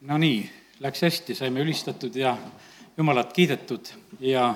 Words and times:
no 0.00 0.18
nii, 0.18 0.42
läks 0.80 1.02
hästi, 1.02 1.34
saime 1.34 1.60
ülistatud 1.60 2.14
ja 2.16 2.36
Jumalat 2.98 3.32
kiidetud 3.32 3.88
ja 4.20 4.54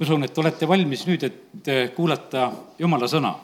usun, 0.00 0.24
et 0.24 0.38
olete 0.38 0.68
valmis 0.68 1.06
nüüd, 1.08 1.24
et 1.24 1.68
eh, 1.68 1.90
kuulata 1.96 2.50
Jumala 2.78 3.08
sõna. 3.08 3.34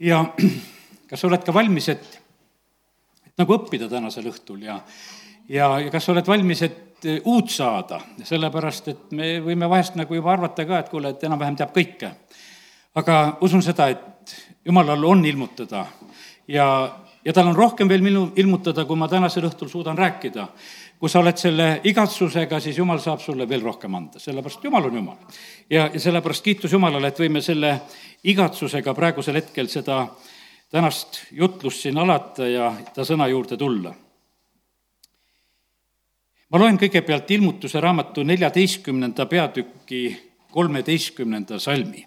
ja 0.00 0.24
kas 1.10 1.24
oled 1.24 1.44
ka 1.44 1.54
valmis, 1.54 1.88
et, 1.88 2.20
et 3.26 3.34
nagu 3.38 3.54
õppida 3.58 3.88
tänasel 3.90 4.26
õhtul 4.30 4.62
ja, 4.62 4.80
ja, 5.48 5.70
ja 5.86 5.90
kas 5.90 6.08
oled 6.10 6.26
valmis, 6.26 6.62
et 6.62 7.06
eh, 7.06 7.20
uut 7.24 7.50
saada, 7.50 8.00
sellepärast 8.22 8.90
et 8.90 9.14
me 9.14 9.38
võime 9.44 9.70
vahest 9.70 9.94
nagu 9.98 10.14
juba 10.14 10.34
arvata 10.34 10.66
ka, 10.66 10.82
et 10.82 10.90
kuule, 10.90 11.14
et 11.14 11.30
enam-vähem 11.30 11.58
teab 11.62 11.74
kõike. 11.74 12.10
aga 12.94 13.38
usun 13.40 13.62
seda, 13.62 13.88
et 13.88 14.36
Jumalal 14.64 15.04
on 15.04 15.24
ilmutada 15.28 15.86
ja 16.48 16.66
ja 17.24 17.32
tal 17.32 17.48
on 17.48 17.56
rohkem 17.56 17.88
veel 17.88 18.02
minu 18.04 18.24
ilmutada, 18.36 18.84
kui 18.84 18.98
ma 19.00 19.08
tänasel 19.08 19.46
õhtul 19.48 19.68
suudan 19.68 19.98
rääkida. 19.98 20.48
kui 20.98 21.10
sa 21.10 21.18
oled 21.18 21.36
selle 21.36 21.80
igatsusega, 21.84 22.60
siis 22.60 22.78
jumal 22.78 22.98
saab 22.98 23.20
sulle 23.20 23.48
veel 23.48 23.62
rohkem 23.62 23.94
anda, 23.94 24.18
sellepärast 24.18 24.64
jumal 24.64 24.84
on 24.84 24.94
jumal. 24.94 25.16
ja, 25.70 25.90
ja 25.92 26.00
sellepärast 26.00 26.44
kiitus 26.44 26.72
Jumalale, 26.72 27.08
et 27.08 27.18
võime 27.18 27.40
selle 27.40 27.80
igatsusega 28.24 28.94
praegusel 28.94 29.34
hetkel 29.34 29.68
seda 29.68 30.06
tänast 30.70 31.20
jutlust 31.30 31.80
siin 31.80 31.98
alata 31.98 32.48
ja 32.48 32.72
ta 32.94 33.04
sõna 33.04 33.28
juurde 33.28 33.56
tulla. 33.56 33.94
ma 36.50 36.58
loen 36.58 36.78
kõigepealt 36.78 37.30
ilmutuse 37.30 37.80
raamatu 37.80 38.22
neljateistkümnenda 38.22 39.26
peatüki 39.26 40.16
kolmeteistkümnenda 40.50 41.58
salmi 41.58 42.06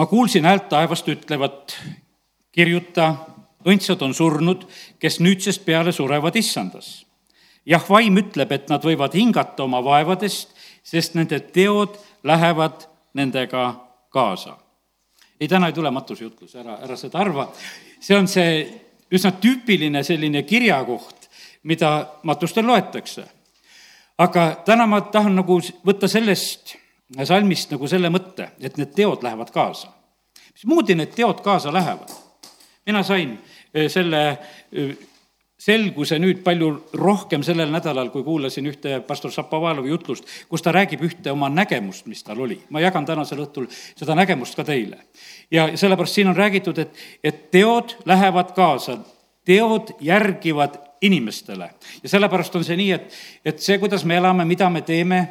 ma 0.00 0.06
kuulsin 0.06 0.44
häält 0.44 0.68
taevast 0.68 1.08
ütlevat, 1.08 1.74
kirjuta, 2.52 3.14
õndsad 3.66 4.02
on 4.02 4.14
surnud, 4.14 4.64
kes 4.98 5.20
nüüdsest 5.20 5.64
peale 5.64 5.92
surevad 5.92 6.36
issandas. 6.36 7.06
jah, 7.66 7.84
vaim 7.88 8.16
ütleb, 8.16 8.52
et 8.52 8.68
nad 8.68 8.84
võivad 8.84 9.14
hingata 9.14 9.64
oma 9.64 9.82
vaevadest, 9.84 10.54
sest 10.82 11.14
nende 11.14 11.40
teod 11.40 11.98
lähevad 12.24 12.86
nendega 13.14 13.74
kaasa. 14.08 14.56
ei, 15.40 15.48
täna 15.48 15.66
ei 15.66 15.72
tule 15.72 15.90
matusejutlus, 15.90 16.54
ära, 16.54 16.78
ära 16.82 16.96
seda 16.96 17.18
arva. 17.18 17.52
see 18.00 18.16
on 18.16 18.28
see 18.28 18.80
üsna 19.12 19.32
tüüpiline 19.32 20.02
selline 20.04 20.42
kirjakoht, 20.42 21.28
mida 21.62 22.08
matustel 22.22 22.66
loetakse. 22.66 23.24
aga 24.18 24.62
täna 24.64 24.86
ma 24.86 25.00
tahan 25.00 25.36
nagu 25.36 25.60
võtta 25.86 26.08
sellest 26.08 26.76
salmist 27.24 27.70
nagu 27.70 27.88
selle 27.88 28.10
mõtte, 28.10 28.50
et 28.60 28.76
need 28.76 28.94
teod 28.94 29.22
lähevad 29.22 29.50
kaasa. 29.50 29.92
mismoodi 30.54 30.94
need 30.94 31.14
teod 31.14 31.40
kaasa 31.40 31.72
lähevad? 31.72 32.10
Mina 32.90 33.04
sain 33.06 33.38
eh, 33.74 33.88
selle 33.92 34.24
eh, 34.72 34.98
selguse 35.60 36.16
nüüd 36.20 36.40
palju 36.44 36.70
rohkem 36.96 37.42
sellel 37.44 37.68
nädalal, 37.72 38.08
kui 38.12 38.24
kuulasin 38.24 38.70
ühte 38.70 39.00
pastor 39.04 39.32
Šapovalovi 39.34 39.92
jutlust, 39.92 40.28
kus 40.48 40.64
ta 40.64 40.72
räägib 40.72 41.02
ühte 41.04 41.32
oma 41.34 41.50
nägemust, 41.52 42.06
mis 42.08 42.24
tal 42.24 42.40
oli. 42.40 42.60
ma 42.70 42.80
jagan 42.80 43.06
tänasel 43.06 43.42
õhtul 43.44 43.68
seda 43.70 44.16
nägemust 44.16 44.56
ka 44.56 44.64
teile. 44.64 45.02
ja 45.50 45.68
sellepärast 45.76 46.16
siin 46.16 46.32
on 46.32 46.36
räägitud, 46.36 46.78
et, 46.78 46.96
et 47.24 47.50
teod 47.50 47.96
lähevad 48.08 48.54
kaasa, 48.56 48.98
teod 49.44 49.92
järgivad 50.00 50.80
inimestele. 51.00 51.70
ja 52.02 52.08
sellepärast 52.08 52.56
on 52.56 52.64
see 52.64 52.80
nii, 52.80 52.90
et, 52.96 53.20
et 53.44 53.60
see, 53.60 53.78
kuidas 53.78 54.04
me 54.04 54.16
elame, 54.16 54.48
mida 54.48 54.70
me 54.70 54.80
teeme, 54.80 55.26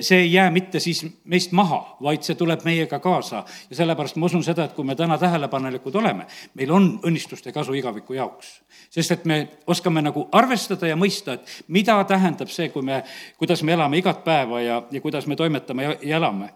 see 0.00 0.18
ei 0.18 0.32
jää 0.32 0.50
mitte 0.50 0.80
siis 0.80 1.06
meist 1.24 1.52
maha, 1.52 1.96
vaid 2.02 2.22
see 2.22 2.34
tuleb 2.34 2.64
meiega 2.64 2.98
kaasa. 2.98 3.44
ja 3.70 3.76
sellepärast 3.76 4.16
ma 4.16 4.26
usun 4.26 4.44
seda, 4.44 4.64
et 4.64 4.72
kui 4.72 4.84
me 4.84 4.94
täna 4.94 5.18
tähelepanelikud 5.18 5.94
oleme, 5.94 6.26
meil 6.54 6.70
on 6.70 6.88
õnnistuste 7.06 7.52
kasu 7.52 7.72
igaviku 7.72 8.14
jaoks. 8.14 8.62
sest 8.90 9.10
et 9.10 9.24
me 9.24 9.48
oskame 9.66 10.02
nagu 10.02 10.28
arvestada 10.32 10.86
ja 10.86 10.96
mõista, 10.96 11.34
et 11.34 11.64
mida 11.68 12.04
tähendab 12.04 12.48
see, 12.48 12.68
kui 12.68 12.82
me, 12.82 13.02
kuidas 13.38 13.62
me 13.62 13.72
elame 13.72 13.98
igat 13.98 14.24
päeva 14.24 14.60
ja, 14.60 14.82
ja 14.90 15.00
kuidas 15.00 15.26
me 15.26 15.36
toimetame 15.36 15.82
ja, 15.82 15.96
ja 16.02 16.16
elame. 16.16 16.52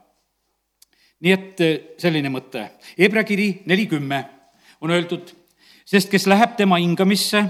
nii 1.21 1.33
et 1.33 1.61
selline 1.99 2.29
mõte. 2.29 2.71
Hebra 2.99 3.25
kiri 3.25 3.63
neli 3.67 3.87
kümme 3.87 4.25
on 4.81 4.91
öeldud, 4.91 5.31
sest 5.85 6.11
kes 6.11 6.27
läheb 6.27 6.57
tema 6.57 6.77
hingamisse, 6.77 7.45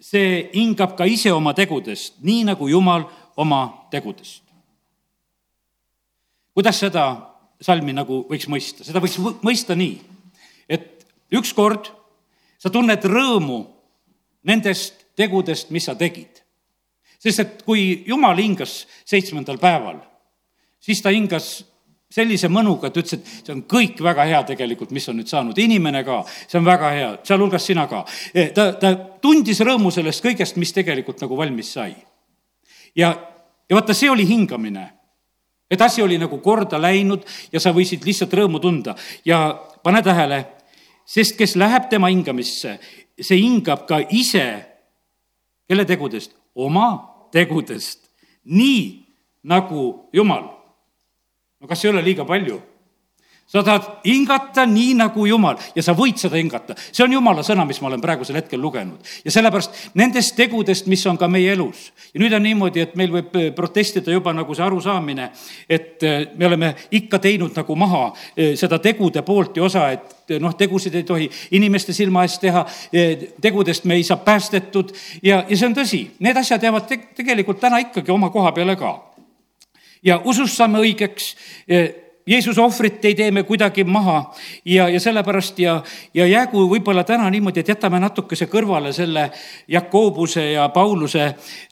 see 0.00 0.50
hingab 0.54 0.96
ka 0.96 1.04
ise 1.04 1.32
oma 1.32 1.54
tegudest, 1.54 2.18
nii 2.20 2.44
nagu 2.44 2.68
Jumal 2.68 3.06
oma 3.36 3.88
tegudest 3.90 4.45
kuidas 6.56 6.80
seda 6.80 7.04
salmi 7.60 7.92
nagu 7.92 8.22
võiks 8.30 8.48
mõista, 8.48 8.84
seda 8.84 9.00
võiks 9.04 9.18
mõista 9.44 9.76
nii, 9.76 9.98
et 10.72 11.04
ükskord 11.36 11.90
sa 12.56 12.72
tunned 12.72 13.04
rõõmu 13.04 13.60
nendest 14.48 15.04
tegudest, 15.16 15.70
mis 15.70 15.84
sa 15.84 15.94
tegid. 15.94 16.42
sest 17.20 17.40
et 17.40 17.62
kui 17.64 18.04
Jumal 18.06 18.36
hingas 18.40 18.86
seitsmendal 19.04 19.58
päeval, 19.58 19.98
siis 20.80 21.00
ta 21.02 21.12
hingas 21.12 21.64
sellise 22.12 22.48
mõnuga, 22.48 22.88
et 22.88 22.96
ütles, 22.96 23.18
et 23.18 23.46
see 23.46 23.52
on 23.52 23.62
kõik 23.68 24.00
väga 24.04 24.24
hea 24.28 24.42
tegelikult, 24.46 24.92
mis 24.94 25.08
on 25.08 25.18
nüüd 25.18 25.28
saanud, 25.28 25.58
inimene 25.58 26.04
ka, 26.06 26.22
see 26.46 26.60
on 26.60 26.68
väga 26.68 26.90
hea, 26.94 27.08
sealhulgas 27.26 27.66
sina 27.66 27.88
ka. 27.90 28.04
E, 28.32 28.46
ta, 28.54 28.70
ta 28.78 28.94
tundis 29.20 29.60
rõõmu 29.60 29.90
sellest 29.92 30.24
kõigest, 30.24 30.56
mis 30.60 30.72
tegelikult 30.76 31.20
nagu 31.24 31.36
valmis 31.36 31.72
sai. 31.76 31.96
ja, 32.96 33.10
ja 33.68 33.76
vaata, 33.76 33.96
see 33.96 34.08
oli 34.10 34.28
hingamine 34.28 34.86
et 35.70 35.80
asi 35.80 36.02
oli 36.02 36.18
nagu 36.18 36.38
korda 36.38 36.78
läinud 36.80 37.24
ja 37.52 37.60
sa 37.60 37.72
võisid 37.74 38.04
lihtsalt 38.06 38.34
rõõmu 38.34 38.60
tunda 38.62 38.96
ja 39.24 39.48
pane 39.82 40.02
tähele, 40.02 40.44
sest 41.06 41.36
kes 41.38 41.56
läheb 41.56 41.88
tema 41.90 42.10
hingamisse, 42.10 42.76
see 43.20 43.38
hingab 43.40 43.86
ka 43.88 44.00
ise, 44.10 44.46
kelle 45.68 45.86
tegudest? 45.88 46.34
oma 46.56 46.88
tegudest, 47.32 48.06
nii 48.48 49.04
nagu 49.44 50.08
Jumal. 50.12 50.46
no 51.60 51.68
kas 51.68 51.84
ei 51.84 51.90
ole 51.90 52.02
liiga 52.02 52.24
palju? 52.24 52.60
Sa 53.46 53.62
tahad 53.62 53.82
hingata 54.04 54.66
nii 54.66 54.94
nagu 54.98 55.26
Jumal 55.26 55.58
ja 55.74 55.82
sa 55.82 55.94
võid 55.94 56.18
seda 56.18 56.36
hingata. 56.36 56.74
see 56.92 57.04
on 57.04 57.12
Jumala 57.12 57.44
sõna, 57.46 57.66
mis 57.66 57.78
ma 57.80 57.88
olen 57.88 58.02
praegusel 58.02 58.36
hetkel 58.40 58.60
lugenud. 58.60 58.98
ja 59.24 59.30
sellepärast 59.30 59.94
nendest 59.94 60.34
tegudest, 60.36 60.86
mis 60.86 61.06
on 61.06 61.18
ka 61.18 61.28
meie 61.28 61.52
elus. 61.52 61.92
ja 62.14 62.20
nüüd 62.20 62.34
on 62.34 62.42
niimoodi, 62.42 62.80
et 62.82 62.96
meil 62.96 63.12
võib 63.12 63.36
eh, 63.38 63.52
protestida 63.54 64.10
juba 64.10 64.32
nagu 64.34 64.54
see 64.54 64.64
arusaamine, 64.66 65.30
et 65.68 66.02
eh, 66.02 66.26
me 66.34 66.46
oleme 66.46 66.74
ikka 66.90 67.18
teinud 67.22 67.54
nagu 67.56 67.76
maha 67.76 68.12
eh, 68.36 68.56
seda 68.56 68.78
tegude 68.82 69.22
poolt 69.22 69.56
ja 69.56 69.64
osa, 69.64 69.90
et 69.94 70.40
noh, 70.42 70.54
tegusid 70.58 70.94
ei 70.94 71.04
tohi 71.06 71.28
inimeste 71.54 71.94
silma 71.94 72.24
eest 72.26 72.40
teha, 72.42 72.64
tegudest 73.40 73.84
me 73.86 73.94
ei 73.94 74.02
saa 74.02 74.16
päästetud 74.16 74.90
ja, 75.22 75.44
ja 75.46 75.56
see 75.56 75.68
on 75.68 75.76
tõsi, 75.76 76.00
need 76.18 76.36
asjad 76.36 76.66
jäävad 76.66 76.88
te 76.88 76.98
tegelikult 77.14 77.60
täna 77.62 77.78
ikkagi 77.84 78.10
oma 78.10 78.32
koha 78.34 78.50
peale 78.52 78.74
ka. 78.76 78.90
ja 80.02 80.18
usust 80.24 80.58
saame 80.58 80.82
õigeks 80.82 81.30
Jeesuse 82.26 82.60
ohvrit 82.60 83.04
ei 83.04 83.14
tee 83.14 83.30
me 83.30 83.42
kuidagi 83.46 83.84
maha 83.84 84.34
ja, 84.64 84.88
ja 84.88 85.00
sellepärast 85.00 85.58
ja, 85.62 85.76
ja 86.14 86.26
jäägu 86.26 86.64
võib-olla 86.66 87.04
täna 87.06 87.28
niimoodi, 87.30 87.62
et 87.62 87.68
jätame 87.70 88.00
natukese 88.02 88.48
kõrvale 88.50 88.90
selle 88.92 89.28
Jakobuse 89.70 90.42
ja 90.50 90.64
Pauluse 90.74 91.28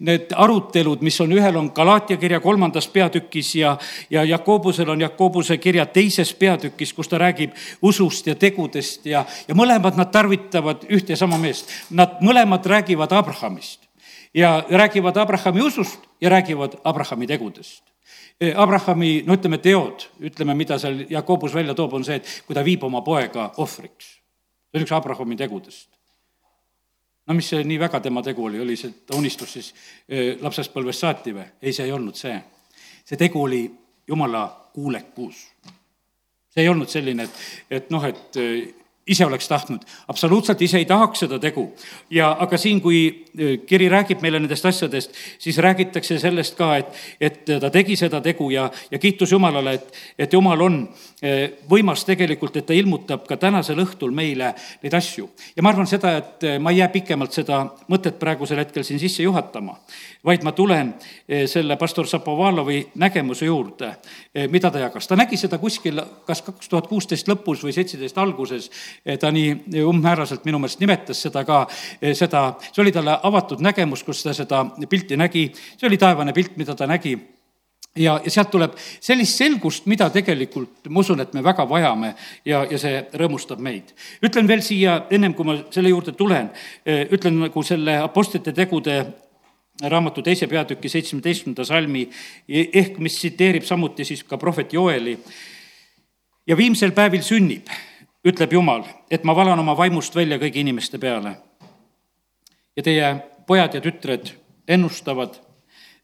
need 0.06 0.30
arutelud, 0.30 1.02
mis 1.02 1.18
on, 1.20 1.34
ühel 1.34 1.58
on 1.58 1.72
Galaatia 1.74 2.20
kirja 2.22 2.38
kolmandas 2.40 2.86
peatükis 2.86 3.54
ja, 3.58 3.74
ja 4.10 4.22
Jakobusel 4.24 4.94
on 4.94 5.02
Jakobuse 5.02 5.58
kirja 5.58 5.86
teises 5.86 6.30
peatükis, 6.38 6.92
kus 6.94 7.10
ta 7.10 7.18
räägib 7.18 7.58
usust 7.82 8.30
ja 8.30 8.38
tegudest 8.38 9.10
ja, 9.10 9.24
ja 9.48 9.58
mõlemad 9.58 9.98
nad 9.98 10.14
tarvitavad 10.14 10.86
ühte 10.86 11.16
ja 11.16 11.18
sama 11.18 11.38
meest. 11.38 11.66
Nad 11.90 12.22
mõlemad 12.22 12.62
räägivad 12.66 13.10
Abrahamist 13.10 13.83
ja 14.34 14.64
räägivad 14.70 15.16
Abrahami 15.16 15.62
usust 15.62 16.00
ja 16.20 16.30
räägivad 16.30 16.80
Abrahami 16.84 17.26
tegudest 17.26 17.94
Abrahami, 18.56 19.22
no 19.26 19.36
ütleme, 19.38 19.60
teod, 19.62 20.08
ütleme, 20.26 20.56
mida 20.58 20.78
seal 20.82 21.04
Jakobus 21.10 21.54
välja 21.54 21.74
toob, 21.78 21.94
on 21.94 22.04
see, 22.06 22.18
et 22.18 22.30
kui 22.46 22.56
ta 22.56 22.64
viib 22.66 22.82
oma 22.84 23.02
poega 23.06 23.52
ohvriks. 23.62 24.08
see 24.68 24.80
on 24.80 24.86
üks 24.86 24.94
Abrahami 24.96 25.36
tegudest. 25.38 25.88
no 27.26 27.34
mis 27.34 27.48
see 27.48 27.62
nii 27.64 27.78
väga 27.78 28.00
tema 28.00 28.22
tegu 28.22 28.44
oli, 28.44 28.60
oli 28.60 28.76
see, 28.76 28.90
et 28.90 29.06
ta 29.06 29.16
unistus 29.16 29.52
siis 29.52 29.70
lapsespõlvest 30.40 31.06
saati 31.06 31.32
või? 31.32 31.46
ei, 31.62 31.72
see 31.72 31.86
ei 31.86 31.92
olnud 31.92 32.18
see. 32.18 32.34
see 33.04 33.16
tegu 33.16 33.42
oli 33.42 33.70
jumala 34.08 34.70
kuulekus. 34.74 35.46
see 36.50 36.66
ei 36.66 36.68
olnud 36.68 36.90
selline, 36.90 37.22
et, 37.30 37.44
et 37.70 37.90
noh, 37.94 38.04
et 38.04 38.42
ise 39.06 39.26
oleks 39.26 39.48
tahtnud, 39.48 39.82
absoluutselt 40.08 40.62
ise 40.62 40.78
ei 40.80 40.84
tahaks 40.84 41.24
seda 41.24 41.38
tegu. 41.38 41.66
ja 42.10 42.30
aga 42.40 42.56
siin, 42.58 42.80
kui 42.80 43.00
äh, 43.08 43.58
kiri 43.66 43.88
räägib 43.88 44.22
meile 44.24 44.38
nendest 44.40 44.64
asjadest, 44.66 45.12
siis 45.38 45.58
räägitakse 45.58 46.18
sellest 46.18 46.56
ka, 46.56 46.76
et, 46.76 47.02
et 47.20 47.52
ta 47.60 47.70
tegi 47.70 47.96
seda 48.00 48.20
tegu 48.24 48.48
ja, 48.50 48.70
ja 48.90 48.98
kiitus 48.98 49.32
Jumalale, 49.32 49.74
et, 49.74 49.92
et 50.18 50.32
Jumal 50.32 50.60
on 50.60 50.78
äh, 51.20 51.50
võimas 51.70 52.04
tegelikult, 52.08 52.56
et 52.56 52.66
ta 52.66 52.76
ilmutab 52.76 53.26
ka 53.28 53.36
tänasel 53.36 53.82
õhtul 53.84 54.14
meile 54.14 54.54
neid 54.82 54.96
asju. 54.96 55.28
ja 55.56 55.62
ma 55.62 55.74
arvan 55.74 55.90
seda, 55.90 56.16
et 56.22 56.48
äh, 56.48 56.58
ma 56.58 56.72
ei 56.72 56.80
jää 56.80 56.88
pikemalt 56.96 57.36
seda 57.36 57.60
mõtet 57.92 58.16
praegusel 58.18 58.62
hetkel 58.64 58.88
siin 58.88 59.02
sisse 59.02 59.22
juhatama, 59.22 59.76
vaid 60.24 60.44
ma 60.44 60.52
tulen 60.56 60.94
selle 61.50 61.76
pastor 61.76 62.06
Šapovalovi 62.08 62.78
nägemuse 63.00 63.44
juurde, 63.44 63.90
mida 64.48 64.70
ta 64.72 64.80
jagas. 64.80 65.06
ta 65.08 65.16
nägi 65.16 65.36
seda 65.36 65.58
kuskil 65.60 66.00
kas 66.26 66.40
kaks 66.42 66.68
tuhat 66.68 66.88
kuusteist 66.88 67.28
lõpus 67.28 67.64
või 67.64 67.74
seitseteist 67.76 68.18
alguses 68.18 68.70
ta 69.20 69.30
nii 69.34 69.82
umbmääraselt 69.84 70.44
minu 70.44 70.58
meelest 70.62 70.80
nimetas 70.80 71.22
seda 71.26 71.44
ka, 71.44 71.64
seda, 72.12 72.46
see 72.70 72.82
oli 72.82 72.92
talle 72.92 73.18
avatud 73.22 73.62
nägemus, 73.64 74.04
kus 74.04 74.22
ta 74.22 74.34
seda 74.36 74.64
pilti 74.88 75.16
nägi, 75.16 75.48
see 75.76 75.88
oli 75.88 76.00
taevane 76.00 76.32
pilt, 76.36 76.56
mida 76.60 76.74
ta 76.74 76.86
nägi 76.90 77.16
ja, 77.96 78.20
ja 78.24 78.30
sealt 78.30 78.50
tuleb 78.50 78.76
sellist 78.78 79.38
selgust, 79.38 79.86
mida 79.90 80.08
tegelikult 80.12 80.88
ma 80.90 81.02
usun, 81.02 81.22
et 81.22 81.34
me 81.34 81.42
väga 81.44 81.66
vajame 81.68 82.14
ja, 82.46 82.64
ja 82.70 82.78
see 82.80 83.02
rõõmustab 83.14 83.62
meid. 83.62 83.94
ütlen 84.24 84.48
veel 84.48 84.62
siia, 84.66 85.04
ennem 85.14 85.34
kui 85.34 85.46
ma 85.48 85.58
selle 85.74 85.92
juurde 85.92 86.14
tulen, 86.18 86.50
ütlen 86.84 87.38
nagu 87.46 87.62
selle 87.66 87.98
Apostlite 88.02 88.54
tegude 88.56 88.98
raamatu 89.82 90.22
teise 90.22 90.46
peatüki 90.46 90.90
seitsmeteistkümnenda 90.90 91.64
salmi, 91.66 92.04
ehk 92.48 93.00
mis 93.02 93.18
tsiteerib 93.18 93.66
samuti 93.66 94.06
siis 94.06 94.22
ka 94.24 94.38
prohvet 94.38 94.72
Joeli. 94.72 95.18
ja 96.46 96.56
viimsel 96.56 96.92
päevil 96.92 97.22
sünnib, 97.22 97.68
ütleb 98.24 98.52
Jumal, 98.52 98.84
et 99.10 99.24
ma 99.24 99.34
valan 99.36 99.58
oma 99.58 99.76
vaimust 99.76 100.14
välja 100.16 100.38
kõigi 100.38 100.60
inimeste 100.60 100.98
peale. 100.98 101.36
ja 102.76 102.82
teie 102.82 103.16
pojad 103.46 103.74
ja 103.74 103.80
tütred 103.80 104.30
ennustavad, 104.68 105.34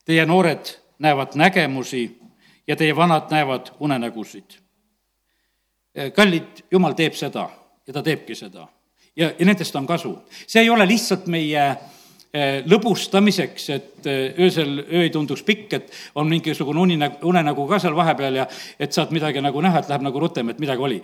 teie 0.05 0.27
noored 0.27 0.77
näevad 0.99 1.35
nägemusi 1.35 2.21
ja 2.67 2.77
teie 2.77 2.97
vanad 2.97 3.31
näevad 3.31 3.73
unenägusid. 3.81 4.59
kallid, 6.15 6.65
Jumal 6.71 6.93
teeb 6.93 7.15
seda 7.15 7.51
ja 7.87 7.93
ta 7.93 8.03
teebki 8.03 8.35
seda 8.35 8.69
ja, 9.17 9.33
ja 9.39 9.47
nendest 9.47 9.77
on 9.77 9.87
kasu. 9.87 10.19
see 10.47 10.63
ei 10.63 10.71
ole 10.71 10.87
lihtsalt 10.89 11.27
meie 11.27 11.77
Eh, 11.77 12.00
lõbustamiseks, 12.67 13.65
et 13.75 14.07
eh, 14.07 14.35
öösel 14.39 14.85
öö 14.85 15.03
ei 15.03 15.11
tunduks 15.11 15.43
pikk, 15.43 15.73
et 15.73 15.93
on 16.15 16.29
mingisugune 16.31 16.79
uninägu, 16.81 17.17
unenägu 17.27 17.65
ka 17.67 17.79
seal 17.83 17.97
vahepeal 17.97 18.37
ja 18.39 18.45
et 18.79 18.93
saad 18.95 19.11
midagi 19.11 19.41
nagu 19.43 19.61
näha, 19.61 19.81
et 19.81 19.89
läheb 19.91 20.05
nagu 20.07 20.21
rutem, 20.23 20.53
et 20.53 20.61
midagi 20.63 20.83
oli. 20.83 21.01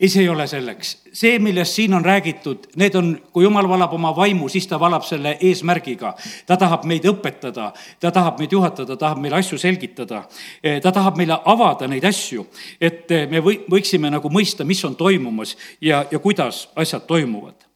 ei, 0.00 0.08
see 0.08 0.22
ei 0.22 0.28
ole 0.28 0.46
selleks. 0.46 0.92
see, 1.12 1.38
millest 1.42 1.74
siin 1.74 1.94
on 1.94 2.04
räägitud, 2.04 2.68
need 2.76 2.94
on, 2.94 3.10
kui 3.32 3.42
jumal 3.42 3.68
valab 3.68 3.92
oma 3.92 4.12
vaimu, 4.16 4.48
siis 4.48 4.66
ta 4.70 4.78
valab 4.80 5.02
selle 5.02 5.36
eesmärgiga. 5.40 6.14
ta 6.46 6.56
tahab 6.56 6.84
meid 6.84 7.04
õpetada, 7.10 7.72
ta 8.00 8.10
tahab 8.10 8.38
meid 8.38 8.52
juhatada, 8.52 8.96
tahab 8.96 9.18
meile 9.18 9.36
asju 9.36 9.58
selgitada. 9.58 10.28
Eh, 10.62 10.78
ta 10.80 10.92
tahab 10.92 11.18
meile 11.18 11.40
avada 11.44 11.88
neid 11.88 12.04
asju, 12.04 12.46
et 12.80 13.10
me 13.30 13.42
või, 13.42 13.64
võiksime 13.70 14.10
nagu 14.14 14.30
mõista, 14.30 14.64
mis 14.64 14.84
on 14.84 14.94
toimumas 14.94 15.56
ja, 15.80 16.04
ja 16.10 16.18
kuidas 16.18 16.68
asjad 16.76 17.02
toimuvad. 17.10 17.66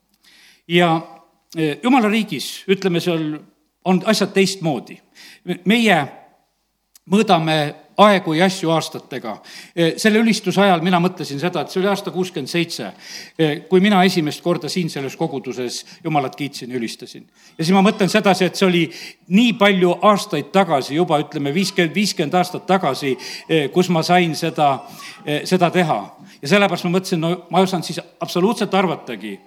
ja 0.69 1.01
jumala 1.57 2.09
riigis, 2.09 2.65
ütleme, 2.71 3.01
seal 3.01 3.39
on 3.85 4.03
asjad 4.07 4.33
teistmoodi. 4.33 4.99
meie 5.65 5.99
mõõdame 7.11 7.75
aegu 7.99 8.33
ja 8.35 8.47
asju 8.47 8.71
aastatega. 8.71 9.37
selle 9.97 10.19
ülistuse 10.19 10.61
ajal 10.61 10.81
mina 10.81 11.01
mõtlesin 11.01 11.41
seda, 11.41 11.61
et 11.61 11.71
see 11.71 11.81
oli 11.81 11.91
aasta 11.91 12.11
kuuskümmend 12.11 12.49
seitse, 12.49 12.93
kui 13.69 13.81
mina 13.81 14.03
esimest 14.05 14.43
korda 14.43 14.69
siin 14.69 14.91
selles 14.91 15.17
koguduses 15.17 15.85
Jumalat 16.05 16.37
kiitsin 16.37 16.71
ja 16.71 16.79
ülistasin. 16.79 17.27
ja 17.59 17.65
siis 17.65 17.75
ma 17.75 17.83
mõtlen 17.83 18.09
sedasi, 18.09 18.45
et 18.45 18.57
see 18.57 18.67
oli 18.67 18.83
nii 19.29 19.53
palju 19.61 19.99
aastaid 20.03 20.53
tagasi, 20.53 20.95
juba 20.95 21.21
ütleme 21.21 21.55
viiskümmend, 21.55 21.95
viiskümmend 21.95 22.35
aastat 22.35 22.67
tagasi, 22.67 23.17
kus 23.73 23.89
ma 23.89 24.03
sain 24.03 24.35
seda, 24.35 24.85
seda 25.45 25.71
teha. 25.71 26.01
ja 26.43 26.49
sellepärast 26.49 26.85
ma 26.89 26.99
mõtlesin, 26.99 27.21
no 27.21 27.47
ma 27.51 27.61
ei 27.61 27.69
osanud 27.69 27.85
siis 27.85 28.01
absoluutselt 28.21 28.75
arvatagi, 28.75 29.39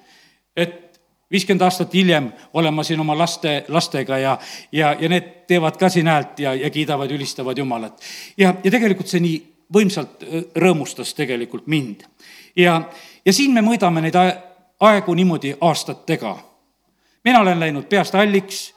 et 0.56 0.85
viiskümmend 1.32 1.62
aastat 1.62 1.94
hiljem 1.94 2.30
olen 2.54 2.74
ma 2.74 2.84
siin 2.84 3.00
oma 3.00 3.18
laste, 3.18 3.64
lastega 3.68 4.18
ja, 4.18 4.38
ja, 4.72 4.96
ja 5.00 5.10
need 5.10 5.48
teevad 5.48 5.78
ka 5.78 5.90
siin 5.90 6.08
häält 6.08 6.40
ja, 6.40 6.54
ja 6.54 6.70
kiidavad, 6.70 7.12
ülistavad 7.12 7.58
Jumalat. 7.58 8.02
ja, 8.38 8.56
ja 8.64 8.72
tegelikult 8.72 9.10
see 9.10 9.24
nii 9.24 9.38
võimsalt 9.74 10.26
rõõmustas 10.56 11.14
tegelikult 11.18 11.68
mind. 11.68 12.04
ja, 12.56 12.82
ja 13.26 13.34
siin 13.34 13.54
me 13.54 13.62
mõõdame 13.66 14.04
neid 14.06 14.18
aegu 14.80 15.14
niimoodi 15.14 15.56
aastatega. 15.62 16.38
mina 17.24 17.40
olen 17.40 17.60
läinud 17.60 17.90
peast 17.90 18.14
halliks, 18.14 18.74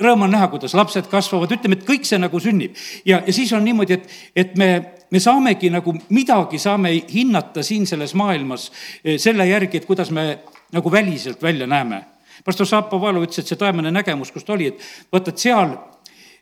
rõõm 0.00 0.26
on 0.26 0.30
näha, 0.30 0.48
kuidas 0.48 0.74
lapsed 0.74 1.08
kasvavad, 1.08 1.52
ütleme, 1.52 1.78
et 1.78 1.88
kõik 1.88 2.04
see 2.04 2.18
nagu 2.18 2.40
sünnib. 2.40 2.76
ja, 3.04 3.22
ja 3.26 3.32
siis 3.32 3.52
on 3.52 3.64
niimoodi, 3.64 3.92
et, 3.92 4.10
et 4.36 4.56
me, 4.56 4.92
me 5.10 5.20
saamegi 5.20 5.70
nagu 5.70 5.94
midagi 6.08 6.58
saame 6.58 6.92
hinnata 7.14 7.62
siin 7.62 7.86
selles 7.86 8.14
maailmas 8.14 8.70
selle 9.16 9.48
järgi, 9.48 9.76
et 9.76 9.86
kuidas 9.88 10.10
me 10.10 10.38
nagu 10.72 10.92
väliselt 10.92 11.42
välja 11.42 11.66
näeme. 11.66 12.04
pastor 12.44 12.66
Šapovalov 12.66 13.24
ütles, 13.24 13.38
et 13.38 13.48
see 13.48 13.56
taevane 13.56 13.90
nägemus, 13.90 14.30
kus 14.30 14.44
ta 14.44 14.52
oli, 14.52 14.66
et 14.66 14.80
vaata, 15.12 15.30
et 15.30 15.38
seal, 15.38 15.70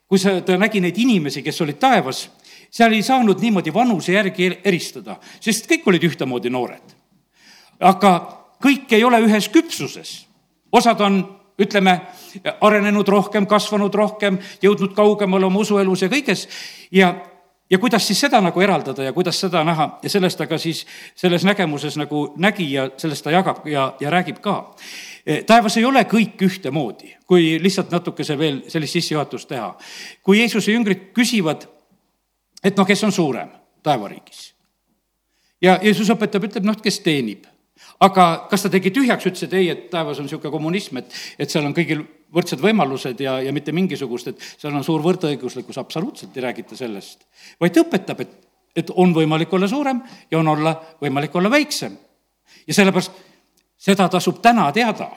kui 0.09 0.19
sa, 0.19 0.41
ta 0.41 0.56
nägi 0.59 0.81
neid 0.81 0.99
inimesi, 0.99 1.43
kes 1.43 1.61
olid 1.62 1.79
taevas, 1.79 2.31
seal 2.71 2.93
ei 2.93 3.03
saanud 3.03 3.41
niimoodi 3.41 3.75
vanuse 3.75 4.12
järgi 4.12 4.50
eristada, 4.65 5.17
sest 5.41 5.71
kõik 5.71 5.87
olid 5.87 6.05
ühtemoodi 6.11 6.50
noored. 6.50 6.97
aga 7.81 8.12
kõik 8.65 8.93
ei 8.93 9.05
ole 9.05 9.21
ühes 9.21 9.49
küpsuses. 9.49 10.26
osad 10.73 11.00
on 11.00 11.23
ütleme, 11.59 12.00
arenenud 12.61 13.09
rohkem, 13.09 13.47
kasvanud 13.47 13.94
rohkem, 13.94 14.38
jõudnud 14.62 14.94
kaugemale 14.94 15.47
oma 15.47 15.61
usuelus 15.62 16.03
ja 16.03 16.09
kõiges 16.09 16.49
ja 16.91 17.15
ja 17.70 17.78
kuidas 17.78 18.06
siis 18.06 18.20
seda 18.20 18.40
nagu 18.40 18.61
eraldada 18.61 19.05
ja 19.05 19.12
kuidas 19.12 19.40
seda 19.40 19.64
näha 19.64 19.88
ja 20.02 20.11
sellest 20.11 20.38
ta 20.38 20.46
ka 20.46 20.58
siis 20.58 20.84
selles 21.16 21.44
nägemuses 21.44 21.96
nagu 21.96 22.26
nägi 22.37 22.72
ja 22.72 22.88
sellest 22.96 23.25
ta 23.25 23.31
jagab 23.31 23.66
ja, 23.66 23.94
ja 24.00 24.11
räägib 24.11 24.40
ka. 24.44 24.75
E, 25.26 25.43
taevas 25.43 25.76
ei 25.76 25.84
ole 25.84 26.05
kõik 26.05 26.43
ühtemoodi, 26.44 27.14
kui 27.26 27.56
lihtsalt 27.62 27.93
natukese 27.94 28.38
veel 28.38 28.62
sellist 28.69 28.99
sissejuhatust 28.99 29.49
teha. 29.49 29.75
kui 30.22 30.38
Jeesuse 30.38 30.72
jüngrid 30.72 31.11
küsivad, 31.16 31.64
et 32.64 32.76
noh, 32.76 32.87
kes 32.87 33.05
on 33.05 33.12
suurem 33.12 33.49
taevariigis? 33.82 34.52
ja 35.62 35.78
Jeesus 35.82 36.11
õpetab, 36.12 36.44
ütleb 36.50 36.64
noh, 36.64 36.76
kes 36.82 37.00
teenib 37.00 37.49
aga 38.05 38.46
kas 38.50 38.64
ta 38.64 38.70
tegi 38.72 38.93
tühjaks, 38.94 39.26
ütles, 39.31 39.46
et 39.46 39.56
ei, 39.56 39.70
et 39.72 39.88
taevas 39.90 40.19
on 40.19 40.28
niisugune 40.28 40.52
kommunism, 40.52 41.00
et, 41.00 41.14
et 41.38 41.50
seal 41.50 41.64
on 41.66 41.75
kõigil 41.76 42.05
võrdsed 42.35 42.63
võimalused 42.63 43.21
ja, 43.21 43.39
ja 43.45 43.53
mitte 43.55 43.73
mingisugust, 43.73 44.33
et 44.33 44.47
seal 44.59 44.75
on 44.75 44.85
suur 44.87 45.03
võrdõiguslikkus, 45.05 45.79
absoluutselt 45.81 46.37
ei 46.37 46.47
räägita 46.47 46.77
sellest. 46.77 47.27
vaid 47.61 47.75
ta 47.75 47.85
õpetab, 47.85 48.25
et, 48.25 48.35
et 48.77 48.91
on 48.95 49.15
võimalik 49.15 49.53
olla 49.53 49.69
suurem 49.71 50.03
ja 50.31 50.39
on 50.39 50.49
olla, 50.57 50.75
võimalik 51.03 51.35
olla 51.35 51.51
väiksem. 51.51 51.97
ja 52.67 52.75
sellepärast 52.75 53.13
seda 53.77 54.09
tasub 54.09 54.41
täna 54.43 54.71
teada 54.73 55.11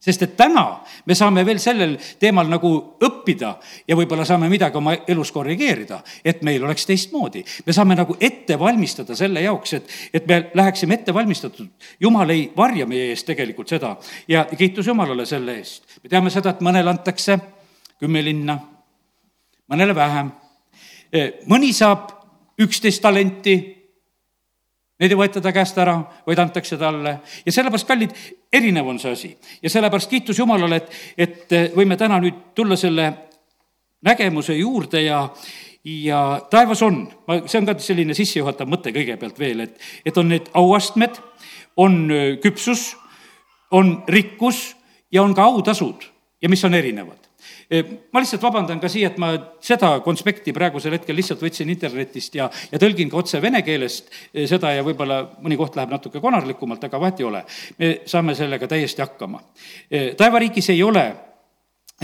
sest 0.00 0.22
et 0.22 0.36
täna 0.38 0.64
me 1.06 1.14
saame 1.18 1.42
veel 1.46 1.58
sellel 1.62 1.96
teemal 2.20 2.48
nagu 2.50 2.70
õppida 3.02 3.50
ja 3.88 3.96
võib-olla 3.98 4.24
saame 4.26 4.48
midagi 4.50 4.78
oma 4.78 4.94
elus 5.10 5.32
korrigeerida, 5.34 6.00
et 6.24 6.42
meil 6.46 6.64
oleks 6.64 6.86
teistmoodi. 6.86 7.44
me 7.66 7.72
saame 7.72 7.96
nagu 7.98 8.16
ette 8.20 8.58
valmistada 8.58 9.16
selle 9.16 9.42
jaoks, 9.42 9.72
et, 9.74 9.88
et 10.14 10.26
me 10.26 10.50
läheksime 10.54 10.94
ette 10.94 11.14
valmistatud. 11.14 11.68
jumal 12.00 12.30
ei 12.30 12.52
varja 12.56 12.86
meie 12.86 13.10
eest 13.10 13.26
tegelikult 13.26 13.68
seda 13.68 13.96
ja 14.28 14.44
kiitus 14.44 14.86
Jumalale 14.86 15.26
selle 15.26 15.58
eest. 15.58 15.82
me 16.02 16.08
teame 16.08 16.30
seda, 16.30 16.50
et 16.50 16.60
mõnele 16.60 16.90
antakse 16.90 17.38
kümme 17.98 18.22
linna, 18.24 18.58
mõnele 19.68 19.94
vähem. 19.94 20.30
mõni 21.46 21.72
saab 21.72 22.12
üksteist 22.58 23.02
talenti 23.02 23.77
Neid 24.98 25.14
ei 25.14 25.18
võeta 25.18 25.40
ta 25.42 25.52
käest 25.54 25.76
ära, 25.78 25.94
vaid 26.26 26.40
antakse 26.42 26.76
talle. 26.78 27.18
Ja 27.46 27.54
sellepärast, 27.54 27.86
kallid, 27.86 28.14
erinev 28.52 28.88
on 28.90 28.98
see 28.98 29.12
asi. 29.14 29.30
ja 29.62 29.70
sellepärast 29.70 30.10
kiitus 30.10 30.38
Jumalale, 30.38 30.76
et, 30.76 30.98
et 31.16 31.54
võime 31.76 31.96
täna 31.96 32.18
nüüd 32.22 32.40
tulla 32.54 32.76
selle 32.76 33.12
nägemuse 34.02 34.56
juurde 34.58 35.02
ja, 35.02 35.20
ja 35.84 36.22
taevas 36.50 36.82
on, 36.82 37.04
ma, 37.28 37.40
see 37.46 37.60
on 37.60 37.70
ka 37.70 37.76
selline 37.82 38.14
sissejuhatav 38.14 38.70
mõte 38.70 38.92
kõigepealt 38.94 39.38
veel, 39.38 39.66
et, 39.68 39.78
et 40.06 40.18
on 40.18 40.28
need 40.34 40.50
auastmed, 40.58 41.22
on 41.78 42.00
küpsus, 42.42 42.90
on 43.70 44.00
rikkus 44.08 44.72
ja 45.14 45.22
on 45.22 45.34
ka 45.34 45.46
autasud. 45.46 46.10
Ja 46.42 46.48
mis 46.50 46.62
on 46.64 46.74
erinevad 46.74 47.27
ma 47.68 48.20
lihtsalt 48.22 48.42
vabandan 48.42 48.80
ka 48.80 48.88
siia, 48.88 49.10
et 49.10 49.18
ma 49.20 49.34
seda 49.60 49.90
konspekti 50.04 50.54
praegusel 50.56 50.94
hetkel 50.96 51.16
lihtsalt 51.18 51.42
võtsin 51.44 51.68
internetist 51.68 52.38
ja, 52.38 52.48
ja 52.72 52.80
tõlgin 52.80 53.10
ka 53.12 53.20
otse 53.20 53.42
vene 53.44 53.60
keelest 53.66 54.08
seda 54.48 54.72
ja 54.72 54.84
võib-olla 54.86 55.20
mõni 55.44 55.58
koht 55.60 55.76
läheb 55.76 55.92
natuke 55.92 56.22
konarlikumalt, 56.24 56.88
aga 56.88 57.00
vahet 57.00 57.20
ei 57.20 57.28
ole. 57.28 57.44
me 57.78 57.90
saame 58.08 58.34
sellega 58.34 58.68
täiesti 58.68 59.04
hakkama. 59.04 59.42
taevariigis 60.16 60.70
ei 60.72 60.82
ole 60.82 61.04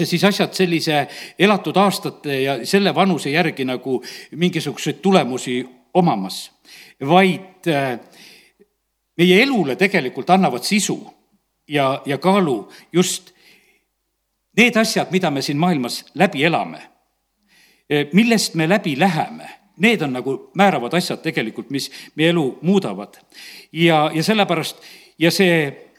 siis 0.02 0.24
asjad 0.24 0.52
sellise 0.52 1.06
elatud 1.38 1.76
aastate 1.76 2.40
ja 2.42 2.58
selle 2.66 2.94
vanuse 2.94 3.30
järgi 3.30 3.64
nagu 3.64 4.02
mingisuguseid 4.36 5.00
tulemusi 5.02 5.62
omamas, 5.94 6.50
vaid 7.00 7.68
meie 9.16 9.42
elule 9.42 9.76
tegelikult 9.76 10.30
annavad 10.30 10.66
sisu 10.66 10.98
ja, 11.68 12.02
ja 12.06 12.18
kaalu 12.18 12.68
just 12.92 13.33
Need 14.56 14.76
asjad, 14.76 15.10
mida 15.10 15.30
me 15.30 15.42
siin 15.42 15.58
maailmas 15.58 16.04
läbi 16.14 16.44
elame, 16.44 16.82
eh, 17.90 18.06
millest 18.12 18.54
me 18.54 18.68
läbi 18.68 18.98
läheme, 18.98 19.48
need 19.76 20.02
on 20.02 20.12
nagu 20.12 20.34
määravad 20.54 20.94
asjad 20.94 21.18
tegelikult, 21.22 21.70
mis 21.70 21.90
meie 22.14 22.30
elu 22.30 22.58
muudavad. 22.62 23.16
ja, 23.72 24.10
ja 24.14 24.22
sellepärast 24.22 24.76
ja 25.18 25.30
see 25.30 25.90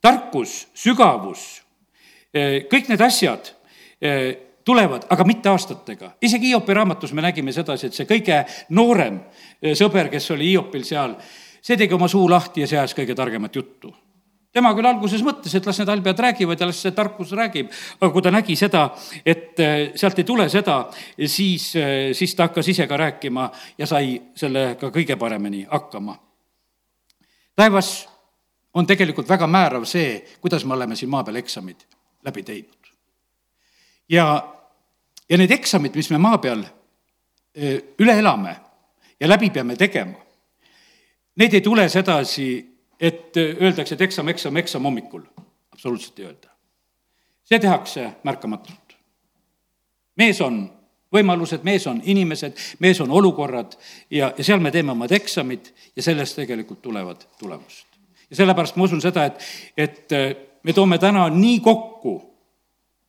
tarkus, 0.00 0.68
sügavus, 0.74 1.62
eh, 2.34 2.68
kõik 2.70 2.88
need 2.88 3.00
asjad 3.00 3.50
eh, 4.00 4.36
tulevad, 4.64 5.06
aga 5.10 5.24
mitte 5.24 5.48
aastatega. 5.48 6.12
isegi 6.22 6.46
Hiopi 6.46 6.74
raamatus 6.74 7.12
me 7.12 7.22
nägime 7.22 7.52
sedasi, 7.52 7.86
et 7.86 7.94
see 7.94 8.06
kõige 8.06 8.44
noorem 8.68 9.20
sõber, 9.74 10.10
kes 10.10 10.30
oli 10.30 10.52
Hiopil 10.52 10.84
seal, 10.84 11.16
see 11.62 11.76
tegi 11.76 11.94
oma 11.94 12.08
suu 12.08 12.30
lahti 12.30 12.60
ja 12.60 12.66
see 12.66 12.78
ajas 12.78 12.94
kõige 12.94 13.14
targemat 13.14 13.56
juttu 13.56 13.94
tema 14.52 14.72
küll 14.76 14.88
alguses 14.88 15.22
mõtles, 15.24 15.54
et 15.56 15.66
las 15.66 15.78
need 15.80 15.90
halbjad 15.90 16.20
räägivad 16.26 16.60
ja 16.60 16.68
las 16.68 16.80
see 16.84 16.92
tarkus 16.96 17.32
räägib, 17.36 17.70
aga 18.00 18.10
kui 18.12 18.24
ta 18.24 18.32
nägi 18.34 18.56
seda, 18.58 18.84
et 19.24 19.60
äh, 19.60 19.76
sealt 19.96 20.20
ei 20.20 20.28
tule 20.28 20.48
seda, 20.52 20.78
siis, 21.16 21.70
äh, 21.80 22.12
siis 22.16 22.36
ta 22.36 22.50
hakkas 22.50 22.68
ise 22.68 22.86
ka 22.88 22.98
rääkima 23.00 23.48
ja 23.78 23.88
sai 23.88 24.18
sellega 24.36 24.92
kõige 24.92 25.16
paremini 25.16 25.64
hakkama. 25.70 26.18
taevas 27.56 28.08
on 28.74 28.86
tegelikult 28.86 29.28
väga 29.28 29.46
määrav 29.46 29.84
see, 29.84 30.22
kuidas 30.40 30.64
me 30.64 30.74
oleme 30.74 30.96
siin 30.96 31.10
maa 31.10 31.24
peal 31.24 31.36
eksamid 31.36 31.86
läbi 32.24 32.42
teinud. 32.42 32.92
ja, 34.08 34.26
ja 35.28 35.38
need 35.38 35.50
eksamid, 35.50 35.96
mis 35.96 36.10
me 36.10 36.18
maa 36.18 36.38
peal 36.38 36.60
äh, 36.60 37.80
üle 37.98 38.18
elame 38.18 38.56
ja 39.20 39.28
läbi 39.28 39.50
peame 39.50 39.76
tegema, 39.76 40.18
need 41.36 41.54
ei 41.54 41.60
tule 41.64 41.88
sedasi 41.88 42.71
et 43.02 43.36
öeldakse, 43.36 43.96
et 43.96 44.04
eksam, 44.06 44.28
eksam, 44.28 44.56
eksam 44.56 44.84
hommikul. 44.84 45.22
absoluutselt 45.72 46.18
ei 46.18 46.26
öelda. 46.26 46.48
see 47.44 47.58
tehakse 47.58 48.10
märkamatult. 48.24 48.96
mees 50.16 50.40
on 50.40 50.70
võimalused, 51.12 51.62
mees 51.62 51.86
on 51.86 52.00
inimesed, 52.04 52.56
mees 52.78 53.00
on 53.00 53.10
olukorrad 53.10 53.74
ja, 54.10 54.32
ja 54.36 54.44
seal 54.44 54.60
me 54.60 54.70
teeme 54.70 54.92
omad 54.92 55.12
eksamid 55.12 55.72
ja 55.96 56.02
sellest 56.02 56.36
tegelikult 56.36 56.82
tulevad 56.82 57.26
tulemused. 57.38 57.86
ja 58.30 58.36
sellepärast 58.36 58.76
ma 58.76 58.84
usun 58.84 59.00
seda, 59.00 59.24
et, 59.24 59.42
et 59.76 60.16
me 60.62 60.72
toome 60.72 60.98
täna 60.98 61.28
nii 61.28 61.60
kokku 61.60 62.16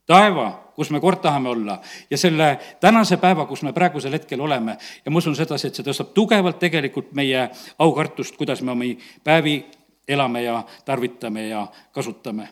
taeva 0.05 0.63
kus 0.75 0.89
me 0.89 0.99
kord 0.99 1.21
tahame 1.21 1.49
olla 1.49 1.77
ja 2.09 2.17
selle 2.17 2.57
tänase 2.81 3.17
päeva, 3.17 3.45
kus 3.45 3.61
me 3.61 3.73
praegusel 3.73 4.13
hetkel 4.13 4.41
oleme 4.41 4.77
ja 5.05 5.11
ma 5.11 5.17
usun 5.21 5.35
sedasi, 5.35 5.69
et 5.69 5.77
see 5.77 5.85
tõstab 5.85 6.13
tugevalt 6.17 6.59
tegelikult 6.59 7.13
meie 7.13 7.45
aukartust, 7.79 8.37
kuidas 8.37 8.61
me 8.61 8.73
omi 8.73 8.97
päevi 9.23 9.61
elame 10.07 10.43
ja 10.43 10.63
tarvitame 10.85 11.47
ja 11.47 11.67
kasutame. 11.91 12.49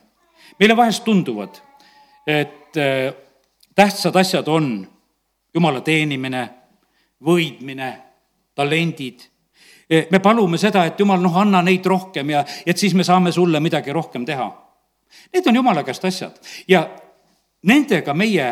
meile 0.60 0.78
vahest 0.78 1.04
tunduvad, 1.04 1.62
et 2.28 2.78
äh, 2.78 3.14
tähtsad 3.76 4.16
asjad 4.16 4.48
on 4.48 4.88
jumala 5.54 5.82
teenimine, 5.82 6.50
võidmine, 7.26 7.92
talendid. 8.56 9.22
E, 9.90 10.08
me 10.12 10.20
palume 10.20 10.58
seda, 10.58 10.86
et 10.86 11.00
jumal, 11.00 11.22
noh, 11.22 11.38
anna 11.38 11.62
neid 11.62 11.86
rohkem 11.86 12.30
ja 12.30 12.44
et 12.66 12.78
siis 12.78 12.94
me 12.96 13.04
saame 13.04 13.32
sulle 13.32 13.60
midagi 13.60 13.92
rohkem 13.92 14.26
teha. 14.26 14.48
Need 15.34 15.48
on 15.48 15.56
jumala 15.56 15.84
käest 15.84 16.06
asjad 16.08 16.38
ja 16.68 16.86
nendega 17.68 18.14
meie 18.16 18.48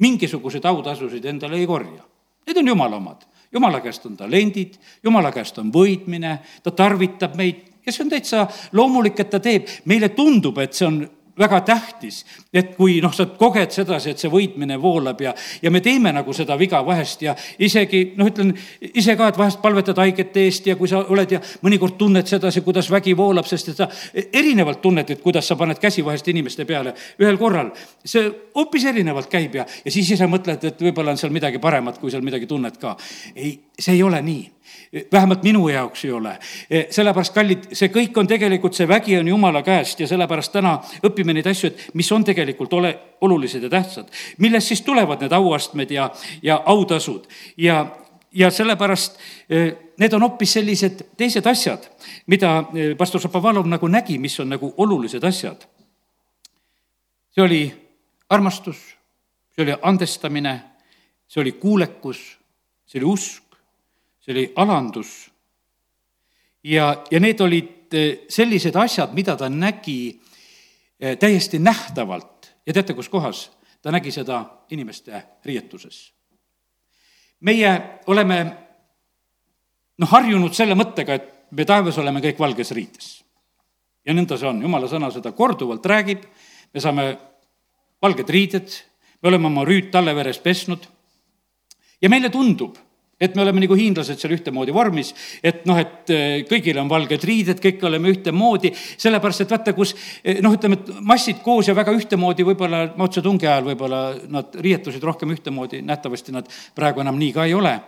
mingisuguseid 0.00 0.64
autasusid 0.64 1.24
endale 1.24 1.60
ei 1.60 1.66
korja. 1.66 2.04
Need 2.46 2.62
on 2.62 2.68
jumala 2.68 2.96
omad. 2.96 3.24
jumala 3.52 3.80
käest 3.80 4.06
on 4.06 4.16
talendid, 4.16 4.74
jumala 5.04 5.30
käest 5.32 5.58
on 5.58 5.70
võitmine, 5.72 6.38
ta 6.62 6.70
tarvitab 6.70 7.36
meid 7.36 7.75
ja 7.86 7.92
see 7.92 8.04
on 8.04 8.10
täitsa 8.10 8.46
loomulik, 8.72 9.20
et 9.20 9.30
ta 9.30 9.40
teeb. 9.40 9.68
meile 9.84 10.08
tundub, 10.08 10.58
et 10.58 10.74
see 10.74 10.86
on 10.86 11.04
väga 11.38 11.60
tähtis, 11.60 12.22
et 12.54 12.72
kui 12.76 12.96
noh, 13.04 13.12
sa 13.12 13.26
koged 13.38 13.74
sedasi, 13.74 14.14
et 14.14 14.20
see 14.20 14.30
võitmine 14.32 14.78
voolab 14.80 15.20
ja, 15.20 15.34
ja 15.62 15.72
me 15.72 15.82
teeme 15.84 16.12
nagu 16.16 16.32
seda 16.36 16.56
viga 16.56 16.80
vahest 16.86 17.26
ja 17.26 17.34
isegi 17.60 18.14
noh, 18.16 18.30
ütlen 18.30 18.54
ise 18.80 19.16
ka, 19.18 19.28
et 19.28 19.38
vahest 19.38 19.60
palvetad 19.60 20.00
haigete 20.00 20.46
eest 20.46 20.70
ja 20.70 20.78
kui 20.80 20.88
sa 20.88 21.02
oled 21.12 21.36
ja 21.36 21.42
mõnikord 21.66 21.98
tunned 22.00 22.28
sedasi, 22.28 22.64
kuidas 22.64 22.88
vägi 22.92 23.12
voolab, 23.16 23.48
sest 23.48 23.74
et 23.74 23.82
sa 23.82 23.90
erinevalt 24.32 24.80
tunned, 24.84 25.12
et 25.12 25.22
kuidas 25.22 25.48
sa 25.48 25.58
paned 25.60 25.80
käsi 25.82 26.04
vahest 26.06 26.32
inimeste 26.32 26.64
peale 26.64 26.96
ühel 27.20 27.36
korral. 27.40 27.70
see 28.04 28.30
hoopis 28.56 28.88
erinevalt 28.88 29.28
käib 29.28 29.60
ja, 29.60 29.68
ja 29.84 29.92
siis 29.92 30.08
ise 30.16 30.28
mõtled, 30.30 30.64
et 30.64 30.80
võib-olla 30.88 31.12
on 31.12 31.20
seal 31.20 31.36
midagi 31.36 31.60
paremat, 31.60 32.00
kui 32.00 32.10
seal 32.10 32.24
midagi 32.24 32.48
tunned 32.48 32.80
ka. 32.80 32.96
ei, 33.36 33.58
see 33.78 33.94
ei 33.94 34.02
ole 34.02 34.22
nii 34.22 34.56
vähemalt 35.12 35.42
minu 35.42 35.68
jaoks 35.68 36.04
ei 36.04 36.12
ole. 36.12 36.38
sellepärast, 36.90 37.34
kallid, 37.34 37.68
see 37.72 37.90
kõik 37.92 38.16
on 38.18 38.26
tegelikult, 38.26 38.74
see 38.74 38.88
vägi 38.88 39.18
on 39.18 39.28
jumala 39.28 39.62
käest 39.62 40.00
ja 40.00 40.08
sellepärast 40.08 40.52
täna 40.52 40.76
õpime 41.06 41.34
neid 41.34 41.46
asju, 41.46 41.70
et 41.70 41.94
mis 41.94 42.10
on 42.12 42.24
tegelikult 42.24 42.72
ole, 42.72 42.92
olulised 43.20 43.62
ja 43.62 43.70
tähtsad. 43.70 44.10
millest 44.38 44.68
siis 44.68 44.82
tulevad 44.82 45.20
need 45.20 45.32
auastmed 45.32 45.90
ja, 45.90 46.10
ja 46.42 46.62
autasud 46.66 47.26
ja, 47.56 47.86
ja 48.32 48.50
sellepärast 48.50 49.18
need 49.98 50.12
on 50.12 50.22
hoopis 50.22 50.52
sellised 50.52 51.02
teised 51.16 51.46
asjad, 51.46 51.88
mida 52.26 52.64
pastor 52.98 53.20
Šapovalov 53.20 53.66
nagu 53.66 53.88
nägi, 53.88 54.18
mis 54.18 54.40
on 54.40 54.48
nagu 54.54 54.74
olulised 54.76 55.24
asjad. 55.24 55.66
see 57.30 57.42
oli 57.42 57.72
armastus, 58.28 58.96
see 59.54 59.62
oli 59.64 59.74
andestamine, 59.82 60.60
see 61.28 61.40
oli 61.40 61.52
kuulekus, 61.52 62.38
see 62.86 63.00
oli 63.00 63.12
usk, 63.12 63.45
see 64.26 64.34
oli 64.34 64.52
alandus. 64.56 65.30
ja, 66.64 67.04
ja 67.10 67.20
need 67.20 67.40
olid 67.40 67.94
eh, 67.94 68.26
sellised 68.28 68.74
asjad, 68.76 69.14
mida 69.14 69.36
ta 69.36 69.48
nägi 69.48 70.20
eh, 71.00 71.18
täiesti 71.18 71.58
nähtavalt 71.58 72.50
ja 72.66 72.72
teate, 72.72 72.94
kus 72.94 73.08
kohas? 73.08 73.50
ta 73.82 73.92
nägi 73.94 74.10
seda 74.10 74.44
inimeste 74.70 75.22
riietuses. 75.44 76.12
meie 77.40 78.00
oleme 78.06 78.38
noh, 79.98 80.10
harjunud 80.10 80.54
selle 80.54 80.74
mõttega, 80.74 81.14
et 81.14 81.32
me 81.54 81.64
taevas 81.64 81.98
oleme 81.98 82.20
kõik 82.20 82.38
valges 82.42 82.74
riides. 82.74 83.22
ja 84.04 84.14
nõnda 84.14 84.38
see 84.38 84.48
on, 84.48 84.62
jumala 84.62 84.90
sõna 84.90 85.12
seda 85.14 85.32
korduvalt 85.32 85.86
räägib, 85.86 86.26
me 86.74 86.82
saame 86.82 87.06
valged 88.02 88.28
riided, 88.28 88.74
me 89.22 89.28
oleme 89.30 89.46
oma 89.46 89.64
rüüd 89.64 89.92
talleveres 89.94 90.42
pesnud 90.42 90.82
ja 92.02 92.10
meile 92.10 92.28
tundub, 92.30 92.74
et 93.20 93.36
me 93.36 93.42
oleme 93.42 93.62
nagu 93.62 93.76
hiinlased 93.78 94.20
seal 94.20 94.34
ühtemoodi 94.36 94.74
vormis, 94.76 95.12
et 95.40 95.64
noh, 95.68 95.78
et 95.80 96.12
eh, 96.12 96.42
kõigil 96.48 96.76
on 96.82 96.90
valged 96.90 97.22
riided, 97.24 97.62
kõik 97.62 97.86
oleme 97.88 98.12
ühtemoodi, 98.12 98.72
sellepärast 98.76 99.46
et 99.46 99.54
vaata, 99.54 99.72
kus 99.76 99.94
eh, 100.22 100.42
noh, 100.44 100.52
ütleme, 100.52 100.80
et 100.82 100.90
massid 101.00 101.40
koos 101.44 101.70
ja 101.70 101.76
väga 101.76 101.94
ühtemoodi, 101.96 102.44
võib-olla 102.44 102.82
Mao 102.98 103.08
Zedongi 103.12 103.48
ajal 103.48 103.70
võib-olla 103.70 104.02
nad 104.32 104.60
riietusid 104.60 105.04
rohkem 105.04 105.32
ühtemoodi, 105.32 105.80
nähtavasti 105.86 106.36
nad 106.36 106.52
praegu 106.76 107.04
enam 107.04 107.16
nii 107.20 107.32
ka 107.36 107.48
ei 107.48 107.56
ole. 107.56 107.78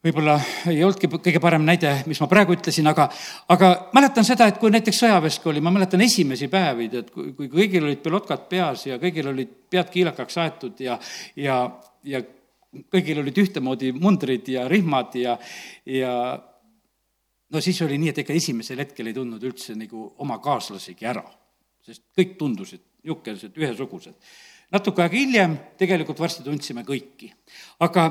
Võib-olla 0.00 0.38
ei 0.72 0.80
olnudki 0.80 1.10
kõige 1.12 1.40
parem 1.44 1.66
näide, 1.68 1.90
mis 2.08 2.16
ma 2.22 2.30
praegu 2.30 2.54
ütlesin, 2.56 2.86
aga, 2.88 3.10
aga 3.52 3.68
mäletan 3.92 4.24
seda, 4.24 4.46
et 4.48 4.56
kui 4.56 4.72
näiteks 4.72 5.02
sõjaväeski 5.02 5.50
oli, 5.52 5.60
ma 5.60 5.68
mäletan 5.74 6.00
esimesi 6.00 6.48
päevi, 6.48 6.88
tead, 6.88 7.10
kui, 7.12 7.34
kui 7.36 7.50
kõigil 7.52 7.84
olid 7.84 8.00
pilotkad 8.00 8.48
peas 8.48 8.86
ja 8.88 8.96
kõigil 9.02 9.28
olid 9.28 9.52
pead 9.68 9.92
kiilakaks 9.92 10.40
aetud 10.40 10.80
ja, 10.80 10.96
ja, 11.36 11.66
ja 12.08 12.24
kõigil 12.90 13.18
olid 13.22 13.38
ühtemoodi 13.42 13.92
mundrid 13.96 14.48
ja 14.52 14.68
rihmad 14.70 15.16
ja, 15.18 15.36
ja 15.86 16.12
no 17.50 17.62
siis 17.62 17.80
oli 17.82 17.98
nii, 17.98 18.12
et 18.12 18.22
ega 18.22 18.36
esimesel 18.36 18.82
hetkel 18.84 19.10
ei 19.10 19.16
tundnud 19.16 19.42
üldse 19.42 19.74
nagu 19.78 20.06
oma 20.22 20.38
kaaslasigi 20.42 21.08
ära, 21.10 21.24
sest 21.86 22.06
kõik 22.16 22.36
tundusid 22.38 22.86
niisugused 23.00 23.56
ühesugused. 23.56 24.14
natuke 24.70 25.02
aega 25.02 25.16
hiljem 25.16 25.56
tegelikult 25.80 26.20
varsti 26.20 26.44
tundsime 26.44 26.84
kõiki. 26.86 27.32
aga 27.80 28.04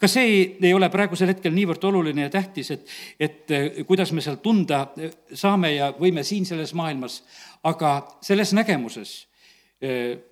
ka 0.00 0.08
see 0.08 0.56
ei 0.60 0.74
ole 0.74 0.88
praegusel 0.92 1.32
hetkel 1.32 1.54
niivõrd 1.56 1.84
oluline 1.88 2.26
ja 2.26 2.30
tähtis, 2.30 2.70
et, 2.70 2.88
et 3.20 3.50
eh, 3.50 3.84
kuidas 3.88 4.12
me 4.12 4.20
seal 4.20 4.38
tunda 4.44 4.92
eh, 4.96 5.12
saame 5.32 5.74
ja 5.74 5.92
võime 5.96 6.24
siin 6.24 6.46
selles 6.46 6.74
maailmas, 6.74 7.22
aga 7.64 7.98
selles 8.22 8.52
nägemuses 8.52 9.26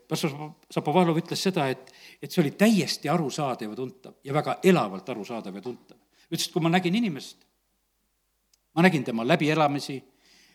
pastor 0.09 0.33
Zapovalov 0.73 1.19
ütles 1.21 1.43
seda, 1.43 1.69
et 1.69 1.93
et 2.23 2.33
see 2.33 2.41
oli 2.41 2.55
täiesti 2.57 3.11
arusaadav 3.13 3.75
ja 3.75 3.77
tuntav 3.77 4.15
ja 4.25 4.33
väga 4.33 4.59
elavalt 4.65 5.09
arusaadav 5.13 5.59
ja 5.59 5.63
tuntav. 5.63 5.99
ütles, 6.31 6.47
et 6.47 6.53
kui 6.53 6.63
ma 6.63 6.71
nägin 6.73 6.95
inimest, 6.95 7.45
ma 8.75 8.83
nägin 8.83 9.05
tema 9.05 9.27
läbielamisi, 9.27 9.99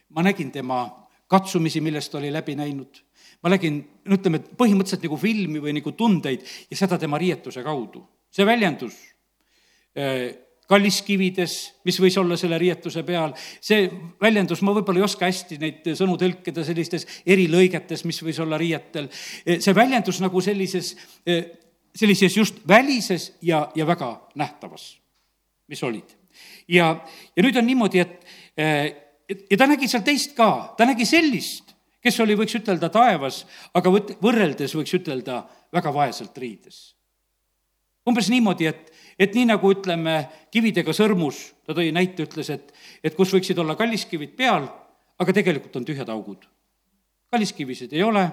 ma 0.10 0.24
nägin 0.26 0.52
tema 0.52 0.82
katsumisi, 1.30 1.82
millest 1.82 2.12
ta 2.12 2.18
oli 2.18 2.32
läbi 2.34 2.56
näinud, 2.58 3.02
ma 3.44 3.52
nägin, 3.54 3.78
no 4.06 4.18
ütleme, 4.18 4.42
et 4.42 4.50
põhimõtteliselt 4.58 5.06
nagu 5.06 5.18
filmi 5.22 5.62
või 5.62 5.76
nagu 5.78 5.94
tundeid 5.94 6.46
ja 6.72 6.78
seda 6.78 6.98
tema 6.98 7.20
riietuse 7.22 7.64
kaudu. 7.64 8.08
see 8.32 8.46
väljendus 8.46 8.96
äh, 9.98 10.34
kalliskivides, 10.70 11.56
mis 11.88 11.98
võis 12.02 12.18
olla 12.22 12.38
selle 12.38 12.60
riietuse 12.62 13.02
peal, 13.08 13.34
see 13.62 13.88
väljendus, 14.22 14.62
ma 14.66 14.76
võib-olla 14.78 15.02
ei 15.02 15.08
oska 15.08 15.26
hästi 15.26 15.58
neid 15.62 15.90
sõnu 15.98 16.18
tõlkida 16.22 16.64
sellistes 16.68 17.08
erilõigetes, 17.26 18.06
mis 18.06 18.22
võis 18.26 18.40
olla 18.44 18.60
riietel, 18.62 19.10
see 19.46 19.76
väljendus 19.76 20.22
nagu 20.22 20.44
sellises, 20.46 20.94
sellises 21.26 22.38
just 22.38 22.62
välises 22.70 23.32
ja, 23.42 23.66
ja 23.76 23.88
väga 23.90 24.14
nähtavas, 24.40 24.92
mis 25.70 25.84
olid. 25.84 26.16
ja, 26.70 26.94
ja 27.36 27.46
nüüd 27.46 27.58
on 27.58 27.66
niimoodi, 27.66 28.06
et 28.06 29.10
ja 29.50 29.58
ta 29.58 29.68
nägi 29.70 29.90
seal 29.90 30.06
teist 30.06 30.36
ka, 30.38 30.76
ta 30.78 30.88
nägi 30.90 31.08
sellist, 31.08 31.74
kes 32.04 32.22
oli, 32.24 32.38
võiks 32.40 32.56
ütelda, 32.60 32.92
taevas, 32.94 33.44
aga 33.76 33.92
võt-, 33.94 34.16
võrreldes 34.24 34.76
võiks 34.78 34.96
ütelda, 34.98 35.44
väga 35.76 35.94
vaeselt 35.94 36.38
riides. 36.42 36.99
Umbes 38.08 38.30
niimoodi, 38.30 38.70
et 38.70 38.90
et 39.20 39.36
nii 39.36 39.50
nagu 39.50 39.72
ütleme, 39.74 40.22
kividega 40.54 40.94
sõrmus, 40.96 41.42
ta 41.68 41.76
tõi 41.78 41.92
näite, 41.96 42.24
ütles, 42.24 42.50
et, 42.54 42.72
et 43.04 43.16
kus 43.18 43.34
võiksid 43.36 43.60
olla 43.60 43.76
kalliskivid 43.80 44.32
peal, 44.40 44.70
aga 45.20 45.36
tegelikult 45.36 45.76
on 45.76 45.88
tühjad 45.88 46.10
augud. 46.14 46.48
kalliskivisid 47.30 47.92
ei 47.94 48.04
ole, 48.04 48.24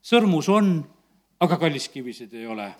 sõrmus 0.00 0.48
on, 0.48 0.78
aga 1.42 1.58
kalliskivisid 1.58 2.32
ei 2.38 2.46
ole. 2.46 2.70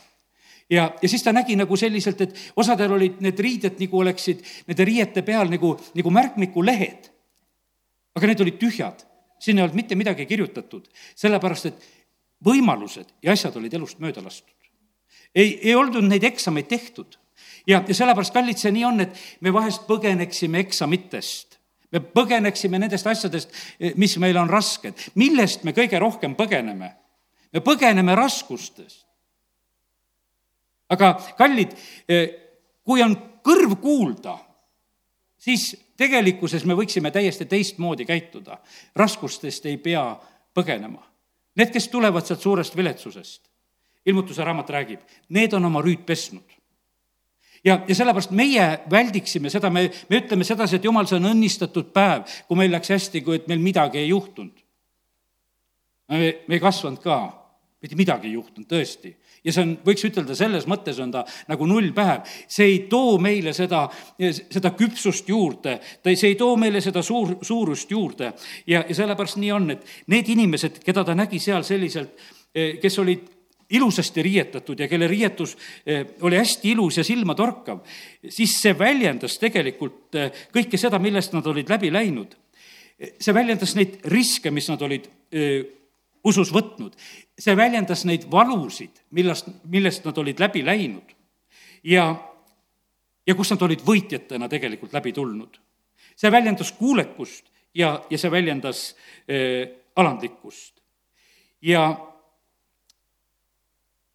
ja, 0.71 0.95
ja 1.03 1.09
siis 1.09 1.23
ta 1.23 1.33
nägi 1.33 1.57
nagu 1.57 1.77
selliselt, 1.77 2.21
et 2.21 2.39
osadel 2.57 2.93
olid 2.93 3.21
need 3.21 3.41
riided 3.41 3.81
nagu 3.83 3.99
oleksid 3.99 4.45
nende 4.69 4.85
riiete 4.85 5.23
peal 5.23 5.51
nagu, 5.51 5.75
nagu 5.95 6.11
märkmikulehed. 6.11 7.11
aga 8.15 8.27
need 8.27 8.41
olid 8.41 8.59
tühjad, 8.59 9.03
siin 9.39 9.59
ei 9.59 9.67
olnud 9.67 9.75
mitte 9.75 9.99
midagi 9.99 10.27
kirjutatud, 10.27 10.87
sellepärast 11.15 11.67
et 11.67 11.91
võimalused 12.45 13.11
ja 13.23 13.35
asjad 13.35 13.57
olid 13.59 13.75
elust 13.75 13.99
mööda 13.99 14.23
lastud. 14.23 14.55
Ei, 15.35 15.59
ei 15.63 15.75
olnud 15.75 16.05
neid 16.09 16.25
eksameid 16.25 16.69
tehtud 16.69 17.19
ja, 17.67 17.83
ja 17.87 17.95
sellepärast, 17.95 18.35
kallid, 18.35 18.61
see 18.61 18.73
nii 18.75 18.87
on, 18.89 19.01
et 19.07 19.19
me 19.41 19.53
vahest 19.55 19.87
põgeneksime 19.91 20.65
eksamitest 20.67 21.59
me 21.93 22.03
põgeneksime 22.05 22.77
nendest 22.77 23.07
asjadest, 23.09 23.53
mis 23.97 24.19
meile 24.21 24.41
on 24.43 24.51
rasked. 24.51 25.11
millest 25.15 25.65
me 25.65 25.73
kõige 25.73 25.99
rohkem 25.99 26.37
põgeneme? 26.37 26.95
me 27.53 27.61
põgeneme 27.65 28.17
raskustest 28.17 29.09
aga 30.93 31.13
kallid, 31.39 31.75
eh, 32.09 32.29
kui 32.85 33.03
on 33.05 33.15
kõrv 33.45 33.77
kuulda, 33.81 34.39
siis 35.39 35.71
tegelikkuses 35.99 36.65
me 36.65 36.77
võiksime 36.79 37.13
täiesti 37.13 37.45
teistmoodi 37.45 38.05
käituda. 38.05 38.59
raskustest 38.97 39.67
ei 39.67 39.77
pea 39.77 40.19
põgenema. 40.55 41.03
Need, 41.57 41.73
kes 41.73 41.89
tulevad 41.89 42.27
sealt 42.27 42.41
suurest 42.41 42.77
viletsusest, 42.77 43.49
ilmutuse 44.09 44.45
raamat 44.45 44.71
räägib, 44.77 45.05
need 45.29 45.53
on 45.57 45.69
oma 45.69 45.83
rüüd 45.85 46.07
pesnud 46.09 46.59
ja, 47.65 47.81
ja 47.89 47.95
sellepärast 47.95 48.33
meie 48.37 48.69
väldiksime 48.91 49.51
seda, 49.53 49.71
me, 49.71 49.89
me 50.09 50.23
ütleme 50.23 50.47
sedasi, 50.47 50.79
et 50.79 50.89
jumal, 50.89 51.09
see 51.09 51.19
on 51.19 51.31
õnnistatud 51.33 51.93
päev, 51.95 52.27
kui 52.49 52.59
meil 52.61 52.73
läks 52.75 52.93
hästi, 52.95 53.23
kui 53.27 53.39
et 53.39 53.49
meil 53.51 53.63
midagi 53.63 54.03
ei 54.03 54.11
juhtunud. 54.13 54.65
me, 56.09 56.35
me 56.49 56.57
ei 56.59 56.63
kasvanud 56.63 57.03
ka, 57.05 57.19
mitte 57.83 57.99
midagi 57.99 58.31
ei 58.31 58.37
juhtunud, 58.39 58.69
tõesti 58.71 59.15
ja 59.45 59.55
see 59.55 59.63
on, 59.63 59.75
võiks 59.87 60.03
ütelda, 60.09 60.35
selles 60.37 60.67
mõttes 60.71 60.99
on 61.03 61.13
ta 61.15 61.23
nagu 61.49 61.67
nullpäev. 61.69 62.27
see 62.51 62.67
ei 62.67 62.79
too 62.91 63.19
meile 63.23 63.53
seda, 63.55 63.85
seda 64.19 64.73
küpsust 64.77 65.29
juurde, 65.31 65.79
ta 66.03 66.11
ei, 66.11 66.19
see 66.19 66.33
ei 66.33 66.39
too 66.39 66.57
meile 66.59 66.83
seda 66.85 67.03
suur, 67.07 67.37
suurust 67.43 67.91
juurde. 67.91 68.33
ja, 68.67 68.85
ja 68.89 68.95
sellepärast 68.95 69.39
nii 69.39 69.53
on, 69.55 69.71
et 69.77 69.87
need 70.07 70.29
inimesed, 70.35 70.83
keda 70.85 71.05
ta 71.05 71.15
nägi 71.15 71.39
seal 71.43 71.63
selliselt, 71.67 72.19
eh, 72.55 72.79
kes 72.83 72.99
olid 72.99 73.38
ilusasti 73.71 74.23
riietatud 74.23 74.81
ja 74.81 74.89
kelle 74.89 75.09
riietus 75.09 75.57
eh, 75.87 76.07
oli 76.21 76.37
hästi 76.37 76.71
ilus 76.71 76.97
ja 76.97 77.05
silmatorkav, 77.05 77.81
siis 78.29 78.57
see 78.63 78.75
väljendas 78.79 79.39
tegelikult 79.39 80.15
eh, 80.17 80.45
kõike 80.55 80.81
seda, 80.81 80.99
millest 80.99 81.37
nad 81.37 81.47
olid 81.47 81.69
läbi 81.69 81.93
läinud. 81.93 82.37
see 82.99 83.35
väljendas 83.35 83.75
neid 83.79 84.01
riske, 84.11 84.51
mis 84.51 84.69
nad 84.69 84.83
olid 84.83 85.07
usus 86.25 86.51
võtnud. 86.53 86.97
see 87.39 87.57
väljendas 87.57 88.05
neid 88.05 88.27
valusid, 88.31 89.05
millest, 89.11 89.49
millest 89.65 90.05
nad 90.05 90.19
olid 90.19 90.41
läbi 90.41 90.65
läinud. 90.65 91.15
ja, 91.85 92.15
ja 93.27 93.35
kus 93.35 93.51
nad 93.55 93.63
olid 93.63 93.85
võitjatena 93.87 94.49
tegelikult 94.49 94.93
läbi 94.93 95.13
tulnud. 95.13 95.59
see 96.17 96.31
väljendas 96.31 96.73
kuulekust 96.73 97.45
ja, 97.75 98.03
ja 98.11 98.19
see 98.19 98.31
väljendas 98.31 98.95
äh, 99.29 99.69
alandlikkust. 99.97 100.81
ja, 101.63 101.91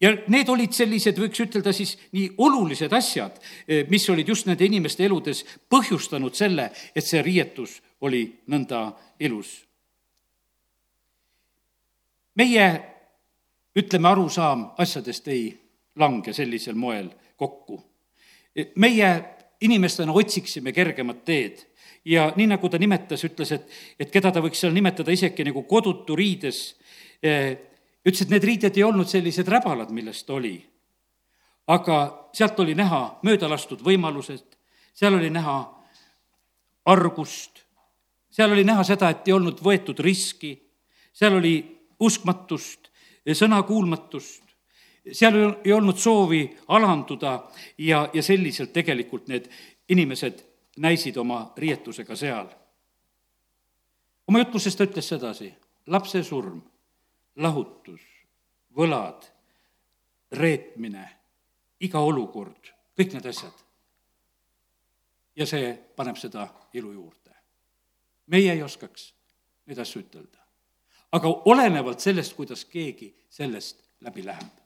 ja 0.04 0.14
need 0.28 0.48
olid 0.52 0.76
sellised, 0.76 1.18
võiks 1.18 1.40
ütelda 1.46 1.72
siis, 1.72 1.96
nii 2.12 2.34
olulised 2.44 2.92
asjad, 2.92 3.40
mis 3.88 4.08
olid 4.12 4.28
just 4.28 4.46
nende 4.46 4.68
inimeste 4.68 5.06
eludes 5.08 5.44
põhjustanud 5.72 6.36
selle, 6.36 6.68
et 6.92 7.06
see 7.08 7.22
riietus 7.24 7.80
oli 8.04 8.26
nõnda 8.52 8.90
ilus 9.24 9.62
meie, 12.34 12.66
ütleme, 13.76 14.08
arusaam 14.08 14.66
asjadest 14.78 15.28
ei 15.32 15.46
lange 15.98 16.32
sellisel 16.34 16.74
moel 16.74 17.10
kokku. 17.36 17.82
meie 18.76 19.08
inimestena 19.60 20.12
otsiksime 20.12 20.72
kergemat 20.72 21.24
teed 21.24 21.64
ja 22.04 22.28
nii, 22.36 22.46
nagu 22.46 22.68
ta 22.68 22.78
nimetas, 22.78 23.24
ütles, 23.26 23.52
et, 23.52 23.70
et 23.98 24.10
keda 24.10 24.30
ta 24.30 24.42
võiks 24.42 24.60
seal 24.60 24.74
nimetada 24.74 25.10
isegi 25.10 25.46
nagu 25.46 25.62
kodutu 25.66 26.16
riides, 26.16 26.76
eh, 27.22 27.56
ütles, 28.04 28.22
et 28.22 28.30
need 28.30 28.44
riided 28.44 28.76
ei 28.76 28.84
olnud 28.84 29.08
sellised 29.08 29.48
räbalad, 29.48 29.90
millest 29.90 30.30
oli. 30.30 30.56
aga 31.66 32.28
sealt 32.36 32.58
oli 32.60 32.74
näha 32.76 33.20
möödalastud 33.24 33.80
võimalused, 33.80 34.44
seal 34.94 35.14
oli 35.16 35.30
näha 35.32 35.56
argust, 36.84 37.62
seal 38.30 38.52
oli 38.52 38.64
näha 38.64 38.84
seda, 38.84 39.08
et 39.10 39.28
ei 39.28 39.32
olnud 39.32 39.62
võetud 39.64 40.00
riski, 40.04 40.52
seal 41.12 41.38
oli 41.38 41.54
uskmatust, 42.00 42.90
sõnakuulmatust, 43.32 44.42
seal 45.12 45.38
ei 45.64 45.72
olnud 45.72 45.96
soovi 45.96 46.42
alanduda 46.68 47.38
ja, 47.78 48.08
ja 48.12 48.22
selliselt 48.22 48.72
tegelikult 48.72 49.28
need 49.28 49.48
inimesed 49.88 50.44
näisid 50.84 51.16
oma 51.16 51.52
riietusega 51.56 52.16
seal. 52.16 52.48
oma 54.28 54.38
jutluses 54.38 54.76
ta 54.76 54.84
ütles 54.84 55.08
sedasi, 55.08 55.52
lapse 55.86 56.22
surm, 56.24 56.62
lahutus, 57.36 58.02
võlad, 58.76 59.26
reetmine, 60.32 61.08
iga 61.80 62.00
olukord, 62.00 62.72
kõik 62.98 63.12
need 63.14 63.26
asjad. 63.26 63.60
ja 65.36 65.46
see 65.46 65.74
paneb 65.96 66.16
seda 66.16 66.48
ilu 66.72 66.92
juurde. 66.92 67.34
meie 68.26 68.52
ei 68.52 68.62
oskaks 68.62 69.12
neid 69.66 69.78
asju 69.78 70.00
ütelda 70.00 70.44
aga 71.14 71.30
olenevalt 71.50 72.02
sellest, 72.02 72.34
kuidas 72.36 72.64
keegi 72.64 73.12
sellest 73.30 73.82
läbi 74.04 74.24
läheb. 74.26 74.60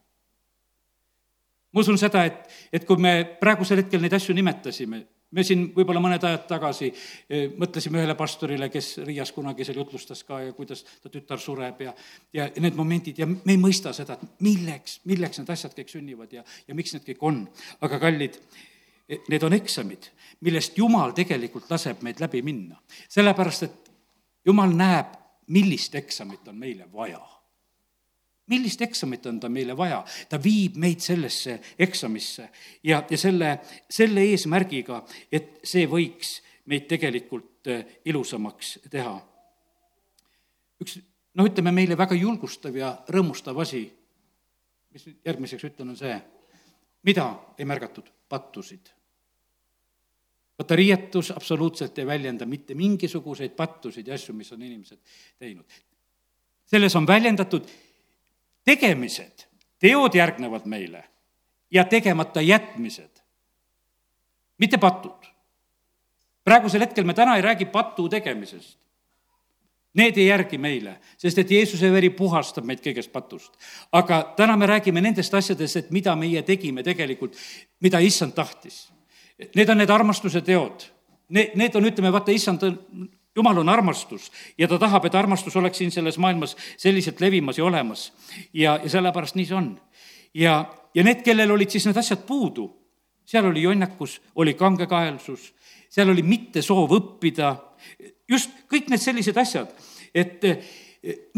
ma 1.72 1.80
usun 1.80 1.98
seda, 2.00 2.24
et, 2.24 2.48
et 2.72 2.84
kui 2.88 2.96
me 2.96 3.12
praegusel 3.40 3.82
hetkel 3.82 4.00
neid 4.00 4.14
asju 4.16 4.34
nimetasime, 4.34 5.02
me 5.36 5.44
siin 5.44 5.66
võib-olla 5.76 6.00
mõned 6.02 6.24
ajad 6.24 6.46
tagasi 6.48 6.88
eh, 6.90 7.48
mõtlesime 7.60 8.00
ühele 8.00 8.16
pastorile, 8.18 8.70
kes 8.72 8.90
Riias 9.06 9.32
kunagi 9.36 9.66
seal 9.66 9.80
jutlustas 9.80 10.24
ka 10.28 10.40
ja 10.46 10.54
kuidas 10.56 10.84
ta 11.02 11.12
tütar 11.12 11.40
sureb 11.42 11.82
ja, 11.84 11.94
ja 12.32 12.48
need 12.56 12.78
momendid 12.78 13.20
ja 13.20 13.28
me 13.28 13.54
ei 13.54 13.60
mõista 13.60 13.92
seda, 13.96 14.16
et 14.16 14.44
milleks, 14.44 15.00
milleks 15.08 15.42
need 15.42 15.52
asjad 15.54 15.76
kõik 15.76 15.92
sünnivad 15.92 16.32
ja, 16.32 16.44
ja 16.68 16.76
miks 16.78 16.96
need 16.96 17.06
kõik 17.10 17.24
on. 17.28 17.42
aga 17.84 18.00
kallid, 18.02 18.40
eh, 19.08 19.24
need 19.28 19.44
on 19.44 19.56
eksamid, 19.58 20.10
millest 20.46 20.78
Jumal 20.78 21.16
tegelikult 21.16 21.70
laseb 21.70 22.04
meid 22.06 22.22
läbi 22.24 22.42
minna. 22.42 22.80
sellepärast, 23.08 23.68
et 23.68 23.92
Jumal 24.48 24.72
näeb 24.72 25.16
millist 25.52 25.94
eksamit 25.94 26.48
on 26.48 26.56
meile 26.56 26.88
vaja 26.92 27.20
millist 28.48 28.82
eksamit 28.82 29.26
on 29.26 29.40
ta 29.40 29.48
meile 29.52 29.76
vaja? 29.76 30.02
ta 30.28 30.40
viib 30.42 30.76
meid 30.80 31.00
sellesse 31.04 31.58
eksamisse 31.78 32.48
ja, 32.82 33.02
ja 33.10 33.18
selle, 33.18 33.58
selle 33.90 34.24
eesmärgiga, 34.32 35.02
et 35.32 35.60
see 35.64 35.86
võiks 35.90 36.38
meid 36.68 36.88
tegelikult 36.90 37.70
äh, 37.72 37.84
ilusamaks 38.08 38.78
teha. 38.90 39.14
üks, 40.82 40.98
noh, 41.34 41.48
ütleme 41.48 41.72
meile 41.74 41.96
väga 41.98 42.18
julgustav 42.18 42.76
ja 42.76 42.92
rõõmustav 43.08 43.58
asi, 43.64 43.86
mis 44.92 45.08
järgmiseks 45.24 45.70
ütlen, 45.70 45.94
on 45.94 45.98
see, 45.98 46.20
mida 47.08 47.32
ei 47.58 47.68
märgatud? 47.68 48.14
pattusid 48.28 48.92
vaata, 50.58 50.76
riietus 50.76 51.30
absoluutselt 51.30 51.98
ei 51.98 52.06
väljenda 52.06 52.46
mitte 52.46 52.74
mingisuguseid 52.74 53.54
pattusid 53.56 54.06
ja 54.06 54.14
asju, 54.14 54.34
mis 54.34 54.52
on 54.52 54.62
inimesed 54.62 54.98
teinud. 55.38 55.64
selles 56.66 56.96
on 56.96 57.06
väljendatud 57.06 57.68
tegemised, 58.64 59.46
teod 59.78 60.14
järgnevad 60.14 60.66
meile 60.66 61.04
ja 61.70 61.84
tegemata 61.84 62.40
jätmised, 62.40 63.22
mitte 64.58 64.78
patud. 64.78 65.26
praegusel 66.44 66.80
hetkel 66.80 67.04
me 67.04 67.14
täna 67.14 67.36
ei 67.36 67.42
räägi 67.42 67.64
patu 67.64 68.08
tegemisest. 68.08 68.78
Need 69.94 70.16
ei 70.16 70.26
järgi 70.26 70.58
meile, 70.58 70.98
sest 71.18 71.38
et 71.38 71.50
Jeesuse 71.50 71.88
veri 71.92 72.10
puhastab 72.10 72.64
meid 72.64 72.80
kõigest 72.84 73.12
patust. 73.12 73.52
aga 73.92 74.34
täna 74.36 74.56
me 74.56 74.66
räägime 74.66 75.00
nendest 75.00 75.34
asjadest, 75.34 75.76
et 75.76 75.90
mida 75.90 76.16
meie 76.16 76.42
tegime 76.42 76.82
tegelikult, 76.82 77.36
mida 77.80 77.98
issand 77.98 78.32
tahtis 78.34 78.88
Need 79.38 79.70
on 79.70 79.78
need 79.78 79.90
armastuse 79.90 80.42
teod. 80.42 80.88
Need, 81.30 81.54
need 81.60 81.76
on, 81.78 81.86
ütleme, 81.86 82.10
vaata, 82.12 82.34
issand, 82.34 82.64
jumal 83.38 83.60
on 83.62 83.70
armastus 83.72 84.30
ja 84.58 84.68
ta 84.68 84.78
tahab, 84.78 85.06
et 85.06 85.14
armastus 85.18 85.56
oleks 85.56 85.78
siin 85.80 85.92
selles 85.94 86.18
maailmas 86.18 86.56
selliselt 86.76 87.20
levimas 87.22 87.58
ja 87.58 87.64
olemas. 87.64 88.10
ja, 88.52 88.78
ja 88.82 88.90
sellepärast 88.90 89.38
nii 89.38 89.46
see 89.46 89.56
on. 89.58 89.70
ja, 90.34 90.58
ja 90.94 91.04
need, 91.06 91.22
kellel 91.26 91.54
olid 91.54 91.70
siis 91.70 91.86
need 91.86 92.00
asjad 92.00 92.26
puudu, 92.26 92.68
seal 93.28 93.46
oli 93.50 93.62
jonnakus, 93.62 94.18
oli 94.34 94.54
kangekaelsus, 94.58 95.52
seal 95.90 96.10
oli 96.12 96.24
mittesoov 96.26 96.92
õppida, 96.98 97.54
just 98.28 98.66
kõik 98.70 98.90
need 98.92 99.02
sellised 99.02 99.36
asjad, 99.40 99.72
et 100.14 100.44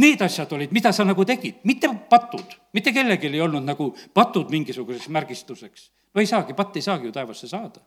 need 0.00 0.22
asjad 0.24 0.52
olid, 0.56 0.72
mida 0.72 0.92
sa 0.96 1.04
nagu 1.04 1.24
tegid, 1.28 1.60
mitte 1.68 1.90
patud, 2.10 2.58
mitte 2.72 2.94
kellelgi 2.96 3.28
ei 3.28 3.42
olnud 3.44 3.66
nagu 3.66 3.92
patud 4.16 4.50
mingisuguseks 4.50 5.10
märgistuseks 5.12 5.90
no 6.14 6.22
ei 6.22 6.26
saagi, 6.26 6.54
patt 6.58 6.76
ei 6.76 6.84
saagi 6.84 7.08
ju 7.08 7.14
taevasse 7.14 7.48
saada. 7.48 7.80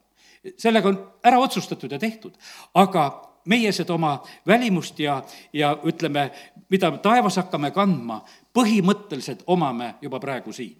sellega 0.57 0.89
on 0.89 0.97
ära 1.23 1.39
otsustatud 1.39 1.91
ja 1.91 1.99
tehtud, 1.99 2.33
aga 2.73 3.05
meie 3.45 3.71
seda 3.71 3.93
oma 3.93 4.15
välimust 4.47 4.99
ja, 4.99 5.19
ja 5.53 5.73
ütleme, 5.85 6.29
mida 6.71 6.91
taevas 7.03 7.37
hakkame 7.41 7.71
kandma, 7.75 8.21
põhimõtteliselt 8.53 9.43
omame 9.47 9.95
juba 10.01 10.19
praegu 10.23 10.53
siin. 10.53 10.79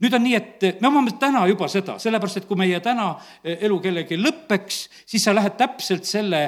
nüüd 0.00 0.14
on 0.16 0.22
nii, 0.24 0.34
et 0.34 0.80
me 0.80 0.88
omame 0.88 1.12
täna 1.20 1.42
juba 1.46 1.68
seda, 1.68 1.98
sellepärast 2.00 2.40
et 2.40 2.46
kui 2.48 2.56
meie 2.56 2.78
täna 2.80 3.12
elu 3.44 3.80
kellelgi 3.80 4.16
lõpeks, 4.16 4.78
siis 5.06 5.24
sa 5.24 5.34
lähed 5.34 5.58
täpselt 5.60 6.08
selle 6.08 6.46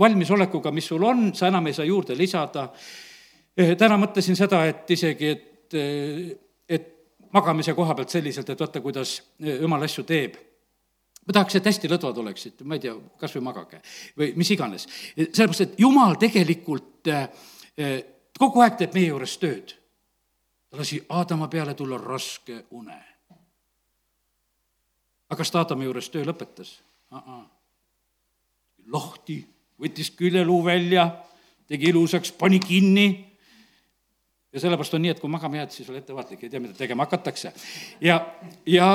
valmisolekuga, 0.00 0.70
mis 0.70 0.90
sul 0.92 1.02
on, 1.08 1.30
sa 1.34 1.48
enam 1.48 1.66
ei 1.66 1.72
saa 1.72 1.88
juurde 1.88 2.16
lisada. 2.18 2.68
täna 3.78 3.96
mõtlesin 3.96 4.36
seda, 4.36 4.66
et 4.66 4.90
isegi, 4.90 5.28
et, 5.28 5.74
et 6.68 6.88
magamise 7.32 7.74
koha 7.74 7.94
pealt 7.94 8.12
selliselt, 8.12 8.50
et 8.50 8.60
vaata, 8.60 8.80
kuidas 8.80 9.22
jumal 9.40 9.88
asju 9.88 10.04
teeb 10.04 10.36
ma 11.26 11.36
tahaks, 11.36 11.58
et 11.58 11.68
hästi 11.70 11.90
lõdvad 11.92 12.18
oleksid, 12.24 12.64
ma 12.64 12.78
ei 12.78 12.82
tea, 12.86 12.96
kas 13.20 13.36
või 13.36 13.44
magage 13.50 13.82
või 14.18 14.32
mis 14.36 14.50
iganes. 14.54 14.88
sellepärast, 15.16 15.60
et 15.66 15.78
jumal 15.80 16.18
tegelikult 16.20 17.12
kogu 18.38 18.64
aeg 18.64 18.76
teeb 18.80 18.98
meie 18.98 19.12
juures 19.12 19.36
tööd 19.38 19.76
ta 20.72 20.78
lasi 20.80 21.02
Aadama 21.08 21.48
peale 21.48 21.74
tulla 21.74 21.98
raske 21.98 22.64
une. 22.70 22.96
aga 25.28 25.36
kas 25.36 25.50
ta 25.50 25.58
Aadami 25.58 25.84
juures 25.84 26.08
töö 26.08 26.24
lõpetas? 26.24 26.80
lahti, 28.92 29.36
võttis 29.78 30.10
küljeluu 30.16 30.64
välja, 30.64 31.04
tegi 31.68 31.90
ilusaks, 31.92 32.32
pani 32.32 32.58
kinni 32.58 33.04
ja 34.52 34.60
sellepärast 34.60 34.96
on 34.96 35.04
nii, 35.04 35.12
et 35.12 35.20
kui 35.20 35.30
magama 35.30 35.60
jääd, 35.60 35.74
siis 35.76 35.90
ole 35.92 36.00
ettevaatlik, 36.00 36.42
ei 36.42 36.50
tea, 36.50 36.60
mida 36.60 36.72
tegema 36.74 37.04
hakatakse. 37.04 37.52
ja, 38.00 38.16
ja 38.66 38.88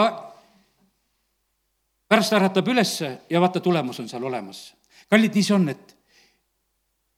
pärast 2.07 2.33
äratab 2.33 2.67
ülesse 2.67 3.21
ja 3.29 3.41
vaata, 3.41 3.59
tulemus 3.59 3.99
on 3.99 4.09
seal 4.09 4.23
olemas. 4.23 4.75
kallid, 5.09 5.33
nii 5.33 5.43
see 5.43 5.55
on, 5.55 5.69
et 5.69 5.97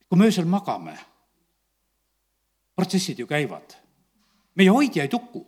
kui 0.10 0.18
me 0.18 0.26
öösel 0.26 0.46
magame, 0.46 0.98
protsessid 2.76 3.20
ju 3.20 3.28
käivad 3.28 3.80
meie 4.60 4.70
hoidja 4.70 5.04
ei 5.04 5.08
tuku. 5.08 5.46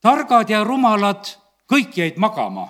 targad 0.00 0.50
ja 0.50 0.64
rumalad 0.64 1.34
kõik 1.72 1.96
jäid 1.96 2.18
magama. 2.22 2.68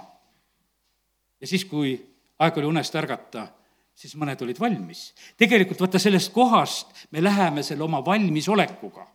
ja 1.41 1.47
siis, 1.47 1.65
kui 1.65 1.97
aeg 2.39 2.57
oli 2.59 2.71
unest 2.71 2.95
ärgata, 2.97 3.47
siis 3.95 4.15
mõned 4.17 4.41
olid 4.43 4.61
valmis. 4.61 5.13
tegelikult 5.37 5.81
vaata, 5.81 5.99
sellest 5.99 6.33
kohast 6.33 7.07
me 7.11 7.23
läheme 7.23 7.63
selle 7.63 7.85
oma 7.85 8.05
valmisolekuga 8.05 9.07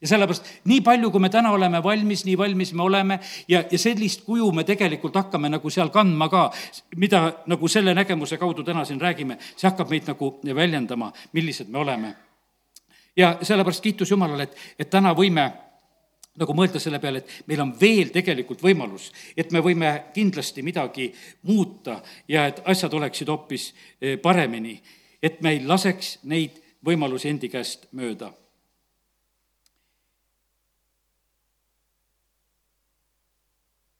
ja 0.00 0.08
sellepärast 0.08 0.44
nii 0.64 0.80
palju, 0.84 1.10
kui 1.10 1.20
me 1.20 1.30
täna 1.32 1.50
oleme 1.56 1.82
valmis, 1.82 2.24
nii 2.24 2.36
valmis 2.38 2.72
me 2.76 2.82
oleme 2.82 3.18
ja, 3.48 3.64
ja 3.70 3.78
sellist 3.78 4.24
kuju 4.26 4.50
me 4.52 4.64
tegelikult 4.64 5.16
hakkame 5.16 5.48
nagu 5.52 5.70
seal 5.70 5.90
kandma 5.94 6.28
ka, 6.28 6.50
mida 6.96 7.22
nagu 7.46 7.68
selle 7.68 7.94
nägemuse 7.94 8.38
kaudu 8.38 8.64
täna 8.64 8.84
siin 8.84 9.00
räägime, 9.00 9.38
see 9.56 9.68
hakkab 9.68 9.90
meid 9.90 10.08
nagu 10.10 10.32
väljendama, 10.44 11.12
millised 11.32 11.68
me 11.72 11.78
oleme. 11.78 12.14
Ja 13.16 13.38
sellepärast 13.42 13.82
kiitus 13.82 14.10
Jumalale, 14.10 14.50
et, 14.50 14.58
et 14.78 14.90
täna 14.92 15.14
võime 15.16 15.46
nagu 16.36 16.54
mõelda 16.56 16.80
selle 16.82 17.00
peale, 17.00 17.22
et 17.22 17.48
meil 17.48 17.62
on 17.64 17.72
veel 17.80 18.12
tegelikult 18.12 18.60
võimalus, 18.64 19.08
et 19.36 19.52
me 19.52 19.62
võime 19.64 19.92
kindlasti 20.14 20.64
midagi 20.66 21.08
muuta 21.48 22.02
ja 22.28 22.46
et 22.50 22.60
asjad 22.68 22.92
oleksid 22.94 23.32
hoopis 23.32 23.70
eh, 23.72 24.18
paremini, 24.20 24.76
et 25.22 25.40
me 25.40 25.56
ei 25.56 25.62
laseks 25.64 26.18
neid 26.28 26.60
võimalusi 26.84 27.32
endi 27.32 27.48
käest 27.48 27.88
mööda. 27.96 28.30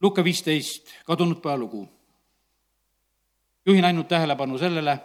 Luka 0.06 0.24
viisteist, 0.24 0.88
kadunud 1.04 1.40
pojalugu. 1.42 1.88
juhin 3.66 3.84
ainult 3.84 4.08
tähelepanu 4.08 4.58
sellele, 4.58 4.98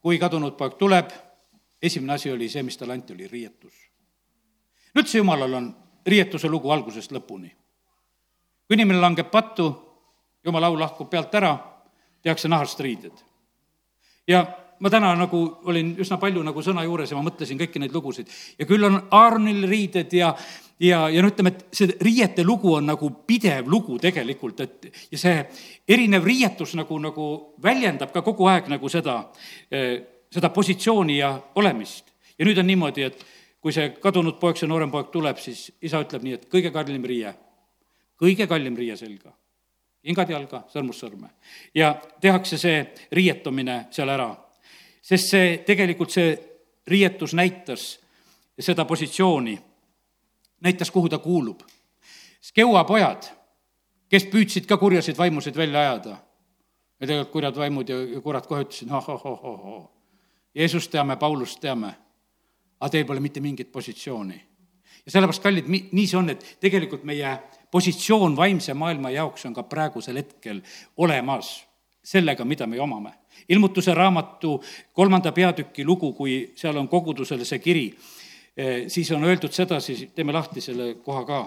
kui 0.00 0.18
kadunud 0.18 0.52
poeg 0.52 0.74
tuleb 0.76 1.10
esimene 1.82 2.12
asi 2.12 2.32
oli 2.32 2.48
see, 2.48 2.62
mis 2.62 2.76
talle 2.76 2.92
anti, 2.92 3.14
oli 3.14 3.28
riietus. 3.28 3.72
üldse 4.98 5.18
Jumalal 5.18 5.54
on 5.54 5.76
riietuse 6.06 6.48
lugu 6.48 6.70
algusest 6.70 7.12
lõpuni. 7.12 7.48
kui 8.68 8.76
inimene 8.76 9.00
langeb 9.00 9.30
pattu, 9.30 9.70
Jumala 10.44 10.66
au 10.66 10.78
lahkub 10.78 11.08
pealt 11.10 11.34
ära, 11.34 11.56
tehakse 12.22 12.48
nahast 12.48 12.80
riided. 12.80 13.16
ja 14.28 14.44
ma 14.82 14.90
täna 14.90 15.14
nagu 15.16 15.40
olin 15.70 15.94
üsna 16.02 16.18
palju 16.20 16.42
nagu 16.42 16.62
sõna 16.62 16.84
juures 16.84 17.10
ja 17.10 17.18
ma 17.18 17.24
mõtlesin 17.30 17.60
kõiki 17.60 17.80
neid 17.80 17.94
lugusid 17.94 18.30
ja 18.58 18.68
küll 18.68 18.84
on 18.88 18.98
Aaronil 19.10 19.66
riided 19.70 20.12
ja, 20.18 20.32
ja, 20.82 21.04
ja 21.08 21.22
no 21.22 21.30
ütleme, 21.32 21.54
et 21.54 21.66
see 21.72 21.96
riiete 22.02 22.44
lugu 22.44 22.74
on 22.76 22.90
nagu 22.90 23.10
pidev 23.26 23.70
lugu 23.70 23.98
tegelikult, 24.02 24.60
et 24.60 24.90
ja 25.14 25.18
see 25.18 25.36
erinev 25.88 26.26
riietus 26.26 26.74
nagu, 26.78 26.98
nagu 26.98 27.28
väljendab 27.62 28.12
ka 28.12 28.24
kogu 28.26 28.50
aeg 28.50 28.70
nagu 28.72 28.90
seda 28.92 29.20
eh, 29.70 30.00
seda 30.32 30.48
positsiooni 30.48 31.18
ja 31.18 31.40
olemist. 31.54 32.12
ja 32.38 32.46
nüüd 32.48 32.58
on 32.58 32.66
niimoodi, 32.66 33.04
et 33.04 33.24
kui 33.60 33.74
see 33.74 33.90
kadunud 34.02 34.38
poeg, 34.40 34.56
see 34.58 34.68
noorem 34.68 34.90
poeg 34.90 35.10
tuleb, 35.12 35.38
siis 35.38 35.66
isa 35.84 36.00
ütleb 36.02 36.24
nii, 36.24 36.38
et 36.38 36.46
kõige 36.50 36.72
kallim 36.74 37.04
riie, 37.06 37.34
kõige 38.18 38.48
kallim 38.50 38.76
riie 38.78 38.96
selga, 38.96 39.34
hingad 40.08 40.32
jalga, 40.32 40.64
sõrmust 40.72 41.04
sõrme. 41.04 41.28
ja 41.74 41.92
tehakse 42.20 42.58
see 42.58 42.80
riietumine 43.12 43.86
seal 43.90 44.10
ära. 44.10 44.32
Sest 45.02 45.30
see, 45.34 45.58
tegelikult 45.66 46.10
see 46.14 46.32
riietus 46.86 47.34
näitas 47.34 47.86
seda 48.60 48.84
positsiooni, 48.84 49.56
näitas, 50.62 50.90
kuhu 50.90 51.08
ta 51.08 51.18
kuulub. 51.18 51.62
Skeua 52.42 52.84
pojad, 52.84 53.26
kes 54.08 54.26
püüdsid 54.30 54.68
ka 54.68 54.76
kurjasid 54.78 55.18
vaimusid 55.18 55.56
välja 55.56 55.80
ajada, 55.80 56.16
ja 57.00 57.06
tegelikult 57.06 57.32
kurjad 57.32 57.58
vaimud 57.58 57.88
ja 57.88 58.20
kurat 58.22 58.46
kohe 58.46 58.62
ütlesid, 58.66 58.90
oh-oh-oh-oh 58.90 59.90
Jeesust 60.54 60.90
teame, 60.92 61.16
Paulust 61.16 61.60
teame, 61.60 61.94
aga 62.80 62.90
teil 62.92 63.06
pole 63.08 63.20
mitte 63.24 63.40
mingit 63.40 63.72
positsiooni. 63.72 64.36
ja 65.06 65.10
sellepärast, 65.10 65.42
kallid, 65.42 65.68
nii 65.68 66.06
see 66.06 66.18
on, 66.18 66.28
et 66.30 66.44
tegelikult 66.60 67.06
meie 67.08 67.30
positsioon 67.72 68.36
vaimse 68.36 68.74
maailma 68.74 69.10
jaoks 69.10 69.46
on 69.48 69.54
ka 69.54 69.62
praegusel 69.62 70.20
hetkel 70.20 70.60
olemas 70.96 71.64
sellega, 72.04 72.44
mida 72.44 72.66
me 72.66 72.80
omame. 72.80 73.14
Ilmutuse 73.48 73.94
raamatu 73.94 74.62
kolmanda 74.92 75.32
peatüki 75.32 75.84
lugu, 75.84 76.12
kui 76.12 76.52
seal 76.56 76.76
on 76.76 76.88
kogudusele 76.88 77.44
see 77.44 77.58
kiri, 77.58 77.86
eh, 78.56 78.84
siis 78.88 79.10
on 79.10 79.24
öeldud 79.24 79.52
sedasi, 79.52 80.10
teeme 80.14 80.32
lahti 80.32 80.60
selle 80.60 80.94
koha 81.04 81.24
ka, 81.24 81.42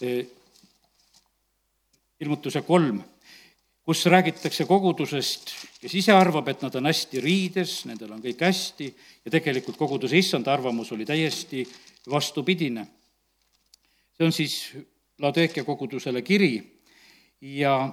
eh, 0.00 0.26
ilmutuse 2.20 2.62
kolm 2.62 3.02
kus 3.86 4.02
räägitakse 4.10 4.64
kogudusest, 4.66 5.52
kes 5.78 5.92
ise 5.94 6.14
arvab, 6.14 6.48
et 6.50 6.62
nad 6.64 6.74
on 6.74 6.88
hästi 6.90 7.20
riides, 7.22 7.84
nendel 7.86 8.16
on 8.16 8.22
kõik 8.24 8.40
hästi 8.42 8.88
ja 9.22 9.30
tegelikult 9.30 9.78
koguduse 9.78 10.18
issanda 10.18 10.50
arvamus 10.50 10.90
oli 10.92 11.06
täiesti 11.06 11.62
vastupidine. 12.10 12.86
see 14.16 14.26
on 14.26 14.32
siis 14.32 14.72
Laodeekia 15.18 15.64
kogudusele 15.64 16.22
kiri 16.22 16.82
ja 17.40 17.92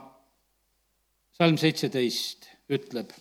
salm 1.37 1.57
seitseteist 1.57 2.49
ütleb, 2.69 3.11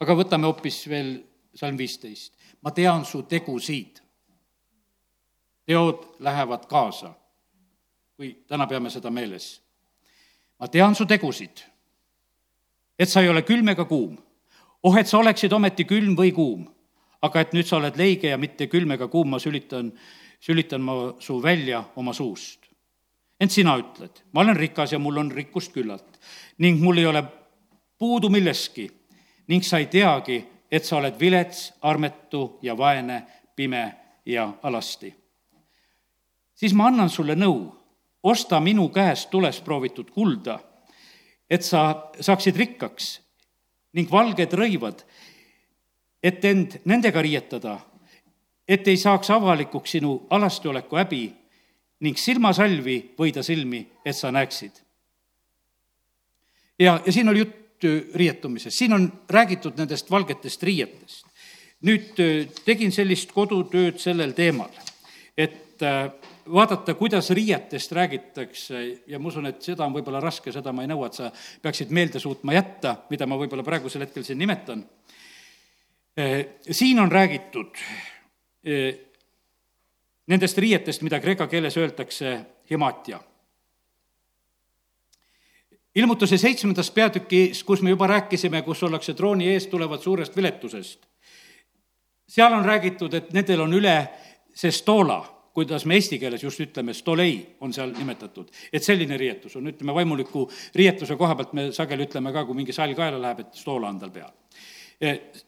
aga 0.00 0.14
võtame 0.14 0.46
hoopis 0.46 0.82
veel 0.88 1.16
salm 1.54 1.78
viisteist. 1.78 2.34
ma 2.62 2.70
tean 2.70 3.04
su 3.04 3.22
tegusid. 3.22 4.00
teod 5.66 6.04
lähevad 6.18 6.66
kaasa, 6.66 7.14
kui 8.16 8.44
täna 8.48 8.66
peame 8.66 8.90
seda 8.90 9.10
meeles. 9.10 9.60
ma 10.58 10.68
tean 10.68 10.94
su 10.94 11.06
tegusid 11.06 11.64
et 12.98 13.08
sa 13.08 13.22
ei 13.22 13.30
ole 13.30 13.44
külm 13.46 13.70
ega 13.72 13.86
kuum. 13.86 14.16
oh, 14.82 14.96
et 14.98 15.06
sa 15.06 15.18
oleksid 15.18 15.52
ometi 15.52 15.86
külm 15.88 16.16
või 16.18 16.32
kuum, 16.34 16.66
aga 17.22 17.42
et 17.42 17.54
nüüd 17.54 17.66
sa 17.66 17.78
oled 17.78 17.96
leige 17.98 18.30
ja 18.32 18.38
mitte 18.38 18.68
külm 18.70 18.92
ega 18.94 19.08
kuum, 19.10 19.30
ma 19.34 19.40
sülitan, 19.42 19.90
sülitan 20.40 20.82
ma 20.82 20.96
su 21.22 21.38
välja 21.42 21.84
oma 21.96 22.12
suust. 22.12 22.66
ent 23.40 23.54
sina 23.54 23.76
ütled, 23.78 24.24
ma 24.32 24.42
olen 24.42 24.58
rikas 24.58 24.92
ja 24.92 24.98
mul 24.98 25.22
on 25.22 25.30
rikkust 25.30 25.72
küllalt 25.72 26.18
ning 26.58 26.80
mul 26.82 26.98
ei 26.98 27.06
ole 27.06 27.22
puudu 27.98 28.30
milleski 28.30 28.88
ning 29.48 29.64
sa 29.64 29.78
ei 29.78 29.86
teagi, 29.86 30.44
et 30.70 30.84
sa 30.84 30.96
oled 30.96 31.16
vilets, 31.20 31.72
armetu 31.82 32.58
ja 32.62 32.76
vaene, 32.76 33.22
pime 33.56 33.94
ja 34.26 34.52
alasti. 34.62 35.14
siis 36.54 36.74
ma 36.74 36.86
annan 36.86 37.10
sulle 37.10 37.34
nõu, 37.34 37.74
osta 38.22 38.60
minu 38.60 38.88
käest 38.88 39.30
tules 39.30 39.60
proovitud 39.60 40.10
kulda 40.10 40.58
et 41.50 41.64
sa 41.64 42.10
saaksid 42.20 42.56
rikkaks 42.60 43.18
ning 43.96 44.10
valged 44.12 44.52
rõivad, 44.52 45.00
et 46.22 46.44
end 46.44 46.76
nendega 46.84 47.22
riietada, 47.24 47.78
et 48.68 48.88
ei 48.88 48.98
saaks 49.00 49.30
avalikuks 49.32 49.96
sinu 49.96 50.14
alastioleku 50.34 50.98
häbi 51.00 51.22
ning 52.04 52.20
silmasalvi 52.20 52.98
võida 53.18 53.42
silmi, 53.42 53.80
et 54.04 54.16
sa 54.16 54.30
näeksid. 54.30 54.72
ja, 56.78 57.00
ja 57.04 57.12
siin 57.12 57.28
oli 57.28 57.46
jutt 57.46 57.57
riietumisest, 58.14 58.78
siin 58.78 58.92
on 58.92 59.06
räägitud 59.30 59.78
nendest 59.78 60.10
valgetest 60.10 60.62
riietest. 60.62 61.26
nüüd 61.86 62.18
äh, 62.18 62.48
tegin 62.66 62.90
sellist 62.92 63.30
kodutööd 63.32 64.00
sellel 64.02 64.32
teemal, 64.34 64.72
et 65.38 65.82
äh, 65.86 66.10
vaadata, 66.50 66.94
kuidas 66.98 67.30
riietest 67.30 67.92
räägitakse 67.92 68.80
ja 69.06 69.18
ma 69.18 69.28
usun, 69.30 69.46
et 69.46 69.62
seda 69.62 69.86
on 69.86 69.94
võib-olla 69.94 70.20
raske, 70.20 70.52
seda 70.52 70.72
ma 70.72 70.82
ei 70.82 70.90
nõua, 70.90 71.06
et 71.06 71.18
sa 71.20 71.30
peaksid 71.62 71.94
meelde 71.94 72.18
suutma 72.18 72.56
jätta, 72.56 72.96
mida 73.10 73.26
ma 73.26 73.38
võib-olla 73.38 73.62
praegusel 73.62 74.02
hetkel 74.06 74.26
siin 74.26 74.38
nimetan. 74.38 74.84
siin 76.70 76.98
on 76.98 77.12
räägitud 77.12 77.78
nendest 80.28 80.58
riietest, 80.58 81.02
mida 81.02 81.20
kreeka 81.20 81.46
keeles 81.46 81.76
öeldakse 81.76 82.38
himatia. 82.70 83.20
Ilmutuse 85.94 86.38
seitsmendas 86.38 86.90
peatükis, 86.90 87.64
kus 87.64 87.82
me 87.82 87.90
juba 87.90 88.06
rääkisime, 88.06 88.62
kus 88.62 88.82
ollakse 88.82 89.14
trooni 89.14 89.48
ees, 89.52 89.66
tulevad 89.66 90.00
suurest 90.00 90.36
viletusest. 90.36 91.06
seal 92.28 92.52
on 92.52 92.64
räägitud, 92.64 93.14
et 93.14 93.32
nendel 93.32 93.60
on 93.60 93.72
üle 93.72 94.08
see 94.54 94.70
stoola 94.70 95.38
kuidas 95.58 95.82
me 95.90 95.96
eesti 95.98 96.20
keeles 96.22 96.42
just 96.44 96.60
ütleme, 96.62 96.94
stolei 96.94 97.56
on 97.60 97.72
seal 97.74 97.90
nimetatud. 97.90 98.46
et 98.72 98.82
selline 98.82 99.16
riietus 99.18 99.56
on, 99.58 99.66
ütleme 99.66 99.94
vaimuliku 99.94 100.44
riietuse 100.74 101.16
koha 101.18 101.34
pealt 101.34 101.52
me 101.52 101.64
sageli 101.74 102.06
ütleme 102.06 102.30
ka, 102.32 102.44
kui 102.46 102.54
mingi 102.54 102.74
sall 102.76 102.94
kaela 102.94 103.18
läheb, 103.18 103.40
et 103.42 103.58
stoola 103.58 103.88
on 103.90 103.98
tal 103.98 104.12
peal. 104.14 104.30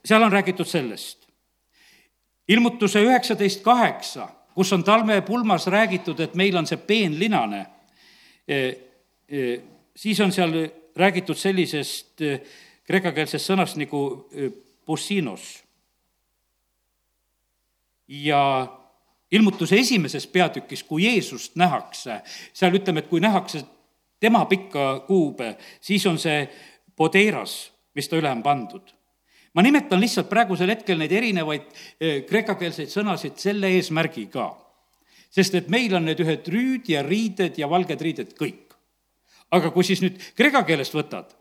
seal 0.05 0.27
on 0.27 0.33
räägitud 0.33 0.67
sellest. 0.67 1.29
ilmutuse 2.49 3.05
üheksateist 3.07 3.63
kaheksa, 3.63 4.29
kus 4.55 4.73
on 4.73 4.83
talvepulmas 4.85 5.67
räägitud, 5.71 6.21
et 6.21 6.35
meil 6.35 6.57
on 6.59 6.67
see 6.67 6.81
peenlinane, 6.91 7.67
e, 8.49 8.59
e, 9.29 9.61
siis 9.97 10.21
on 10.21 10.33
seal 10.33 10.55
räägitud 10.97 11.39
sellisest 11.39 12.23
e, 12.23 12.39
kreekakeelsest 12.85 13.53
sõnast 13.53 13.79
nagu 13.81 14.29
bussinos. 14.87 15.63
ja 18.09 18.67
ilmutuse 19.31 19.77
esimeses 19.79 20.27
peatükis, 20.27 20.83
kui 20.83 21.05
Jeesust 21.05 21.55
nähakse, 21.57 22.21
seal 22.53 22.75
ütleme, 22.75 23.05
et 23.05 23.11
kui 23.11 23.21
nähakse 23.23 23.63
tema 24.21 24.45
pikka 24.51 25.05
kuube, 25.07 25.55
siis 25.81 26.07
on 26.07 26.19
see 26.19 26.45
podeeras, 26.97 27.71
mis 27.95 28.09
ta 28.09 28.19
üle 28.19 28.31
on 28.31 28.43
pandud. 28.43 28.97
ma 29.55 29.63
nimetan 29.67 29.99
lihtsalt 29.99 30.29
praegusel 30.31 30.71
hetkel 30.71 30.99
neid 31.01 31.11
erinevaid 31.11 31.65
eh, 31.99 32.21
kreekakeelseid 32.23 32.93
sõnasid 32.93 33.41
selle 33.43 33.73
eesmärgiga, 33.75 34.45
sest 35.31 35.57
et 35.59 35.71
meil 35.71 35.95
on 35.99 36.05
need 36.07 36.21
ühed 36.23 36.47
rüüd 36.55 36.91
ja 36.93 37.03
riided 37.03 37.59
ja 37.59 37.67
valged 37.71 38.01
riided 38.01 38.37
kõik. 38.39 38.70
Aga 39.51 39.71
kui 39.75 39.85
siis 39.87 40.03
nüüd 40.05 40.19
kreeka 40.37 40.63
keelest 40.65 40.95
võtad, 40.95 41.33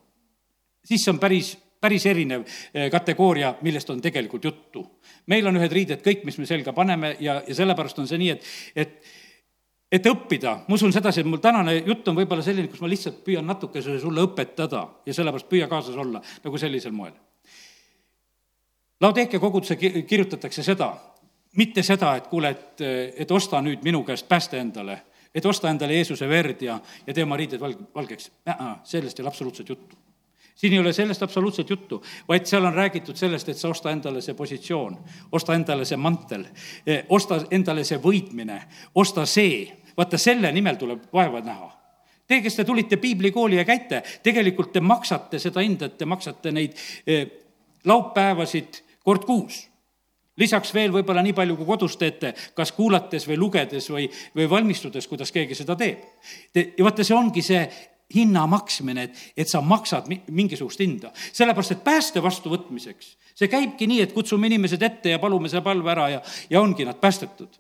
siis 0.86 1.04
see 1.04 1.14
on 1.14 1.22
päris 1.22 1.56
päris 1.80 2.06
erinev 2.12 2.44
eh, 2.74 2.90
kategooria, 2.92 3.54
millest 3.64 3.90
on 3.90 4.02
tegelikult 4.04 4.44
juttu. 4.44 4.84
meil 5.28 5.48
on 5.48 5.56
ühed 5.56 5.72
riided 5.72 6.04
kõik, 6.04 6.26
mis 6.28 6.38
me 6.38 6.46
selga 6.46 6.74
paneme 6.74 7.16
ja, 7.20 7.42
ja 7.48 7.56
sellepärast 7.56 8.00
on 8.00 8.08
see 8.08 8.20
nii, 8.20 8.36
et, 8.36 8.46
et 8.76 9.18
et 9.90 10.06
õppida, 10.06 10.52
ma 10.68 10.78
usun 10.78 10.94
sedasi, 10.94 11.24
et 11.24 11.28
mul 11.30 11.42
tänane 11.42 11.80
jutt 11.80 12.08
on 12.12 12.18
võib-olla 12.20 12.44
selline, 12.46 12.70
kus 12.70 12.82
ma 12.84 12.90
lihtsalt 12.92 13.24
püüan 13.26 13.48
natukese 13.48 13.98
sulle 14.00 14.22
õpetada 14.22 14.84
ja 15.06 15.16
sellepärast 15.18 15.50
püüa 15.50 15.66
kaasas 15.72 15.98
olla 15.98 16.22
nagu 16.44 16.62
sellisel 16.62 16.94
moel. 16.94 17.16
Laodeekia 19.02 19.40
koguduse 19.40 19.80
kirjutatakse 19.80 20.64
seda, 20.64 20.92
mitte 21.58 21.82
seda, 21.84 22.16
et 22.20 22.28
kuule, 22.30 22.52
et, 22.54 22.84
et 23.24 23.32
osta 23.32 23.64
nüüd 23.66 23.82
minu 23.86 24.04
käest 24.06 24.28
pääste 24.30 24.60
endale, 24.62 25.00
et 25.36 25.46
osta 25.46 25.70
endale 25.70 25.94
Jeesuse 25.94 26.28
verd 26.30 26.62
ja, 26.62 26.80
ja 27.08 27.14
tee 27.14 27.24
oma 27.24 27.38
riided 27.38 27.62
valg-, 27.62 27.90
valgeks. 27.96 28.32
sellest 28.84 29.20
ei 29.20 29.24
ole 29.24 29.30
absoluutselt 29.30 29.70
juttu. 29.70 29.98
Siin 30.56 30.74
ei 30.74 30.80
ole 30.80 30.92
sellest 30.94 31.24
absoluutselt 31.24 31.70
juttu, 31.70 32.04
vaid 32.28 32.46
seal 32.46 32.66
on 32.66 32.74
räägitud 32.74 33.16
sellest, 33.16 33.50
et 33.50 33.58
sa 33.58 33.70
osta 33.70 33.92
endale 33.92 34.22
see 34.22 34.34
positsioon, 34.36 34.98
osta 35.32 35.56
endale 35.56 35.86
see 35.88 35.98
mantel, 35.98 36.44
eh, 36.86 37.06
osta 37.10 37.38
endale 37.52 37.86
see 37.88 38.00
võitmine, 38.04 38.58
osta 38.96 39.24
see, 39.26 39.62
vaata 39.98 40.20
selle 40.20 40.52
nimel 40.52 40.76
tuleb 40.76 41.06
vaeva 41.14 41.40
näha. 41.46 41.70
Teie, 42.28 42.42
kes 42.44 42.60
te 42.60 42.66
tulite 42.68 42.98
piiblikooli 42.98 43.56
ja 43.56 43.66
käite, 43.66 44.04
tegelikult 44.24 44.74
te 44.76 44.84
maksate 44.84 45.40
seda 45.40 45.64
hinda, 45.64 45.88
et 45.88 45.98
te 45.98 46.06
maksate 46.06 46.52
neid 46.52 46.76
eh, 47.08 47.24
laupäevasid 47.88 48.84
kord 49.04 49.24
kuus 49.26 49.70
lisaks 50.40 50.74
veel 50.74 50.94
võib-olla 50.94 51.24
nii 51.26 51.36
palju, 51.38 51.58
kui 51.60 51.68
kodus 51.68 51.98
teete, 52.00 52.34
kas 52.56 52.72
kuulates 52.76 53.28
või 53.30 53.38
lugedes 53.40 53.90
või, 53.92 54.08
või 54.36 54.50
valmistudes, 54.50 55.08
kuidas 55.08 55.32
keegi 55.36 55.58
seda 55.58 55.76
teeb. 55.80 56.04
ja 56.56 56.84
vaata, 56.86 57.04
see 57.04 57.18
ongi 57.18 57.44
see 57.46 57.64
hinna 58.16 58.46
maksmine, 58.50 59.06
et, 59.06 59.18
et 59.38 59.50
sa 59.50 59.62
maksad 59.62 60.08
mingisugust 60.10 60.80
hinda. 60.82 61.12
sellepärast, 61.34 61.76
et 61.76 61.84
pääste 61.84 62.24
vastuvõtmiseks, 62.24 63.16
see 63.38 63.50
käibki 63.52 63.88
nii, 63.88 64.02
et 64.06 64.14
kutsume 64.14 64.50
inimesed 64.50 64.82
ette 64.82 65.14
ja 65.14 65.20
palume 65.22 65.50
see 65.50 65.62
palve 65.66 65.92
ära 65.94 66.08
ja, 66.16 66.22
ja 66.50 66.62
ongi 66.62 66.88
nad 66.88 66.98
päästetud. 67.02 67.60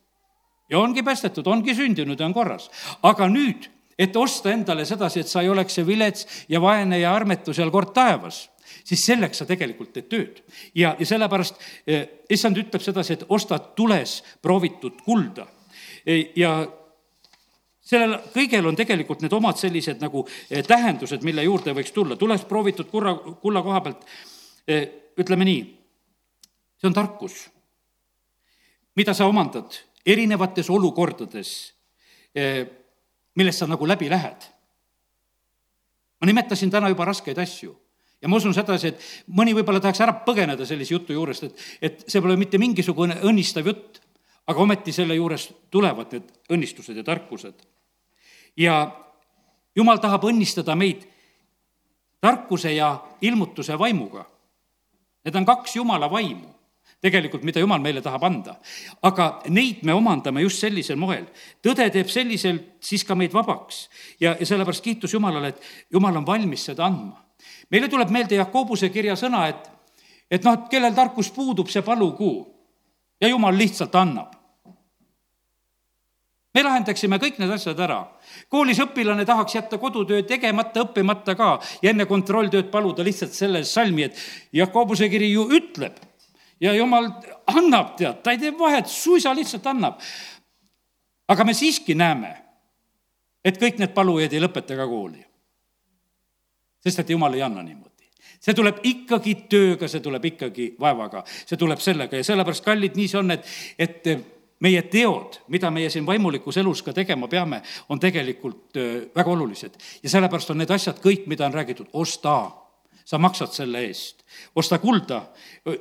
ja 0.69 0.79
ongi 0.79 1.03
päästetud, 1.03 1.47
ongi 1.47 1.75
sündinud 1.75 2.19
ja 2.19 2.25
on 2.25 2.33
korras. 2.33 2.69
aga 3.03 3.29
nüüd, 3.29 3.69
et 3.99 4.15
osta 4.15 4.51
endale 4.51 4.85
sedasi, 4.85 5.19
et 5.19 5.27
sa 5.27 5.41
ei 5.41 5.49
oleks 5.49 5.75
see 5.77 5.85
vilets 5.85 6.45
ja 6.49 6.61
vaene 6.61 6.99
ja 6.99 7.13
armetu 7.13 7.53
seal 7.53 7.71
kord 7.71 7.93
taevas 7.93 8.47
siis 8.83 9.05
selleks 9.05 9.41
sa 9.41 9.45
tegelikult 9.45 9.93
teed 9.93 10.09
tööd. 10.09 10.41
ja, 10.75 10.95
ja 10.99 11.05
sellepärast 11.05 11.61
eh, 11.87 12.25
issand 12.29 12.57
ütleb 12.57 12.81
sedasi, 12.81 13.13
et 13.13 13.25
osta 13.29 13.59
tules 13.59 14.19
proovitud 14.41 15.01
kulda. 15.05 15.47
Eh, 16.05 16.31
ja 16.39 16.53
sellel 17.89 18.17
kõigel 18.33 18.67
on 18.69 18.77
tegelikult 18.77 19.23
need 19.23 19.33
omad 19.35 19.59
sellised 19.59 20.01
nagu 20.03 20.23
eh, 20.49 20.63
tähendused, 20.65 21.25
mille 21.25 21.43
juurde 21.45 21.73
võiks 21.77 21.93
tulla. 21.95 22.17
tules 22.19 22.45
proovitud 22.49 22.89
kurra, 22.91 23.15
kulla 23.41 23.63
koha 23.65 23.81
pealt, 23.85 24.05
eh, 24.67 24.85
ütleme 25.19 25.47
nii, 25.47 25.63
see 26.79 26.89
on 26.89 26.95
tarkus, 26.95 27.41
mida 28.95 29.13
sa 29.13 29.27
omandad 29.27 29.75
erinevates 30.05 30.69
olukordades, 30.71 31.49
millest 33.35 33.59
sa 33.59 33.67
nagu 33.67 33.87
läbi 33.87 34.07
lähed. 34.09 34.47
ma 36.21 36.27
nimetasin 36.27 36.71
täna 36.71 36.89
juba 36.89 37.05
raskeid 37.05 37.37
asju 37.37 37.73
ja 38.21 38.29
ma 38.29 38.37
usun 38.37 38.53
sedasi, 38.53 38.91
et 38.91 39.33
mõni 39.35 39.55
võib-olla 39.57 39.81
tahaks 39.83 40.01
ära 40.03 40.13
põgeneda 40.25 40.65
sellise 40.67 40.93
jutu 40.93 41.15
juurest, 41.15 41.47
et, 41.47 41.65
et 41.81 42.05
see 42.07 42.21
pole 42.21 42.35
mitte 42.39 42.59
mingisugune 42.61 43.19
õnnistav 43.23 43.67
jutt, 43.67 44.01
aga 44.49 44.63
ometi 44.63 44.91
selle 44.95 45.15
juures 45.15 45.49
tulevad 45.71 46.15
need 46.15 46.31
õnnistused 46.51 46.97
ja 46.97 47.05
tarkused 47.05 47.67
ja 48.59 48.75
jumal 49.75 50.01
tahab 50.01 50.25
õnnistada 50.29 50.75
meid 50.75 51.05
tarkuse 52.19 52.73
ja 52.73 52.91
ilmutuse 53.21 53.77
vaimuga. 53.79 54.25
Need 55.23 55.35
on 55.35 55.45
kaks 55.47 55.75
jumala 55.75 56.09
vaimu 56.11 56.49
tegelikult, 57.03 57.45
mida 57.47 57.61
jumal 57.63 57.79
meile 57.79 58.01
tahab 58.03 58.23
anda. 58.27 58.57
aga 59.01 59.41
neid 59.47 59.83
me 59.83 59.93
omandame 59.93 60.41
just 60.41 60.59
sellisel 60.59 60.97
moel. 60.99 61.25
tõde 61.63 61.89
teeb 61.91 62.09
selliselt 62.11 62.83
siis 62.83 63.03
ka 63.03 63.15
meid 63.15 63.33
vabaks 63.33 63.87
ja, 64.19 64.35
ja 64.39 64.45
sellepärast 64.45 64.83
kiitus 64.83 65.13
Jumalale, 65.13 65.47
et 65.47 65.61
Jumal 65.91 66.17
on 66.17 66.25
valmis 66.25 66.65
seda 66.65 66.85
andma. 66.85 67.23
Meile 67.71 67.87
tuleb 67.87 68.09
meelde 68.09 68.35
Jakobuse 68.35 68.89
kirja 68.89 69.15
sõna, 69.15 69.47
et, 69.47 69.69
et 70.31 70.43
noh, 70.43 70.53
et 70.53 70.69
kellel 70.71 70.93
tarkus 70.95 71.31
puudub, 71.31 71.69
see 71.69 71.81
palugu. 71.81 72.47
ja 73.21 73.27
Jumal 73.27 73.57
lihtsalt 73.57 73.95
annab 73.95 74.39
me 76.53 76.63
lahendaksime 76.65 77.19
kõik 77.21 77.37
need 77.39 77.51
asjad 77.53 77.79
ära. 77.79 77.99
koolis 78.49 78.79
õpilane 78.81 79.25
tahaks 79.25 79.55
jätta 79.55 79.77
kodutöö 79.77 80.23
tegemata, 80.23 80.83
õppimata 80.83 81.35
ka 81.37 81.59
ja 81.81 81.93
enne 81.93 82.05
kontrolltööd 82.09 82.71
paluda 82.71 83.03
lihtsalt 83.03 83.33
selle 83.33 83.63
salmi, 83.63 84.03
et 84.03 84.17
Jakobuse 84.53 85.09
kiri 85.09 85.31
ju 85.31 85.47
ütleb 85.55 85.99
ja 86.59 86.73
jumal 86.73 87.11
annab, 87.47 87.95
tead, 87.97 88.21
ta 88.23 88.33
ei 88.33 88.41
tee 88.41 88.53
vahet, 88.57 88.89
suisa 88.89 89.33
lihtsalt 89.35 89.65
annab. 89.67 90.01
aga 91.29 91.43
me 91.45 91.53
siiski 91.53 91.95
näeme, 91.95 92.35
et 93.45 93.57
kõik 93.61 93.77
need 93.79 93.93
palujad 93.93 94.33
ei 94.33 94.41
lõpeta 94.41 94.75
ka 94.75 94.87
kooli. 94.87 95.28
Sest 96.83 96.99
et 96.99 97.09
jumal 97.09 97.33
ei 97.33 97.45
anna 97.45 97.63
niimoodi. 97.63 98.09
See 98.39 98.55
tuleb 98.55 98.79
ikkagi 98.87 99.35
tööga, 99.51 99.87
see 99.91 100.03
tuleb 100.03 100.25
ikkagi 100.31 100.73
vaevaga, 100.79 101.25
see 101.27 101.57
tuleb 101.59 101.81
sellega. 101.83 102.19
Ja 102.19 102.27
sellepärast, 102.27 102.63
kallid, 102.63 102.95
nii 102.95 103.07
see 103.11 103.19
on, 103.19 103.33
et, 103.35 103.49
et 103.79 104.07
meie 104.63 104.81
teod, 104.91 105.41
mida 105.51 105.71
meie 105.71 105.89
siin 105.91 106.07
vaimulikus 106.07 106.59
elus 106.61 106.83
ka 106.83 106.93
tegema 106.95 107.27
peame, 107.31 107.61
on 107.89 107.99
tegelikult 107.99 108.79
väga 109.15 109.31
olulised. 109.31 109.75
ja 110.03 110.09
sellepärast 110.09 110.51
on 110.51 110.59
need 110.63 110.71
asjad 110.71 110.99
kõik, 111.03 111.27
mida 111.27 111.45
on 111.45 111.53
räägitud, 111.53 111.91
osta, 111.93 112.51
sa 113.05 113.17
maksad 113.17 113.51
selle 113.55 113.83
eest. 113.87 114.23
osta 114.55 114.79
kulda, 114.79 115.21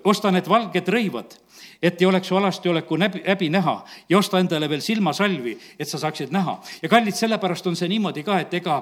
osta 0.05 0.31
need 0.35 0.49
valged 0.49 0.89
rõivad, 0.89 1.35
et 1.83 2.01
ei 2.01 2.07
oleks 2.07 2.29
su 2.29 2.37
alastioleku 2.37 2.97
näbi, 2.97 3.23
häbi 3.27 3.51
näha. 3.51 3.85
Ja 4.09 4.19
osta 4.19 4.39
endale 4.39 4.69
veel 4.69 4.81
silmasalvi, 4.81 5.59
et 5.79 5.89
sa 5.89 5.99
saaksid 5.99 6.33
näha. 6.35 6.61
ja 6.83 6.89
kallid, 6.89 7.15
sellepärast 7.15 7.67
on 7.67 7.77
see 7.77 7.89
niimoodi 7.89 8.23
ka, 8.23 8.41
et 8.41 8.55
ega 8.55 8.81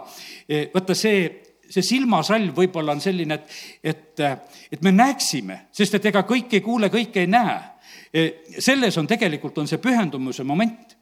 vaata 0.74 0.94
see 0.94 1.26
see 1.70 1.82
silmasalv 1.82 2.54
võib-olla 2.56 2.94
on 2.96 3.00
selline, 3.00 3.34
et, 3.34 3.56
et, 3.94 4.24
et 4.72 4.82
me 4.82 4.92
näeksime, 4.92 5.66
sest 5.72 5.98
et 5.98 6.10
ega 6.12 6.22
kõike 6.28 6.60
ei 6.60 6.64
kuule, 6.64 6.90
kõike 6.92 7.24
ei 7.24 7.30
näe 7.30 7.56
selles 8.58 8.98
on 8.98 9.06
tegelikult, 9.06 9.58
on 9.58 9.68
see 9.68 9.78
pühendumuse 9.82 10.44
moment. 10.44 10.96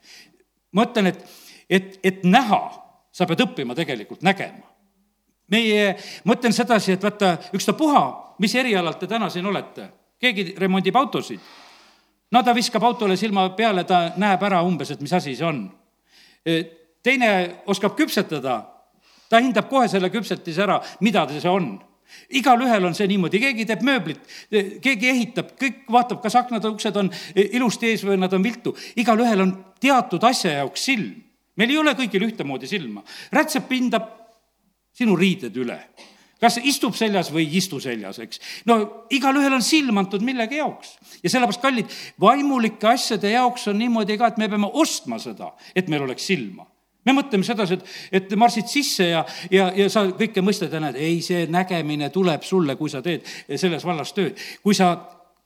ma 0.73 0.83
ütlen, 0.83 1.07
et, 1.07 1.27
et, 1.71 1.99
et 2.03 2.25
näha, 2.27 2.61
sa 3.15 3.27
pead 3.31 3.45
õppima 3.45 3.75
tegelikult 3.79 4.23
nägema. 4.23 4.67
meie, 5.51 5.95
ma 6.25 6.35
ütlen 6.35 6.53
sedasi, 6.53 6.93
et 6.93 7.03
vaata, 7.03 7.37
ükstapuha, 7.55 8.03
mis 8.43 8.55
erialal 8.55 8.97
te 8.99 9.07
täna 9.07 9.29
siin 9.31 9.47
olete, 9.47 9.89
keegi 10.19 10.55
remondib 10.59 10.97
autosid, 10.97 11.41
no 12.33 12.43
ta 12.43 12.55
viskab 12.55 12.83
autole 12.83 13.17
silma 13.17 13.49
peale, 13.57 13.85
ta 13.85 14.15
näeb 14.17 14.43
ära 14.43 14.63
umbes, 14.65 14.91
et 14.91 15.01
mis 15.01 15.13
asi 15.13 15.37
see 15.37 15.47
on. 15.47 15.69
teine 17.03 17.31
oskab 17.67 17.95
küpsetada, 17.97 18.63
ta 19.35 19.43
hindab 19.43 19.67
kohe 19.71 19.91
selle 19.91 20.13
küpsetise 20.15 20.63
ära, 20.63 20.79
mida 21.03 21.27
see 21.35 21.51
on 21.51 21.75
igalühel 22.39 22.87
on 22.87 22.95
see 22.97 23.09
niimoodi, 23.11 23.41
keegi 23.43 23.67
teeb 23.69 23.85
mööblit, 23.87 24.23
keegi 24.53 25.11
ehitab, 25.11 25.55
kõik 25.61 25.85
vaatab, 25.91 26.21
kas 26.23 26.37
aknad 26.39 26.65
ja 26.65 26.73
uksed 26.73 26.97
on 27.01 27.11
ilusti 27.35 27.91
ees 27.91 28.05
või 28.07 28.19
nad 28.21 28.33
on 28.37 28.45
viltu. 28.45 28.75
igalühel 29.01 29.45
on 29.47 29.55
teatud 29.83 30.25
asja 30.25 30.61
jaoks 30.61 30.85
silm. 30.91 31.15
meil 31.57 31.71
ei 31.71 31.79
ole 31.79 31.95
kõigil 31.95 32.27
ühtemoodi 32.29 32.71
silma. 32.71 33.03
rätsep 33.33 33.71
hindab 33.71 34.11
sinu 34.95 35.17
riided 35.17 35.57
üle 35.57 35.81
kas 36.41 36.59
istub 36.61 36.95
seljas 36.95 37.31
või 37.33 37.47
ei 37.47 37.57
istu 37.57 37.81
seljas, 37.81 38.19
eks. 38.21 38.41
no 38.67 39.07
igalühel 39.11 39.55
on 39.55 39.63
silm 39.63 39.99
antud 39.99 40.23
millegi 40.23 40.61
jaoks 40.61 40.99
ja 41.23 41.31
sellepärast, 41.31 41.63
kallid, 41.63 41.91
vaimulike 42.21 42.87
asjade 42.87 43.31
jaoks 43.33 43.69
on 43.69 43.79
niimoodi 43.79 44.19
ka, 44.19 44.29
et 44.29 44.39
me 44.39 44.49
peame 44.49 44.69
ostma 44.73 45.19
seda, 45.19 45.55
et 45.75 45.89
meil 45.89 46.05
oleks 46.05 46.27
silma 46.27 46.67
me 47.05 47.17
mõtleme 47.17 47.47
sedasi, 47.47 47.79
et, 47.79 47.97
et 48.21 48.37
marsid 48.41 48.69
sisse 48.71 49.09
ja, 49.09 49.25
ja, 49.51 49.71
ja 49.77 49.89
sa 49.93 50.07
kõike 50.11 50.45
mõistad 50.45 50.73
ja 50.73 50.81
näed, 50.83 50.99
ei, 51.01 51.21
see 51.25 51.47
nägemine 51.51 52.11
tuleb 52.15 52.47
sulle, 52.47 52.77
kui 52.81 52.93
sa 52.93 53.03
teed 53.05 53.27
selles 53.57 53.85
vallas 53.85 54.13
tööd. 54.17 54.41
kui 54.63 54.75
sa 54.75 54.95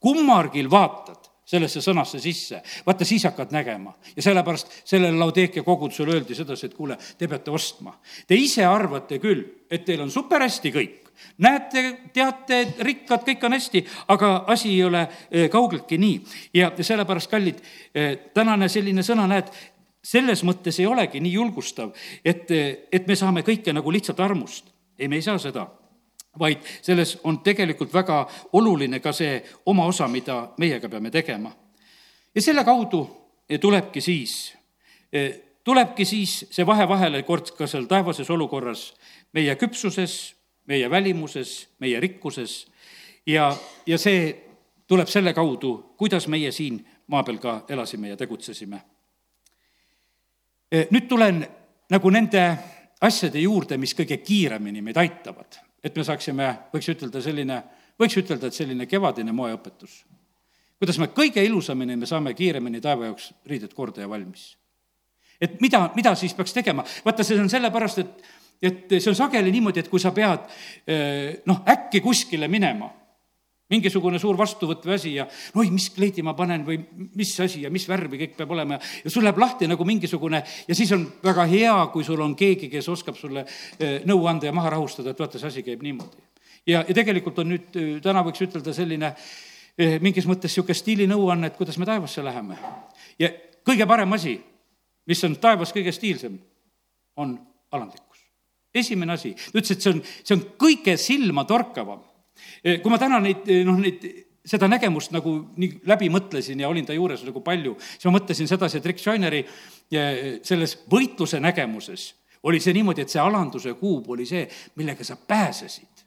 kummargil 0.01 0.71
vaatad 0.71 1.29
sellesse 1.49 1.81
sõnasse 1.81 2.21
sisse, 2.21 2.61
vaata 2.87 3.07
siis 3.09 3.25
hakkad 3.25 3.53
nägema. 3.57 3.95
ja 4.17 4.23
sellepärast 4.23 4.83
sellele 4.85 5.17
Laudeekia 5.19 5.63
kogudusele 5.63 6.13
öeldi 6.13 6.35
sedasi, 6.35 6.67
et 6.67 6.75
kuule, 6.75 6.99
te 7.19 7.29
peate 7.29 7.51
ostma. 7.51 7.95
Te 8.27 8.37
ise 8.37 8.67
arvate 8.69 9.19
küll, 9.19 9.45
et 9.71 9.85
teil 9.85 10.03
on 10.05 10.11
super 10.11 10.45
hästi 10.45 10.73
kõik, 10.75 11.09
näete, 11.39 11.85
teate, 12.13 12.61
rikkad, 12.85 13.25
kõik 13.25 13.49
on 13.49 13.57
hästi, 13.57 13.85
aga 14.09 14.45
asi 14.47 14.75
ei 14.75 14.85
ole 14.85 15.07
eh, 15.31 15.49
kaugeltki 15.51 15.99
nii. 15.99 16.21
ja 16.55 16.71
sellepärast, 16.81 17.31
kallid, 17.31 17.65
eh, 17.95 18.17
tänane 18.35 18.69
selline 18.69 19.03
sõna, 19.03 19.27
näed, 19.31 19.49
selles 20.09 20.43
mõttes 20.47 20.79
ei 20.81 20.87
olegi 20.89 21.21
nii 21.21 21.35
julgustav, 21.35 21.93
et, 22.25 22.49
et 22.93 23.09
me 23.09 23.17
saame 23.19 23.45
kõike 23.47 23.75
nagu 23.77 23.93
lihtsalt 23.93 24.21
armust. 24.25 24.73
ei, 24.99 25.09
me 25.09 25.19
ei 25.19 25.23
saa 25.23 25.39
seda, 25.39 25.67
vaid 26.39 26.65
selles 26.83 27.19
on 27.29 27.41
tegelikult 27.45 27.93
väga 27.95 28.23
oluline 28.59 29.01
ka 29.05 29.13
see 29.13 29.39
oma 29.67 29.87
osa, 29.87 30.09
mida 30.09 30.41
meiega 30.59 30.89
peame 30.89 31.11
tegema. 31.11 31.53
ja 32.35 32.43
selle 32.43 32.65
kaudu 32.65 33.05
tulebki 33.61 34.01
siis, 34.01 34.55
tulebki 35.65 36.05
siis 36.05 36.45
see 36.51 36.67
vahe 36.67 36.89
vahele 36.89 37.23
kord 37.23 37.53
ka 37.57 37.67
seal 37.67 37.87
taevases 37.87 38.31
olukorras 38.31 38.93
meie 39.33 39.55
küpsuses, 39.57 40.35
meie 40.67 40.91
välimuses, 40.91 41.69
meie 41.81 42.01
rikkuses 42.01 42.67
ja, 43.27 43.53
ja 43.87 43.99
see 43.99 44.37
tuleb 44.89 45.09
selle 45.09 45.35
kaudu, 45.37 45.95
kuidas 45.97 46.29
meie 46.29 46.53
siin 46.53 46.81
maa 47.09 47.23
peal 47.25 47.41
ka 47.41 47.65
elasime 47.69 48.09
ja 48.09 48.17
tegutsesime 48.17 48.81
Eh, 48.81 48.98
nüüd 50.69 51.09
tulen 51.09 51.41
nagu 51.91 52.11
nende 52.13 52.43
asjade 53.01 53.41
juurde, 53.41 53.79
mis 53.81 53.95
kõige 53.97 54.19
kiiremini 54.23 54.83
meid 54.85 54.99
aitavad, 55.01 55.61
et 55.85 55.97
me 55.97 56.05
saaksime, 56.05 56.49
võiks 56.73 56.91
ütelda 56.93 57.23
selline, 57.23 57.59
võiks 58.01 58.19
ütelda, 58.21 58.51
et 58.51 58.57
selline 58.57 58.87
kevadine 58.87 59.33
moeõpetus. 59.33 60.05
kuidas 60.79 60.99
me 60.99 61.09
kõige 61.15 61.43
ilusamini 61.45 61.97
me 61.97 62.07
saame 62.07 62.35
kiiremini 62.35 62.81
taeva 62.81 63.09
jaoks 63.09 63.33
riided 63.47 63.75
korda 63.75 64.01
ja 64.01 64.09
valmis. 64.09 64.57
et 65.41 65.61
mida, 65.61 65.91
mida 65.95 66.15
siis 66.15 66.35
peaks 66.35 66.53
tegema, 66.53 66.85
vaata, 67.05 67.25
see 67.25 67.41
on 67.41 67.51
sellepärast, 67.51 67.99
et 67.99 68.29
et 68.63 68.91
see 68.99 69.11
on 69.11 69.15
sageli 69.15 69.53
niimoodi, 69.55 69.81
et 69.81 69.89
kui 69.89 70.01
sa 70.01 70.11
pead 70.11 70.49
eh, 70.87 71.43
noh, 71.47 71.63
äkki 71.63 72.01
kuskile 72.01 72.49
minema 72.49 72.91
mingisugune 73.69 74.19
suur 74.21 74.37
vastuvõtt 74.39 74.87
või 74.89 74.95
asi 74.97 75.13
ja 75.17 75.27
oi, 75.59 75.69
mis 75.73 75.91
kleidi 75.93 76.25
ma 76.25 76.33
panen 76.37 76.65
või 76.67 76.79
mis 77.19 77.35
asi 77.45 77.63
ja 77.67 77.71
mis 77.73 77.85
värvi 77.89 78.23
kõik 78.23 78.39
peab 78.39 78.55
olema 78.57 78.79
ja, 78.79 78.81
ja 79.05 79.13
sul 79.13 79.27
läheb 79.27 79.41
lahti 79.41 79.69
nagu 79.69 79.85
mingisugune 79.89 80.41
ja 80.41 80.77
siis 80.77 80.93
on 80.97 81.05
väga 81.25 81.45
hea, 81.51 81.75
kui 81.93 82.07
sul 82.07 82.23
on 82.25 82.37
keegi, 82.39 82.71
kes 82.73 82.89
oskab 82.89 83.19
sulle 83.21 83.45
eh, 83.45 84.01
nõu 84.09 84.25
anda 84.31 84.49
ja 84.49 84.57
maha 84.57 84.73
rahustada, 84.79 85.13
et 85.13 85.21
vaata, 85.21 85.41
see 85.41 85.53
asi 85.53 85.67
käib 85.67 85.85
niimoodi. 85.85 86.25
ja, 86.67 86.81
ja 86.81 86.97
tegelikult 86.97 87.45
on 87.45 87.53
nüüd, 87.53 87.69
eh, 87.77 87.93
täna 88.05 88.25
võiks 88.25 88.47
ütelda 88.49 88.73
selline 88.73 89.13
eh, 89.13 89.99
mingis 90.01 90.29
mõttes 90.31 90.55
niisugune 90.55 90.81
stiilinõuanne, 90.81 91.53
et 91.53 91.61
kuidas 91.61 91.77
me 91.79 91.89
taevasse 91.89 92.25
läheme. 92.25 92.57
ja 93.21 93.33
kõige 93.69 93.87
parem 93.87 94.17
asi, 94.17 94.39
mis 95.09 95.25
on 95.29 95.37
taevas 95.37 95.77
kõige 95.77 95.93
stiilsem, 95.93 96.41
on 97.21 97.37
alandlikkus. 97.71 98.25
esimene 98.75 99.13
asi, 99.13 99.37
ta 99.37 99.59
ütles, 99.59 99.77
et 99.77 99.85
see 99.85 99.93
on, 99.93 100.07
see 100.25 100.39
on 100.39 100.47
kõige 100.57 100.97
silmatorkavam 100.97 102.08
kui 102.83 102.93
ma 102.93 102.99
täna 103.01 103.21
neid, 103.23 103.47
eh, 103.49 103.65
noh, 103.67 103.79
neid 103.81 104.05
seda 104.49 104.69
nägemust 104.71 105.13
nagu 105.13 105.33
nii 105.61 105.83
läbi 105.89 106.09
mõtlesin 106.13 106.61
ja 106.63 106.69
olin 106.71 106.87
ta 106.87 106.97
juures 106.97 107.25
nagu 107.27 107.43
palju, 107.45 107.75
siis 107.81 108.07
ma 108.09 108.15
mõtlesin 108.17 108.49
sedasi, 108.49 108.79
et 108.79 108.87
Rick 108.89 109.03
Scheineri 109.03 109.43
eh, 109.45 110.39
selles 110.47 110.79
võitluse 110.91 111.41
nägemuses 111.43 112.13
oli 112.49 112.61
see 112.63 112.77
niimoodi, 112.77 113.03
et 113.03 113.13
see 113.13 113.21
alanduse 113.21 113.75
kuub 113.81 114.09
oli 114.15 114.27
see, 114.27 114.47
millega 114.79 115.05
sa 115.05 115.17
pääsesid. 115.17 116.05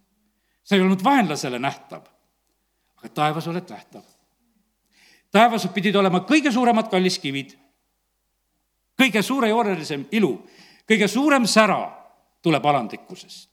sa 0.64 0.76
ei 0.76 0.82
olnud 0.82 1.04
vaenlasele 1.04 1.60
nähtav, 1.60 2.06
aga 2.98 3.10
taevas 3.10 3.48
oled 3.48 3.70
nähtav. 3.70 4.04
taevas 5.32 5.68
pidid 5.74 5.96
olema 5.96 6.24
kõige 6.26 6.52
suuremad 6.52 6.90
kalliskivid, 6.90 7.54
kõige 9.02 9.22
suurejoonelisem 9.22 10.08
ilu, 10.12 10.34
kõige 10.88 11.08
suurem 11.08 11.46
sära 11.46 11.82
tuleb 12.42 12.66
alandlikkusest 12.66 13.51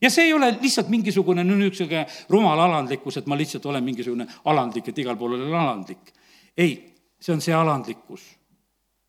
ja 0.00 0.10
see 0.10 0.24
ei 0.24 0.32
ole 0.32 0.50
lihtsalt 0.60 0.88
mingisugune 0.88 1.44
niisugune 1.44 2.06
rumal 2.28 2.60
alandlikkus, 2.60 3.16
et 3.16 3.26
ma 3.26 3.36
lihtsalt 3.36 3.66
olen 3.66 3.84
mingisugune 3.84 4.26
alandlik, 4.44 4.88
et 4.88 4.98
igal 4.98 5.16
pool 5.16 5.38
olen 5.38 5.54
alandlik. 5.54 6.12
ei, 6.56 6.96
see 7.20 7.34
on 7.34 7.40
see 7.40 7.54
alandlikkus, 7.54 8.26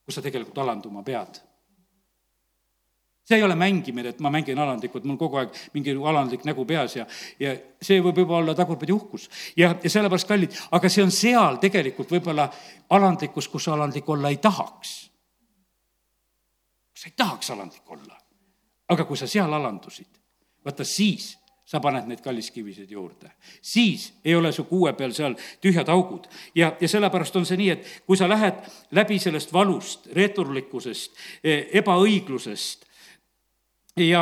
kus 0.05 0.15
sa 0.15 0.23
tegelikult 0.23 0.57
alanduma 0.63 1.03
pead. 1.03 1.41
see 3.27 3.35
ei 3.35 3.43
ole 3.43 3.55
mängimine, 3.59 4.09
et 4.09 4.19
ma 4.23 4.29
mängin 4.31 4.59
alandlikult, 4.59 5.03
mul 5.03 5.17
kogu 5.19 5.41
aeg 5.41 5.55
mingi 5.73 5.91
alandlik 5.91 6.45
nägu 6.47 6.63
peas 6.65 6.95
ja, 6.95 7.05
ja 7.39 7.55
see 7.81 7.99
võib 8.01 8.21
juba 8.23 8.37
olla 8.37 8.55
tagurpidi 8.55 8.95
uhkus. 8.95 9.29
ja, 9.57 9.75
ja 9.83 9.89
sellepärast 9.89 10.27
kallid, 10.27 10.55
aga 10.71 10.89
see 10.89 11.03
on 11.03 11.11
seal 11.11 11.59
tegelikult 11.59 12.11
võib-olla 12.11 12.47
alandlikkus, 12.89 13.49
kus 13.51 13.67
sa 13.67 13.75
alandlik 13.75 14.09
olla 14.09 14.31
ei 14.31 14.37
tahaks. 14.37 14.93
sa 16.95 17.11
ei 17.11 17.17
tahaks 17.17 17.51
alandlik 17.51 17.91
olla. 17.91 18.15
aga 18.87 19.03
kui 19.03 19.17
sa 19.17 19.27
seal 19.27 19.53
alandusid, 19.53 20.26
vaata 20.67 20.85
siis 20.87 21.35
sa 21.67 21.81
paned 21.83 22.07
neid 22.07 22.21
kalliskivisid 22.23 22.91
juurde. 22.91 23.31
siis 23.61 24.13
ei 24.25 24.35
ole 24.35 24.51
su 24.51 24.63
kuue 24.63 24.93
peal 24.93 25.11
seal 25.11 25.35
tühjad 25.61 25.89
augud. 25.89 26.27
ja, 26.55 26.75
ja 26.79 26.87
sellepärast 26.87 27.35
on 27.35 27.45
see 27.45 27.57
nii, 27.57 27.69
et 27.69 28.03
kui 28.07 28.17
sa 28.17 28.29
lähed 28.29 28.63
läbi 28.91 29.19
sellest 29.19 29.53
valust, 29.53 30.07
reeturlikkusest, 30.15 31.17
e, 31.43 31.59
ebaõiglusest 31.81 32.85
ja 33.99 34.21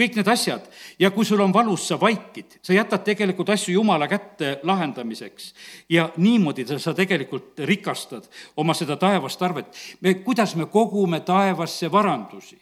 kõik 0.00 0.16
need 0.16 0.30
asjad 0.32 0.66
ja 0.98 1.10
kui 1.14 1.28
sul 1.28 1.42
on 1.44 1.52
valus, 1.54 1.86
sa 1.88 2.00
vaikid, 2.00 2.58
sa 2.62 2.74
jätad 2.74 3.04
tegelikult 3.06 3.52
asju 3.54 3.76
Jumala 3.76 4.08
kätte 4.10 4.58
lahendamiseks 4.66 5.52
ja 5.88 6.08
niimoodi 6.16 6.66
sa 6.78 6.94
tegelikult 6.96 7.62
rikastad 7.68 8.26
oma 8.56 8.74
seda 8.74 8.96
taevast 8.96 9.42
arvet. 9.42 9.70
me, 10.00 10.14
kuidas 10.24 10.56
me 10.56 10.66
kogume 10.66 11.20
taevasse 11.20 11.92
varandusi 11.92 12.58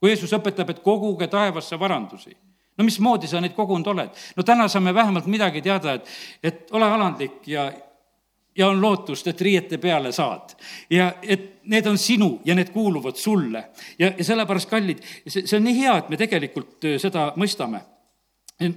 kui 0.00 0.12
Jeesus 0.12 0.32
õpetab, 0.36 0.70
et 0.70 0.84
koguge 0.84 1.28
taevasse 1.28 1.78
varandusi. 1.78 2.36
no 2.78 2.84
mismoodi 2.84 3.26
sa 3.26 3.40
neid 3.40 3.54
kogunud 3.56 3.86
oled? 3.86 4.10
no 4.36 4.42
täna 4.42 4.68
saame 4.68 4.94
vähemalt 4.94 5.26
midagi 5.26 5.62
teada, 5.62 5.94
et, 5.98 6.08
et 6.42 6.72
ole 6.72 6.84
alandlik 6.84 7.46
ja, 7.46 7.72
ja 8.56 8.68
on 8.68 8.80
lootust, 8.80 9.26
et 9.26 9.40
riiete 9.40 9.78
peale 9.78 10.12
saad. 10.12 10.54
ja 10.90 11.12
et 11.22 11.62
need 11.64 11.86
on 11.86 11.98
sinu 11.98 12.40
ja 12.44 12.54
need 12.54 12.70
kuuluvad 12.72 13.16
sulle. 13.16 13.64
ja, 13.98 14.12
ja 14.18 14.24
sellepärast, 14.24 14.70
kallid, 14.70 15.02
see, 15.26 15.46
see 15.46 15.56
on 15.56 15.64
nii 15.64 15.78
hea, 15.82 15.96
et 15.98 16.08
me 16.08 16.16
tegelikult 16.16 16.84
äh, 16.84 16.98
seda 17.02 17.32
mõistame 17.36 17.82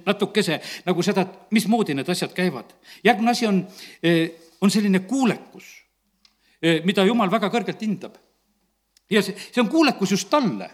natukese 0.06 0.60
nagu 0.86 1.02
seda, 1.04 1.24
et 1.26 1.54
mismoodi 1.58 1.96
need 1.98 2.10
asjad 2.10 2.34
käivad. 2.34 2.74
järgmine 3.04 3.32
asi 3.32 3.48
on, 3.48 3.68
äh, 4.06 4.30
on 4.62 4.72
selline 4.72 5.00
kuulekus, 5.00 5.86
äh, 6.66 6.84
mida 6.86 7.06
Jumal 7.06 7.32
väga 7.32 7.50
kõrgelt 7.50 7.82
hindab. 7.82 8.18
ja 9.10 9.22
see, 9.22 9.36
see 9.52 9.62
on 9.62 9.70
kuulekus 9.70 10.12
just 10.12 10.30
talle 10.30 10.70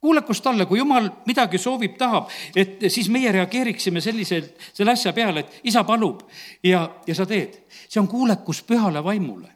kuulekus 0.00 0.40
talle, 0.40 0.66
kui 0.66 0.78
jumal 0.78 1.08
midagi 1.26 1.58
soovib, 1.58 1.96
tahab, 1.98 2.30
et 2.56 2.86
siis 2.88 3.08
meie 3.10 3.32
reageeriksime 3.32 4.00
selliselt, 4.00 4.54
selle 4.74 4.92
asja 4.92 5.12
peale, 5.16 5.42
et 5.42 5.60
isa 5.64 5.84
palub 5.84 6.22
ja, 6.64 6.84
ja 7.06 7.14
sa 7.14 7.26
teed. 7.26 7.62
see 7.88 8.00
on 8.00 8.08
kuulekus 8.08 8.62
pühale 8.62 9.04
vaimule. 9.04 9.48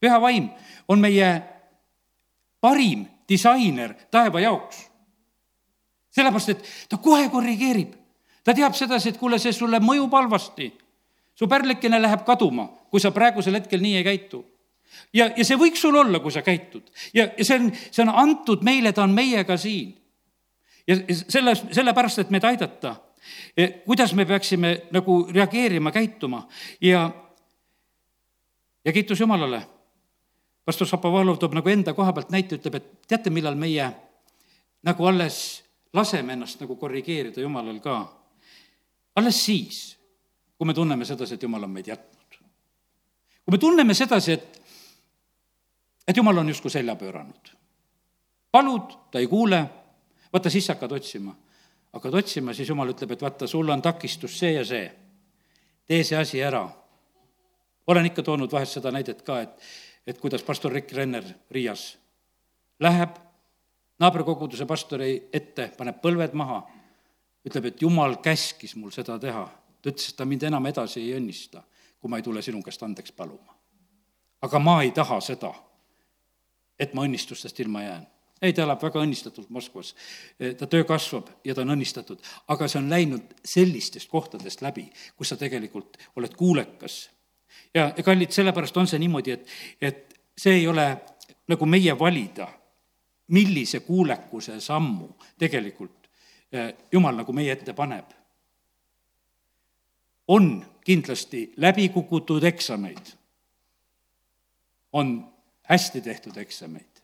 püha 0.00 0.20
vaim 0.20 0.48
on 0.88 1.00
meie 1.00 1.42
parim 2.60 3.06
disainer 3.28 3.94
taeva 4.10 4.40
jaoks. 4.40 4.90
sellepärast, 6.10 6.48
et 6.48 6.68
ta 6.88 6.96
kohe 6.96 7.28
korrigeerib. 7.28 7.94
ta 8.44 8.54
teab 8.54 8.74
sedasi, 8.74 9.08
et 9.08 9.18
kuule, 9.18 9.38
see 9.38 9.52
sulle 9.52 9.80
mõjub 9.80 10.12
halvasti. 10.12 10.72
su 11.34 11.48
pärlikene 11.48 12.02
läheb 12.02 12.24
kaduma, 12.24 12.68
kui 12.90 13.00
sa 13.00 13.10
praegusel 13.10 13.54
hetkel 13.54 13.80
nii 13.80 13.96
ei 13.96 14.04
käitu 14.04 14.44
ja, 15.12 15.30
ja 15.36 15.44
see 15.44 15.58
võiks 15.60 15.82
sul 15.82 15.96
olla, 15.96 16.20
kui 16.20 16.32
sa 16.32 16.42
käitud. 16.42 16.90
ja, 17.14 17.28
ja 17.36 17.44
see 17.44 17.58
on, 17.60 17.70
see 17.90 18.04
on 18.04 18.12
antud 18.14 18.64
meile, 18.66 18.92
ta 18.92 19.04
on 19.04 19.14
meiega 19.16 19.56
siin. 19.56 19.94
ja 20.86 20.96
selles, 21.28 21.64
sellepärast, 21.72 22.24
et 22.24 22.30
meid 22.34 22.44
aidata, 22.44 22.94
e, 23.56 23.68
kuidas 23.86 24.14
me 24.14 24.26
peaksime 24.26 24.74
nagu 24.94 25.20
reageerima, 25.30 25.92
käituma 25.92 26.46
ja, 26.80 27.08
ja 28.84 28.92
kiitus 28.92 29.20
Jumalale. 29.20 29.62
pastor 30.64 30.88
Šapovalov 30.88 31.38
toob 31.38 31.54
nagu 31.56 31.68
enda 31.68 31.94
koha 31.94 32.12
pealt 32.12 32.30
näite, 32.30 32.60
ütleb, 32.60 32.74
et 32.74 32.92
teate, 33.08 33.30
millal 33.30 33.56
meie 33.56 33.90
nagu 34.84 35.06
alles 35.06 35.64
laseme 35.92 36.32
ennast 36.32 36.60
nagu 36.60 36.76
korrigeerida 36.76 37.40
Jumalal 37.40 37.80
ka. 37.80 37.96
alles 39.16 39.44
siis, 39.44 39.98
kui 40.58 40.66
me 40.66 40.74
tunneme 40.74 41.04
sedasi, 41.04 41.34
et 41.34 41.42
Jumal 41.42 41.64
on 41.64 41.70
meid 41.70 41.86
jätnud. 41.86 42.38
kui 43.44 43.52
me 43.52 43.58
tunneme 43.58 43.94
sedasi, 43.94 44.32
et, 44.32 44.62
et 46.08 46.16
Jumal 46.16 46.38
on 46.38 46.48
justkui 46.48 46.70
selja 46.70 46.96
pööranud. 46.96 47.52
palud, 48.50 48.96
ta 49.12 49.18
ei 49.18 49.26
kuule, 49.26 49.64
vaata 50.32 50.50
siis 50.50 50.68
hakkad 50.68 50.92
otsima. 50.92 51.36
hakkad 51.92 52.14
otsima, 52.14 52.52
siis 52.52 52.68
Jumal 52.68 52.88
ütleb, 52.88 53.12
et 53.12 53.22
vaata, 53.22 53.46
sul 53.46 53.68
on 53.68 53.82
takistus 53.82 54.38
see 54.38 54.52
ja 54.52 54.64
see. 54.64 54.90
tee 55.86 56.04
see 56.04 56.18
asi 56.18 56.42
ära. 56.42 56.68
olen 57.86 58.06
ikka 58.06 58.22
toonud 58.22 58.52
vahest 58.52 58.72
seda 58.72 58.90
näidet 58.90 59.22
ka, 59.22 59.40
et, 59.40 59.60
et 60.06 60.18
kuidas 60.18 60.42
pastor 60.42 60.72
Rick 60.72 60.92
Renner 60.92 61.24
Riias 61.50 61.98
läheb 62.80 63.16
naabrikoguduse 63.98 64.66
pastori 64.66 65.28
ette, 65.32 65.70
paneb 65.76 66.00
põlved 66.02 66.34
maha, 66.38 66.62
ütleb, 67.46 67.70
et 67.70 67.82
jumal 67.82 68.18
käskis 68.22 68.76
mul 68.76 68.92
seda 68.94 69.18
teha. 69.18 69.48
ta 69.82 69.90
ütles, 69.90 70.10
et 70.10 70.16
ta 70.16 70.24
mind 70.24 70.42
enam 70.42 70.66
edasi 70.66 71.00
ei 71.00 71.14
õnnista, 71.18 71.62
kui 72.00 72.10
ma 72.10 72.18
ei 72.18 72.22
tule 72.22 72.42
sinu 72.42 72.62
käest 72.62 72.82
andeks 72.82 73.12
paluma. 73.12 73.54
aga 74.42 74.58
ma 74.58 74.82
ei 74.82 74.90
taha 74.90 75.20
seda, 75.20 75.52
et 76.78 76.94
ma 76.94 77.04
õnnistustest 77.06 77.60
ilma 77.60 77.82
jään 77.82 78.06
ei, 78.42 78.52
ta 78.52 78.62
elab 78.62 78.82
väga 78.82 79.02
õnnistatult 79.02 79.50
Moskvas. 79.50 79.94
ta 80.58 80.66
töö 80.66 80.84
kasvab 80.84 81.30
ja 81.44 81.54
ta 81.54 81.64
on 81.64 81.74
õnnistatud, 81.74 82.20
aga 82.48 82.68
see 82.68 82.78
on 82.78 82.90
läinud 82.90 83.34
sellistest 83.44 84.10
kohtadest 84.10 84.62
läbi, 84.62 84.86
kus 85.16 85.32
sa 85.32 85.36
tegelikult 85.36 85.98
oled 86.16 86.34
kuulekas. 86.38 87.10
ja, 87.74 87.92
ja 87.96 88.02
kallid, 88.02 88.30
sellepärast 88.30 88.76
on 88.76 88.86
see 88.86 88.98
niimoodi, 88.98 89.34
et, 89.34 89.48
et 89.80 90.20
see 90.38 90.60
ei 90.60 90.68
ole 90.68 90.86
nagu 91.48 91.66
meie 91.66 91.98
valida 91.98 92.48
millise 93.28 93.80
kuulekuse 93.80 94.60
sammu 94.60 95.08
tegelikult 95.38 96.08
eh, 96.52 96.74
Jumal 96.92 97.16
nagu 97.16 97.32
meie 97.32 97.52
ette 97.52 97.72
paneb. 97.72 98.06
on 100.28 100.64
kindlasti 100.84 101.52
läbi 101.56 101.88
kukutud 101.88 102.44
eksameid, 102.44 103.16
on 104.92 105.37
hästi 105.68 106.00
tehtud 106.00 106.36
eksameid. 106.36 107.02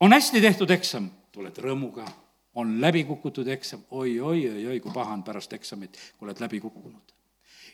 on 0.00 0.12
hästi 0.12 0.40
tehtud 0.40 0.70
eksam, 0.70 1.10
tuled 1.32 1.58
rõõmuga, 1.58 2.06
on 2.54 2.80
läbi 2.80 3.04
kukutud 3.04 3.48
eksam 3.48 3.84
oi, 3.90 4.20
oi, 4.20 4.48
oi, 4.50 4.66
oi, 4.66 4.80
kui 4.80 4.92
paha 4.92 5.14
on 5.14 5.22
pärast 5.22 5.52
eksamit, 5.52 5.98
kui 6.18 6.26
oled 6.26 6.40
läbi 6.40 6.60
kukkunud. 6.60 7.14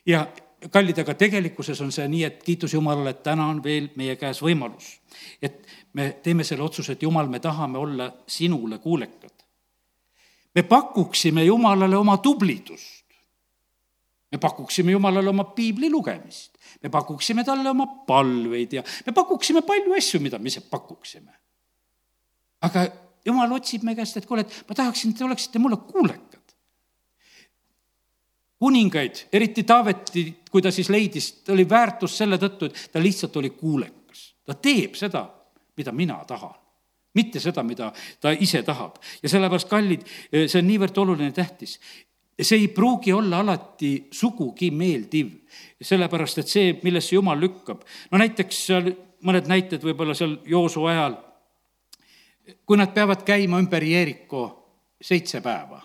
ja 0.07 0.27
kallid, 0.71 0.99
aga 0.99 1.15
tegelikkuses 1.15 1.81
on 1.81 1.93
see 1.93 2.09
nii, 2.09 2.25
et 2.25 2.43
kiitus 2.43 2.75
Jumalale, 2.75 3.11
et 3.15 3.23
täna 3.23 3.47
on 3.47 3.63
veel 3.65 3.89
meie 3.97 4.17
käes 4.17 4.43
võimalus. 4.43 4.99
et 5.43 5.67
me 5.93 6.11
teeme 6.23 6.45
selle 6.45 6.63
otsuse, 6.63 6.93
et 6.93 7.03
Jumal, 7.03 7.29
me 7.29 7.41
tahame 7.41 7.79
olla 7.79 8.13
sinule 8.27 8.79
kuulekad. 8.79 9.45
me 10.55 10.63
pakuksime 10.63 11.45
Jumalale 11.45 11.97
oma 11.97 12.17
tublidust. 12.17 12.98
Me 14.33 14.39
pakuksime 14.39 14.93
Jumalale 14.93 15.29
oma 15.29 15.45
piibli 15.57 15.91
lugemist. 15.91 16.59
me 16.83 16.89
pakuksime 16.89 17.45
talle 17.45 17.70
oma 17.70 17.87
palveid 17.87 18.72
ja 18.72 18.83
me 19.07 19.12
pakuksime 19.12 19.62
palju 19.62 19.95
asju, 19.97 20.20
mida 20.20 20.39
me 20.39 20.49
ise 20.49 20.61
pakuksime. 20.61 21.33
aga 22.61 22.87
Jumal 23.26 23.53
otsib 23.53 23.83
meie 23.85 23.97
käest, 23.99 24.16
et 24.16 24.26
kuule, 24.26 24.41
et 24.47 24.64
ma 24.68 24.74
tahaksin, 24.74 25.11
et 25.11 25.18
te 25.18 25.24
oleksite 25.24 25.59
mulle 25.59 25.76
kuulekad 25.76 26.39
kuningaid, 28.59 29.24
eriti 29.33 29.62
Taavetit, 29.62 30.49
kui 30.51 30.62
ta 30.62 30.70
siis 30.74 30.91
leidis, 30.91 31.33
ta 31.47 31.53
oli 31.55 31.66
väärtus 31.68 32.16
selle 32.18 32.39
tõttu, 32.43 32.68
et 32.68 32.89
ta 32.93 33.03
lihtsalt 33.03 33.37
oli 33.37 33.51
kuulekas. 33.51 34.35
ta 34.45 34.55
teeb 34.55 34.95
seda, 34.97 35.29
mida 35.76 35.93
mina 35.93 36.16
tahan, 36.26 36.55
mitte 37.14 37.41
seda, 37.41 37.62
mida 37.62 37.93
ta 38.20 38.33
ise 38.33 38.62
tahab. 38.62 38.99
ja 39.22 39.29
sellepärast, 39.29 39.68
kallid, 39.68 40.07
see 40.33 40.59
on 40.59 40.66
niivõrd 40.66 40.99
oluline, 40.99 41.33
tähtis. 41.33 41.79
See 42.41 42.61
ei 42.62 42.68
pruugi 42.68 43.12
olla 43.12 43.41
alati 43.43 44.09
sugugi 44.14 44.70
meeldiv, 44.70 45.32
sellepärast 45.82 46.43
et 46.43 46.53
see, 46.53 46.76
millesse 46.84 47.16
Jumal 47.16 47.41
lükkab, 47.41 47.82
no 48.12 48.20
näiteks 48.20 48.61
seal 48.66 48.93
mõned 49.26 49.49
näited 49.51 49.82
võib-olla 49.82 50.14
seal 50.14 50.39
Joosu 50.47 50.84
ajal, 50.86 51.18
kui 52.64 52.78
nad 52.78 52.95
peavad 52.95 53.24
käima 53.26 53.59
ümber 53.61 53.84
Jeeriko 53.84 54.45
seitse 55.03 55.43
päeva 55.45 55.82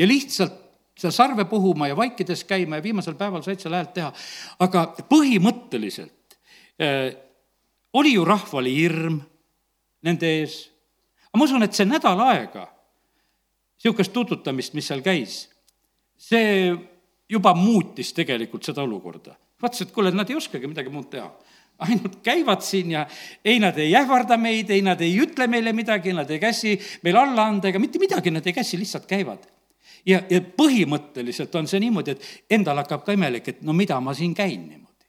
ja 0.00 0.08
lihtsalt 0.08 0.56
seda 1.00 1.12
sarve 1.12 1.44
puhuma 1.48 1.88
ja 1.88 1.96
vaikides 1.96 2.44
käima 2.44 2.76
ja 2.76 2.84
viimasel 2.84 3.16
päeval 3.16 3.42
said 3.44 3.60
seal 3.60 3.76
häält 3.76 3.92
teha. 3.96 4.12
aga 4.60 4.84
põhimõtteliselt 5.08 6.36
äh, 6.80 7.16
oli 7.92 8.14
ju 8.14 8.24
rahval 8.24 8.68
hirm 8.68 9.20
nende 10.02 10.28
ees. 10.40 10.58
aga 11.28 11.40
ma 11.40 11.48
usun, 11.48 11.64
et 11.64 11.76
see 11.76 11.88
nädal 11.88 12.20
aega, 12.26 12.66
niisugust 13.80 14.12
tututamist, 14.12 14.74
mis 14.76 14.88
seal 14.90 15.00
käis, 15.04 15.42
see 16.20 16.74
juba 17.30 17.54
muutis 17.56 18.12
tegelikult 18.12 18.66
seda 18.66 18.82
olukorda. 18.82 19.36
vaatas, 19.62 19.82
et 19.82 19.92
kuule, 19.92 20.12
nad 20.12 20.28
ei 20.30 20.36
oskagi 20.36 20.68
midagi 20.68 20.92
muud 20.92 21.08
teha 21.10 21.30
ainult 21.80 22.18
käivad 22.24 22.60
siin 22.64 22.90
ja 22.90 23.06
ei, 23.44 23.58
nad 23.60 23.78
ei 23.78 23.94
ähvarda 23.96 24.36
meid, 24.40 24.70
ei, 24.70 24.82
nad 24.84 25.00
ei 25.00 25.14
ütle 25.22 25.46
meile 25.48 25.72
midagi, 25.72 26.12
nad 26.12 26.30
ei 26.30 26.40
käsi 26.42 26.74
meil 27.04 27.16
alla 27.16 27.46
anda 27.48 27.70
ega 27.70 27.80
mitte 27.80 28.00
midagi 28.02 28.32
nad 28.32 28.46
ei 28.46 28.52
käsi, 28.56 28.78
lihtsalt 28.80 29.08
käivad 29.08 29.46
ja, 30.06 30.20
ja 30.30 30.40
põhimõtteliselt 30.40 31.54
on 31.58 31.68
see 31.70 31.80
niimoodi, 31.82 32.16
et 32.16 32.56
endal 32.58 32.80
hakkab 32.82 33.04
ka 33.06 33.16
imelik, 33.16 33.48
et 33.48 33.62
no 33.66 33.74
mida 33.76 34.00
ma 34.00 34.14
siin 34.16 34.34
käin 34.36 34.62
niimoodi. 34.68 35.08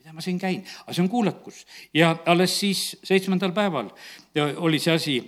mida 0.00 0.14
ma 0.14 0.24
siin 0.24 0.38
käin, 0.42 0.62
aga 0.84 0.94
see 0.94 1.04
on 1.04 1.12
kuulekus 1.12 1.64
ja 1.94 2.16
alles 2.26 2.56
siis 2.60 2.96
seitsmendal 3.04 3.54
päeval 3.56 3.92
oli 4.56 4.78
see 4.82 4.94
asi 4.94 5.18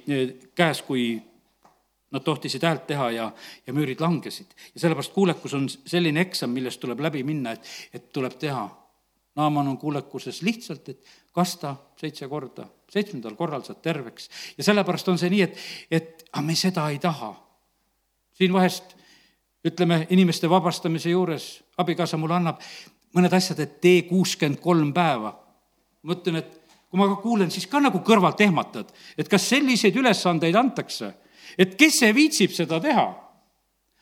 käes, 0.58 0.82
kui 0.82 1.20
nad 2.12 2.24
tohtisid 2.24 2.62
häält 2.62 2.86
teha 2.86 3.10
ja, 3.10 3.30
ja 3.66 3.72
müürid 3.72 4.00
langesid. 4.00 4.54
ja 4.74 4.80
sellepärast 4.80 5.12
kuulekus 5.12 5.54
on 5.54 5.68
selline 5.68 6.20
eksam, 6.20 6.50
millest 6.50 6.80
tuleb 6.80 7.00
läbi 7.00 7.22
minna, 7.24 7.52
et, 7.52 7.68
et 7.94 8.12
tuleb 8.12 8.38
teha. 8.38 8.68
Naaman 9.36 9.68
on 9.68 9.78
kuulekuses 9.78 10.42
lihtsalt, 10.42 10.88
et 10.92 11.06
kasta 11.32 11.76
seitse 11.96 12.28
korda, 12.28 12.66
seitsmendal 12.92 13.36
korral 13.36 13.64
saad 13.64 13.80
terveks. 13.82 14.28
ja 14.58 14.64
sellepärast 14.64 15.08
on 15.08 15.18
see 15.18 15.30
nii, 15.32 15.42
et, 15.42 15.62
et 15.90 16.26
aga 16.32 16.44
me 16.46 16.56
seda 16.56 16.88
ei 16.92 16.98
taha 17.00 17.32
siin 18.36 18.52
vahest 18.52 18.96
ütleme, 19.64 20.06
inimeste 20.10 20.50
vabastamise 20.50 21.10
juures 21.10 21.62
abikaasa 21.78 22.18
mulle 22.18 22.34
annab 22.34 22.60
mõned 23.16 23.34
asjad, 23.36 23.60
et 23.60 23.80
tee 23.80 24.02
kuuskümmend 24.08 24.60
kolm 24.60 24.92
päeva. 24.92 25.38
ma 26.02 26.16
ütlen, 26.16 26.40
et 26.40 26.62
kui 26.90 26.98
ma 26.98 27.06
ka 27.08 27.20
kuulen, 27.22 27.50
siis 27.50 27.68
ka 27.70 27.80
nagu 27.80 28.00
kõrvalt 28.04 28.40
ehmatad, 28.42 28.88
et 29.16 29.28
kas 29.30 29.44
selliseid 29.48 29.96
ülesandeid 29.96 30.56
antakse, 30.58 31.12
et 31.58 31.76
kes 31.78 31.98
see 32.02 32.14
viitsib 32.14 32.54
seda 32.56 32.80
teha. 32.80 33.06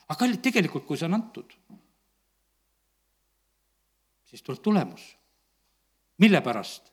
aga 0.09 0.19
kallid, 0.19 0.41
tegelikult, 0.43 0.87
kui 0.87 0.99
see 0.99 1.07
on 1.07 1.15
antud, 1.15 1.53
siis 4.27 4.43
tuleb 4.43 4.63
tulemus. 4.63 5.17
mille 6.19 6.41
pärast? 6.41 6.91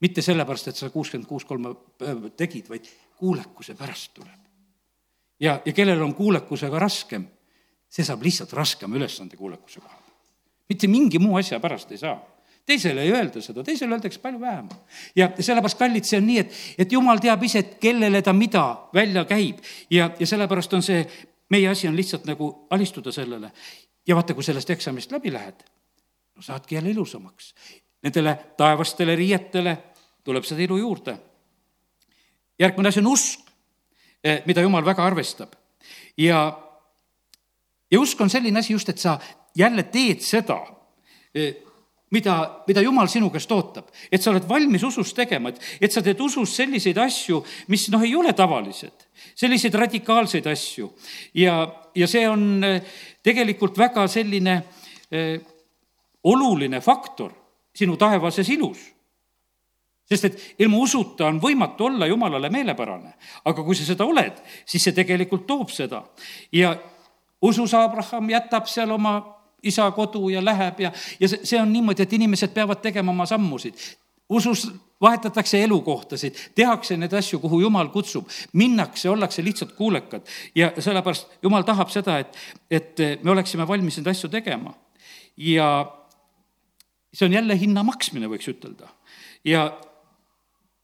mitte 0.00 0.22
sellepärast, 0.22 0.68
et 0.68 0.76
sa 0.76 0.90
kuuskümmend 0.90 1.28
kuus 1.28 1.44
kolme 1.44 1.74
päeva 1.98 2.30
tegid, 2.30 2.68
vaid 2.70 2.86
kuulekuse 3.18 3.74
pärast 3.74 4.14
tuleb 4.14 4.48
ja, 5.40 5.60
ja 5.64 5.72
kellel 5.72 6.02
on 6.02 6.14
kuulekusega 6.14 6.78
raskem, 6.78 7.26
see 7.88 8.04
saab 8.04 8.22
lihtsalt 8.22 8.52
raskema 8.52 8.98
ülesande 8.98 9.36
kuulekuse 9.36 9.80
koha 9.80 9.94
peal. 9.94 10.16
mitte 10.68 10.88
mingi 10.88 11.18
muu 11.18 11.36
asja 11.38 11.60
pärast 11.60 11.92
ei 11.92 11.98
saa 11.98 12.18
teisele 12.68 13.02
ei 13.02 13.12
öelda 13.12 13.40
seda, 13.42 13.64
teisele 13.64 13.96
öeldakse 13.96 14.20
palju 14.20 14.40
vähem. 14.40 14.68
ja 15.16 15.30
sellepärast, 15.40 15.78
kallid, 15.78 16.04
see 16.04 16.20
on 16.20 16.26
nii, 16.28 16.38
et, 16.44 16.60
et 16.84 16.92
jumal 16.92 17.20
teab 17.22 17.42
ise, 17.46 17.64
et 17.64 17.74
kellele 17.80 18.22
ta 18.22 18.34
mida 18.36 18.64
välja 18.94 19.24
käib 19.28 19.62
ja, 19.90 20.10
ja 20.18 20.26
sellepärast 20.28 20.76
on 20.76 20.84
see, 20.84 21.02
meie 21.50 21.68
asi 21.68 21.88
on 21.88 21.96
lihtsalt 21.96 22.28
nagu 22.28 22.50
alistuda 22.70 23.12
sellele. 23.12 23.50
ja 24.06 24.16
vaata, 24.16 24.34
kui 24.34 24.44
sellest 24.44 24.70
eksamist 24.70 25.12
läbi 25.12 25.32
lähed, 25.32 25.64
no 26.36 26.42
saadki 26.42 26.74
jälle 26.74 26.90
ilusamaks. 26.90 27.54
Nendele 28.02 28.36
taevastele 28.56 29.16
riietele 29.16 29.76
tuleb 30.24 30.44
seda 30.44 30.62
ilu 30.62 30.76
juurde. 30.76 31.16
järgmine 32.58 32.88
asi 32.88 33.00
on 33.00 33.06
usk. 33.06 33.40
Eh, 34.24 34.42
mida 34.46 34.60
jumal 34.60 34.84
väga 34.84 35.04
arvestab. 35.06 35.52
ja, 36.18 36.60
ja 37.90 38.00
usk 38.00 38.20
on 38.20 38.30
selline 38.30 38.58
asi 38.58 38.72
just, 38.72 38.88
et 38.88 38.98
sa 38.98 39.18
jälle 39.56 39.82
teed 39.82 40.20
seda, 40.20 40.58
eh, 41.34 41.54
mida, 42.10 42.62
mida 42.66 42.82
Jumal 42.82 43.08
sinu 43.08 43.30
käest 43.30 43.52
ootab. 43.52 43.90
et 44.12 44.22
sa 44.22 44.30
oled 44.30 44.48
valmis 44.48 44.82
usus 44.84 45.12
tegema, 45.14 45.48
et, 45.48 45.60
et 45.80 45.92
sa 45.92 46.02
teed 46.02 46.20
usus 46.20 46.54
selliseid 46.56 46.98
asju, 46.98 47.42
mis 47.68 47.88
noh, 47.92 48.02
ei 48.04 48.14
ole 48.16 48.32
tavalised, 48.32 49.06
selliseid 49.34 49.74
radikaalseid 49.74 50.46
asju. 50.46 50.92
ja, 51.34 51.60
ja 51.94 52.06
see 52.06 52.28
on 52.28 52.64
eh, 52.64 52.82
tegelikult 53.22 53.78
väga 53.78 54.06
selline 54.08 54.62
eh, 55.10 55.40
oluline 56.24 56.80
faktor 56.80 57.32
sinu 57.74 57.96
taevases 57.96 58.48
ilus 58.48 58.86
sest 60.08 60.24
et 60.24 60.44
ilma 60.64 60.78
usuta 60.80 61.26
on 61.28 61.40
võimatu 61.40 61.84
olla 61.90 62.06
jumalale 62.08 62.48
meelepärane. 62.50 63.12
aga 63.44 63.62
kui 63.62 63.76
sa 63.76 63.84
seda 63.84 64.06
oled, 64.08 64.40
siis 64.64 64.84
see 64.84 64.96
tegelikult 64.96 65.46
toob 65.46 65.70
seda. 65.70 66.02
ja 66.52 66.76
usus 67.42 67.74
Abraham 67.74 68.30
jätab 68.30 68.66
seal 68.66 68.90
oma 68.90 69.37
isa 69.62 69.90
kodu 69.90 70.28
ja 70.28 70.44
läheb 70.44 70.80
ja, 70.80 70.92
ja 71.20 71.28
see, 71.28 71.40
see 71.44 71.60
on 71.60 71.72
niimoodi, 71.72 72.02
et 72.02 72.12
inimesed 72.12 72.54
peavad 72.54 72.82
tegema 72.82 73.10
oma 73.10 73.26
sammusid. 73.26 73.74
usus 74.28 74.68
vahetatakse 75.00 75.62
elukohtasid, 75.64 76.34
tehakse 76.54 76.96
neid 76.96 77.12
asju, 77.14 77.38
kuhu 77.40 77.60
Jumal 77.60 77.88
kutsub, 77.88 78.28
minnakse, 78.52 79.10
ollakse 79.10 79.44
lihtsalt 79.44 79.72
kuulekad 79.72 80.26
ja 80.54 80.72
sellepärast 80.78 81.38
Jumal 81.42 81.62
tahab 81.62 81.90
seda, 81.90 82.18
et, 82.18 82.36
et 82.70 83.22
me 83.22 83.30
oleksime 83.30 83.68
valmis 83.68 83.98
neid 83.98 84.10
asju 84.14 84.28
tegema. 84.28 84.74
ja 85.36 85.68
see 87.14 87.26
on 87.26 87.32
jälle 87.32 87.58
hinna 87.58 87.82
maksmine, 87.82 88.28
võiks 88.28 88.50
ütelda. 88.50 88.88
ja 89.44 89.70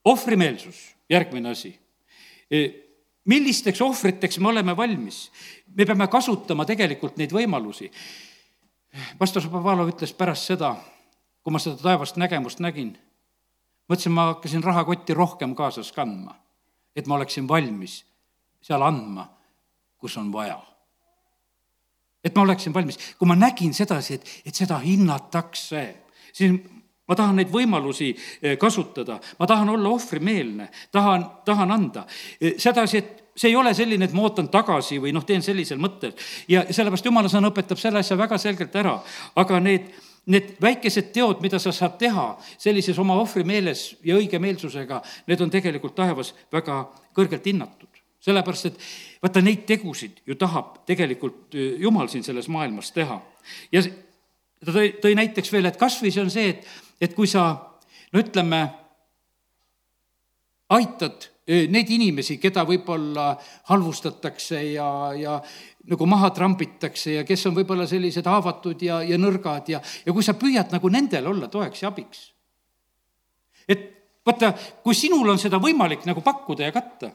ohvrimeelsus, 0.04 0.94
järgmine 1.10 1.50
asi. 1.50 1.78
millisteks 3.24 3.80
ohvriteks 3.82 4.38
me 4.38 4.48
oleme 4.48 4.76
valmis? 4.76 5.30
me 5.74 5.84
peame 5.84 6.06
kasutama 6.08 6.64
tegelikult 6.64 7.16
neid 7.16 7.32
võimalusi. 7.32 7.90
Pastor 9.18 9.42
Šapovalov 9.42 9.90
ütles 9.94 10.14
pärast 10.16 10.50
seda, 10.50 10.74
kui 11.42 11.52
ma 11.52 11.60
seda 11.62 11.76
taevast 11.82 12.16
nägemust 12.20 12.62
nägin 12.62 12.94
mõtlesin, 13.88 14.12
ma 14.12 14.28
hakkasin 14.32 14.64
rahakotti 14.64 15.14
rohkem 15.14 15.54
kaasas 15.54 15.92
kandma, 15.92 16.36
et 16.96 17.06
ma 17.06 17.18
oleksin 17.18 17.48
valmis 17.48 18.02
seal 18.64 18.82
andma, 18.82 19.28
kus 19.98 20.16
on 20.16 20.32
vaja. 20.32 20.60
et 22.24 22.34
ma 22.34 22.42
oleksin 22.42 22.72
valmis, 22.72 22.96
kui 23.18 23.28
ma 23.28 23.34
nägin 23.36 23.74
sedasi, 23.74 24.14
et, 24.14 24.30
et 24.48 24.54
seda 24.54 24.78
hinnatakse, 24.80 25.82
siis 26.32 26.54
ma 27.04 27.14
tahan 27.14 27.36
neid 27.36 27.50
võimalusi 27.52 28.14
eh, 28.40 28.56
kasutada, 28.56 29.18
ma 29.38 29.46
tahan 29.46 29.68
olla 29.68 29.90
ohvrimeelne, 29.92 30.70
tahan, 30.92 31.26
tahan 31.44 31.70
anda. 31.70 32.06
Eh, 32.40 32.54
sedasi, 32.56 33.02
et 33.02 33.23
see 33.36 33.50
ei 33.50 33.56
ole 33.56 33.74
selline, 33.74 34.04
et 34.04 34.14
ma 34.14 34.22
ootan 34.28 34.48
tagasi 34.48 35.00
või 35.02 35.12
noh, 35.14 35.24
teen 35.26 35.42
sellisel 35.42 35.78
mõttel. 35.82 36.14
ja 36.48 36.64
sellepärast 36.70 37.04
jumala 37.04 37.28
sõna 37.28 37.50
õpetab 37.50 37.80
selle 37.80 37.98
asja 37.98 38.18
väga 38.18 38.38
selgelt 38.38 38.76
ära, 38.76 38.98
aga 39.36 39.60
need 39.60 39.92
need 40.30 40.54
väikesed 40.60 41.10
teod, 41.12 41.42
mida 41.44 41.58
sa 41.60 41.72
saad 41.74 41.98
teha 42.00 42.30
sellises 42.56 42.98
oma 43.00 43.16
ohvrimeeles 43.20 43.98
ja 44.04 44.16
õigemeelsusega, 44.16 45.02
need 45.28 45.42
on 45.44 45.52
tegelikult 45.52 45.96
taevas 45.98 46.32
väga 46.52 46.86
kõrgelt 47.16 47.44
hinnatud. 47.44 47.88
sellepärast, 48.24 48.66
et 48.66 48.78
vaata, 49.20 49.42
neid 49.44 49.66
tegusid 49.68 50.22
ju 50.24 50.34
tahab 50.40 50.78
tegelikult 50.88 51.52
äh, 51.54 51.76
Jumal 51.84 52.08
siin 52.08 52.24
selles 52.24 52.48
maailmas 52.48 52.92
teha. 52.92 53.20
ja 53.72 53.82
ta 54.64 54.72
tõi, 54.72 54.94
tõi 55.02 55.14
näiteks 55.14 55.52
veel, 55.52 55.68
et 55.68 55.76
kas 55.76 56.00
või 56.02 56.12
see 56.12 56.22
on 56.22 56.30
see, 56.32 56.48
et, 56.54 56.64
et 57.00 57.14
kui 57.14 57.28
sa 57.28 57.44
no 58.12 58.20
ütleme, 58.20 58.62
aitad 60.70 61.28
äh, 61.48 61.66
neid 61.70 61.90
inimesi, 61.90 62.38
keda 62.40 62.64
võib-olla 62.68 63.34
halvustatakse 63.70 64.62
ja, 64.72 64.88
ja 65.18 65.38
nagu 65.90 66.06
maha 66.08 66.30
trambitakse 66.34 67.18
ja 67.18 67.24
kes 67.28 67.46
on 67.50 67.56
võib-olla 67.58 67.86
sellised 67.88 68.26
haavatud 68.28 68.82
ja, 68.82 69.02
ja 69.04 69.18
nõrgad 69.20 69.68
ja, 69.74 69.82
ja 70.06 70.14
kui 70.14 70.24
sa 70.24 70.36
püüad 70.38 70.72
nagu 70.72 70.92
nendel 70.92 71.28
olla 71.34 71.50
toeks 71.52 71.84
ja 71.84 71.90
abiks. 71.92 72.30
et 73.68 73.90
vaata, 74.26 74.54
kui 74.82 74.96
sinul 74.96 75.28
on 75.28 75.38
seda 75.40 75.60
võimalik 75.60 76.06
nagu 76.08 76.24
pakkuda 76.24 76.70
ja 76.70 76.72
katta. 76.72 77.10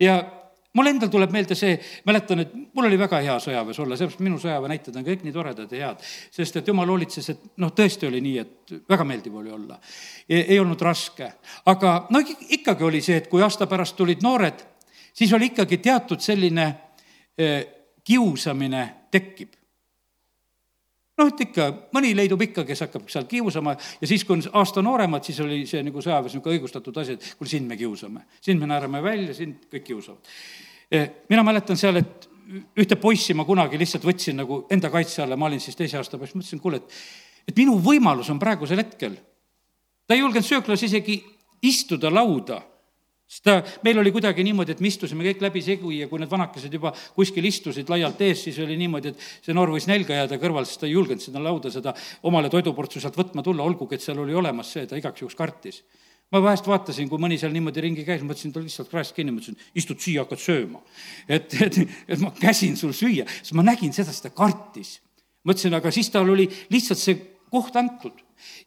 ja 0.00 0.16
mul 0.76 0.92
endal 0.92 1.10
tuleb 1.12 1.32
meelde 1.34 1.56
see, 1.58 1.78
mäletan, 2.08 2.44
et 2.44 2.54
mul 2.54 2.88
oli 2.90 2.98
väga 3.00 3.20
hea 3.24 3.36
sõjaväes 3.42 3.80
olla, 3.82 3.98
sellepärast 3.98 4.24
minu 4.24 4.38
sõjaväe 4.42 4.72
näited 4.72 5.00
on 5.00 5.06
kõik 5.06 5.24
nii 5.24 5.34
toredad 5.34 5.72
ja 5.72 5.90
head. 5.90 6.06
sest 6.38 6.60
et 6.60 6.68
jumal 6.68 6.92
hoolitses, 6.92 7.30
et 7.32 7.50
noh, 7.62 7.72
tõesti 7.74 8.08
oli 8.10 8.22
nii, 8.24 8.38
et 8.44 8.78
väga 8.88 9.08
meeldiv 9.08 9.34
oli 9.42 9.52
olla. 9.56 9.80
ei 10.28 10.58
olnud 10.60 10.80
raske, 10.82 11.32
aga 11.66 11.98
no 12.10 12.22
ikkagi 12.58 12.84
oli 12.84 13.02
see, 13.02 13.16
et 13.22 13.28
kui 13.32 13.42
aasta 13.42 13.66
pärast 13.66 13.96
tulid 13.96 14.22
noored 14.22 14.64
siis 15.16 15.32
oli 15.32 15.46
ikkagi 15.52 15.78
teatud 15.78 16.20
selline 16.20 16.66
eh, 17.38 17.66
kiusamine 18.04 18.88
tekib 19.10 19.56
noh, 21.16 21.30
et 21.30 21.40
ikka, 21.46 21.66
mõni 21.96 22.12
leidub 22.16 22.42
ikka, 22.44 22.66
kes 22.68 22.84
hakkab 22.84 23.08
seal 23.12 23.24
kiusama 23.30 23.72
ja 23.76 24.08
siis, 24.08 24.24
kui 24.26 24.36
on 24.36 24.44
aasta 24.60 24.84
nooremad, 24.84 25.24
siis 25.24 25.40
oli 25.44 25.62
see 25.68 25.80
nagu 25.86 26.02
sõjaväes 26.04 26.36
niisugune 26.36 26.58
õigustatud 26.58 27.00
asi, 27.00 27.16
et 27.16 27.30
kuule, 27.38 27.50
sind 27.50 27.70
me 27.70 27.78
kiusame. 27.80 28.26
sind 28.40 28.60
me 28.60 28.68
naerame 28.68 29.02
välja, 29.02 29.34
sind 29.34 29.64
kõik 29.72 29.86
kiusavad. 29.88 30.36
Eh, 30.90 31.08
mina 31.28 31.42
mäletan 31.42 31.78
seal, 31.78 31.98
et 31.98 32.28
ühte 32.78 32.98
poissi 33.00 33.34
ma 33.34 33.44
kunagi 33.44 33.78
lihtsalt 33.78 34.04
võtsin 34.06 34.38
nagu 34.38 34.60
enda 34.70 34.90
kaitse 34.92 35.24
alla, 35.24 35.36
ma 35.36 35.48
olin 35.48 35.62
siis 35.62 35.74
teise 35.78 35.98
aasta 35.98 36.18
poiss, 36.18 36.36
mõtlesin, 36.38 36.62
kuule, 36.62 36.78
et, 36.78 37.00
et 37.50 37.58
minu 37.58 37.74
võimalus 37.82 38.30
on 38.30 38.38
praegusel 38.38 38.78
hetkel. 38.78 39.16
ta 40.06 40.14
ei 40.14 40.22
julgenud 40.22 40.46
sööklas 40.46 40.84
isegi 40.86 41.18
istuda 41.66 42.12
lauda 42.12 42.60
sest 43.26 43.42
ta, 43.42 43.56
meil 43.82 43.98
oli 43.98 44.12
kuidagi 44.14 44.44
niimoodi, 44.46 44.76
et 44.76 44.80
me 44.80 44.86
istusime 44.86 45.26
kõik 45.26 45.42
läbisegi 45.42 45.98
ja 45.98 46.06
kui 46.06 46.20
need 46.22 46.30
vanakesed 46.30 46.72
juba 46.72 46.92
kuskil 47.16 47.48
istusid 47.48 47.90
laialt 47.90 48.20
ees, 48.22 48.44
siis 48.46 48.60
oli 48.62 48.76
niimoodi, 48.78 49.10
et 49.10 49.24
see 49.42 49.56
noor 49.56 49.72
võis 49.74 49.88
nälga 49.90 50.14
jääda 50.14 50.38
kõrval, 50.38 50.66
sest 50.68 50.84
ta 50.84 50.86
ei 50.86 50.94
julgenud 50.94 51.24
seda 51.24 51.42
lauda 51.42 51.72
seda 51.74 51.94
omale 52.30 52.50
toiduportsu 52.52 53.02
sealt 53.02 53.18
võtma 53.18 53.42
tulla, 53.42 53.66
olgugi 53.66 53.98
et 53.98 54.06
seal 54.06 54.22
oli 54.22 54.34
olemas 54.34 54.70
see, 54.76 54.86
ta 54.86 54.98
igaks 54.98 55.24
juhuks 55.24 55.38
kartis. 55.38 55.82
Ma 56.34 56.42
vahest 56.42 56.66
vaatasin, 56.66 57.08
kui 57.10 57.20
mõni 57.22 57.38
seal 57.38 57.54
niimoodi 57.54 57.84
ringi 57.84 58.04
käis, 58.06 58.24
mõtlesin, 58.26 58.52
ta 58.54 58.62
lihtsalt 58.62 58.90
kraest 58.90 59.14
kinni, 59.16 59.34
mõtlesin, 59.34 59.58
istud 59.78 60.00
siia, 60.02 60.24
hakkad 60.24 60.42
sööma. 60.42 60.82
et, 61.28 61.54
et, 61.62 61.80
et 62.08 62.22
ma 62.22 62.32
käsin 62.34 62.76
sul 62.76 62.94
süüa, 62.96 63.28
sest 63.40 63.54
ma 63.58 63.64
nägin 63.66 63.94
seda, 63.94 64.12
sest 64.12 64.28
ta 64.28 64.34
kartis. 64.34 65.00
mõtlesin, 65.46 65.74
aga 65.78 65.92
siis 65.94 66.10
tal 66.10 66.30
oli 66.30 66.48
lihtsalt 66.70 67.02
see 67.02 67.18
koht 67.50 67.76
antud 67.78 68.18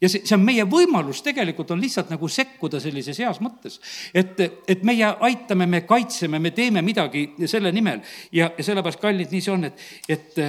ja 0.01 0.10
see, 0.10 0.24
see 0.26 0.36
on 0.38 0.43
meie 0.45 0.64
võimalus 0.70 1.22
tegelikult 1.26 1.72
on 1.76 1.82
lihtsalt 1.82 2.10
nagu 2.14 2.30
sekkuda 2.32 2.80
sellises 2.82 3.20
heas 3.20 3.41
mõttes. 3.43 3.80
et, 4.14 4.39
et 4.68 4.84
meie 4.88 5.12
aitame, 5.28 5.68
me 5.68 5.82
kaitseme, 5.88 6.39
me 6.39 6.51
teeme 6.55 6.82
midagi 6.86 7.28
selle 7.45 7.72
nimel 7.76 8.01
ja, 8.32 8.51
ja 8.57 8.66
sellepärast, 8.66 9.01
kallid, 9.01 9.32
nii 9.34 9.43
see 9.43 9.53
on, 9.53 9.68
et, 9.70 9.86
et 10.10 10.41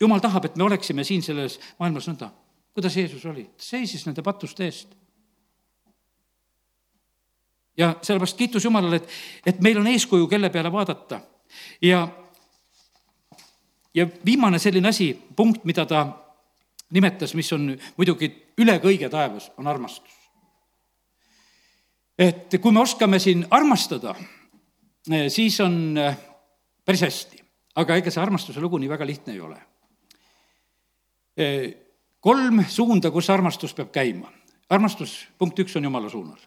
jumal 0.00 0.22
tahab, 0.22 0.48
et 0.48 0.56
me 0.56 0.68
oleksime 0.68 1.04
siin 1.04 1.24
selles 1.24 1.58
maailmas 1.80 2.08
nõnda. 2.10 2.30
kuidas 2.74 2.96
Jeesus 2.96 3.24
oli, 3.26 3.48
seisis 3.58 4.06
nende 4.06 4.22
patuste 4.22 4.68
eest. 4.68 4.99
Ja 7.76 7.94
sellepärast 8.02 8.36
kiitus 8.36 8.64
Jumalale, 8.64 8.96
et, 8.96 9.08
et 9.46 9.60
meil 9.60 9.78
on 9.78 9.86
eeskuju, 9.86 10.26
kelle 10.28 10.50
peale 10.50 10.72
vaadata 10.72 11.20
ja 11.82 12.08
ja 13.94 14.06
viimane 14.24 14.58
selline 14.58 14.88
asi, 14.88 15.12
punkt, 15.36 15.64
mida 15.64 15.86
ta 15.86 16.06
nimetas, 16.90 17.34
mis 17.34 17.52
on 17.52 17.72
muidugi 17.96 18.30
üle 18.60 18.76
kõige 18.82 19.10
taevas, 19.10 19.50
on 19.58 19.66
armastus. 19.66 20.16
et 22.18 22.52
kui 22.60 22.72
me 22.72 22.80
oskame 22.80 23.18
siin 23.18 23.46
armastada, 23.50 24.14
eh, 25.10 25.28
siis 25.28 25.60
on 25.60 25.98
eh, 25.98 26.16
päris 26.84 27.02
hästi, 27.02 27.40
aga 27.80 27.96
ega 27.96 28.10
see 28.10 28.22
armastuse 28.22 28.60
lugu 28.60 28.78
nii 28.78 28.90
väga 28.90 29.06
lihtne 29.06 29.32
ei 29.32 29.40
ole. 29.40 29.56
Eh, 31.36 31.72
kolm 32.20 32.64
suunda, 32.68 33.10
kus 33.10 33.30
armastus 33.30 33.74
peab 33.74 33.90
käima. 33.92 34.32
armastus, 34.68 35.26
punkt 35.38 35.58
üks, 35.58 35.76
on 35.76 35.84
Jumala 35.84 36.10
suunal. 36.10 36.38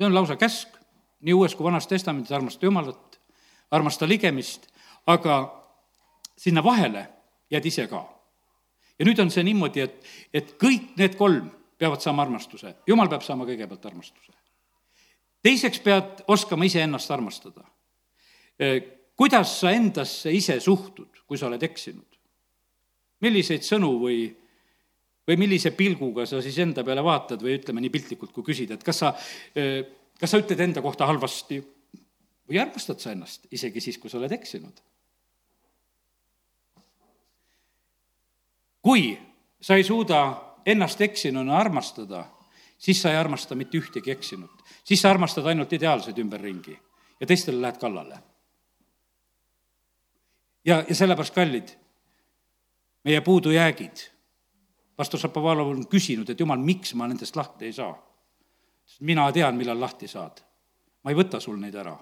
See 0.00 0.06
on 0.08 0.14
lausa 0.16 0.36
käsk, 0.40 0.68
nii 1.20 1.34
Uues 1.36 1.54
kui 1.54 1.64
Vanas 1.64 1.86
Testamendis, 1.86 2.32
armasta 2.32 2.64
Jumalat, 2.64 3.20
armasta 3.70 4.08
ligemist, 4.08 4.70
aga 5.06 5.42
sinna 6.40 6.64
vahele 6.64 7.04
jääd 7.52 7.66
ise 7.68 7.84
ka 7.90 8.00
ja 9.00 9.04
nüüd 9.04 9.20
on 9.20 9.32
see 9.32 9.44
niimoodi, 9.44 9.84
et, 9.84 9.98
et 10.32 10.54
kõik 10.60 10.94
need 11.00 11.16
kolm 11.20 11.50
peavad 11.80 12.00
saama 12.04 12.24
armastuse. 12.26 12.74
jumal 12.88 13.08
peab 13.08 13.24
saama 13.24 13.44
kõigepealt 13.48 13.86
armastuse. 13.88 14.32
teiseks 15.42 15.80
pead 15.84 16.24
oskama 16.28 16.64
iseennast 16.64 17.10
armastada. 17.10 17.64
kuidas 19.16 19.60
sa 19.60 19.70
endasse 19.70 20.32
ise 20.32 20.60
suhtud, 20.60 21.24
kui 21.26 21.38
sa 21.38 21.46
oled 21.46 21.62
eksinud? 21.62 22.18
milliseid 23.20 23.64
sõnu 23.64 23.98
või, 24.00 24.24
või 25.30 25.38
millise 25.38 25.70
pilguga 25.76 26.26
sa 26.26 26.42
siis 26.42 26.58
enda 26.58 26.82
peale 26.86 27.04
vaatad 27.06 27.42
või 27.42 27.54
ütleme 27.60 27.82
nii 27.84 27.94
piltlikult, 27.94 28.34
kui 28.34 28.46
küsida, 28.50 28.74
et 28.74 28.86
kas 28.86 29.02
sa, 29.04 29.14
kas 30.18 30.30
sa 30.30 30.40
ütled 30.42 30.66
enda 30.66 30.82
kohta 30.82 31.06
halvasti 31.06 31.62
või 32.50 32.58
armastad 32.58 32.98
sa 32.98 33.14
ennast 33.14 33.46
isegi 33.54 33.82
siis, 33.84 33.98
kui 34.02 34.10
sa 34.10 34.18
oled 34.18 34.34
eksinud 34.34 34.82
kui 38.82 39.18
sa 39.60 39.76
ei 39.76 39.84
suuda 39.84 40.42
ennast 40.66 41.00
eksinuna 41.00 41.58
armastada, 41.58 42.24
siis 42.78 43.02
sa 43.02 43.12
ei 43.12 43.16
armasta 43.16 43.54
mitte 43.54 43.78
ühtegi 43.78 44.10
eksinut. 44.10 44.50
siis 44.84 45.02
sa 45.02 45.10
armastad 45.10 45.46
ainult 45.46 45.72
ideaalseid 45.72 46.18
ümberringi 46.18 46.78
ja 47.20 47.26
teistele 47.26 47.60
lähed 47.60 47.78
kallale. 47.78 48.18
ja, 50.64 50.84
ja 50.88 50.94
sellepärast, 50.94 51.34
kallid, 51.34 51.68
meie 53.04 53.20
puudujäägid, 53.20 54.09
pastor 55.00 55.20
Šapovalov 55.22 55.70
on 55.72 55.86
küsinud, 55.88 56.28
et 56.28 56.40
jumal, 56.40 56.60
miks 56.60 56.92
ma 56.94 57.08
nendest 57.08 57.36
lahti 57.36 57.70
ei 57.70 57.72
saa? 57.72 57.94
mina 59.06 59.28
tean, 59.32 59.56
millal 59.56 59.80
lahti 59.80 60.08
saad. 60.10 60.42
ma 61.04 61.10
ei 61.10 61.16
võta 61.16 61.40
sul 61.40 61.56
neid 61.60 61.74
ära. 61.74 61.96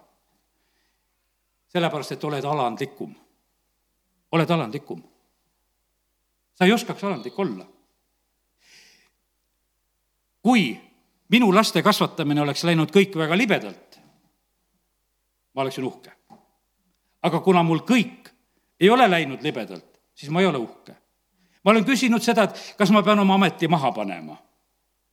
sellepärast, 1.71 2.17
et 2.17 2.25
oled 2.25 2.45
alandlikum. 2.45 3.15
oled 4.33 4.51
alandlikum 4.51 5.05
sa 6.59 6.65
ei 6.67 6.73
oskaks 6.73 7.05
alandlik 7.05 7.39
olla. 7.39 7.67
kui 10.43 10.81
minu 11.29 11.55
laste 11.55 11.83
kasvatamine 11.83 12.41
oleks 12.41 12.65
läinud 12.65 12.91
kõik 12.91 13.15
väga 13.19 13.37
libedalt, 13.37 13.99
ma 15.55 15.63
oleksin 15.63 15.85
uhke. 15.85 16.13
aga 17.23 17.41
kuna 17.41 17.63
mul 17.63 17.85
kõik 17.87 18.33
ei 18.81 18.91
ole 18.91 19.11
läinud 19.11 19.43
libedalt, 19.43 20.01
siis 20.15 20.31
ma 20.31 20.41
ei 20.41 20.47
ole 20.47 20.59
uhke. 20.59 20.97
Ma 21.65 21.71
olen 21.71 21.85
küsinud 21.85 22.23
seda, 22.23 22.49
et 22.49 22.75
kas 22.79 22.91
ma 22.91 23.03
pean 23.03 23.19
oma 23.19 23.35
ameti 23.35 23.69
maha 23.69 23.93
panema. 23.93 24.37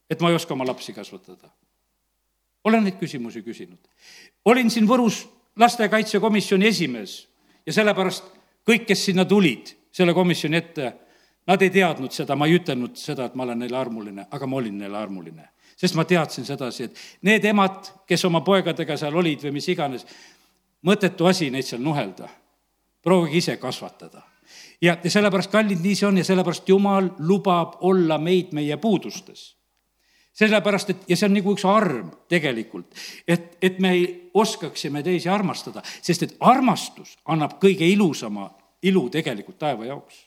et 0.09 0.21
ma 0.21 0.29
ei 0.29 0.35
oska 0.35 0.53
oma 0.53 0.65
lapsi 0.65 0.93
kasvatada? 0.93 1.49
olen 2.63 2.83
neid 2.83 2.99
küsimusi 2.99 3.41
küsinud. 3.43 3.79
olin 4.45 4.69
siin 4.69 4.87
Võrus 4.87 5.25
lastekaitsekomisjoni 5.55 6.67
esimees 6.67 7.27
ja 7.65 7.73
sellepärast 7.73 8.23
kõik, 8.67 8.85
kes 8.85 9.05
sinna 9.05 9.25
tulid 9.25 9.73
selle 9.95 10.13
komisjoni 10.13 10.57
ette, 10.57 10.93
nad 11.47 11.61
ei 11.61 11.69
teadnud 11.69 12.11
seda, 12.11 12.35
ma 12.35 12.47
ei 12.49 12.57
ütelnud 12.59 12.97
seda, 12.99 13.29
et 13.29 13.35
ma 13.35 13.45
olen 13.45 13.61
neile 13.63 13.77
armuline, 13.77 14.25
aga 14.31 14.47
ma 14.49 14.57
olin 14.57 14.77
neile 14.81 14.97
armuline. 14.97 15.49
sest 15.75 15.95
ma 15.95 16.05
teadsin 16.05 16.45
sedasi, 16.45 16.83
et 16.83 16.99
need 17.27 17.45
emad, 17.45 17.91
kes 18.07 18.25
oma 18.25 18.41
poegadega 18.41 18.97
seal 18.97 19.15
olid 19.15 19.41
või 19.43 19.57
mis 19.57 19.67
iganes, 19.69 20.05
mõttetu 20.87 21.27
asi 21.27 21.49
neid 21.51 21.65
seal 21.67 21.81
nuhelda. 21.81 22.29
proovige 23.03 23.37
ise 23.37 23.57
kasvatada. 23.57 24.21
Ja, 24.81 24.97
ja 25.03 25.11
sellepärast, 25.11 25.51
kallid, 25.51 25.81
nii 25.83 25.95
see 25.95 26.07
on 26.07 26.17
ja 26.17 26.27
sellepärast 26.27 26.69
Jumal 26.69 27.11
lubab 27.19 27.77
olla 27.81 28.17
meid 28.17 28.53
meie 28.53 28.77
puudustes 28.77 29.55
sellepärast, 30.35 30.89
et 30.89 31.09
ja 31.09 31.17
see 31.17 31.29
on 31.29 31.35
nagu 31.37 31.53
üks 31.55 31.63
arm 31.69 32.09
tegelikult, 32.31 32.89
et, 33.27 33.55
et 33.63 33.79
me 33.83 33.93
oskaksime 34.35 35.03
teisi 35.05 35.29
armastada, 35.31 35.83
sest 36.03 36.25
et 36.27 36.35
armastus 36.43 37.15
annab 37.31 37.55
kõige 37.61 37.87
ilusama 37.87 38.49
ilu 38.85 39.07
tegelikult 39.13 39.57
taeva 39.61 39.87
jaoks. 39.87 40.25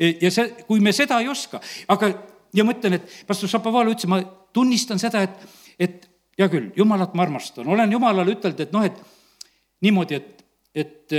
ja 0.00 0.30
see, 0.34 0.48
kui 0.66 0.82
me 0.82 0.92
seda 0.96 1.20
ei 1.22 1.30
oska, 1.30 1.60
aga, 1.94 2.10
ja 2.54 2.66
ma 2.66 2.74
ütlen, 2.74 2.98
et 2.98 3.16
pastor 3.28 3.50
Šapovalov 3.52 3.94
ütles, 3.94 4.10
ma 4.10 4.20
tunnistan 4.56 4.98
seda, 4.98 5.22
et, 5.22 5.46
et 5.78 6.08
hea 6.38 6.50
küll, 6.50 6.72
jumalat 6.76 7.14
ma 7.14 7.26
armastan, 7.26 7.68
olen 7.70 7.92
jumalale 7.92 8.34
ütelnud, 8.34 8.66
et 8.66 8.74
noh, 8.74 8.86
et 8.86 8.98
niimoodi, 9.86 10.18
et, 10.18 10.46
et 10.74 11.18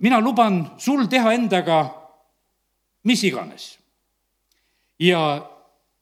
mina 0.00 0.20
luban 0.20 0.74
sul 0.78 1.06
teha 1.08 1.32
endaga 1.32 1.78
mis 3.04 3.24
iganes. 3.24 3.78
ja 4.98 5.50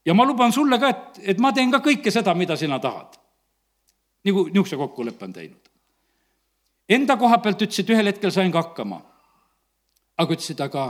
ja 0.07 0.15
ma 0.15 0.25
luban 0.25 0.53
sulle 0.53 0.79
ka, 0.79 0.89
et, 0.89 1.19
et 1.23 1.39
ma 1.39 1.53
teen 1.53 1.71
ka 1.71 1.81
kõike 1.83 2.11
seda, 2.11 2.35
mida 2.35 2.57
sina 2.57 2.79
tahad. 2.79 3.19
nagu 4.25 4.47
niisuguse 4.49 4.77
kokkuleppe 4.77 5.25
on 5.25 5.33
teinud. 5.33 5.69
Enda 6.89 7.17
koha 7.17 7.39
pealt 7.39 7.63
ütles, 7.63 7.79
et 7.79 7.91
ühel 7.91 8.07
hetkel 8.07 8.31
sain 8.31 8.53
ka 8.53 8.63
hakkama. 8.63 9.03
aga 10.19 10.33
ütlesid, 10.33 10.61
aga, 10.61 10.87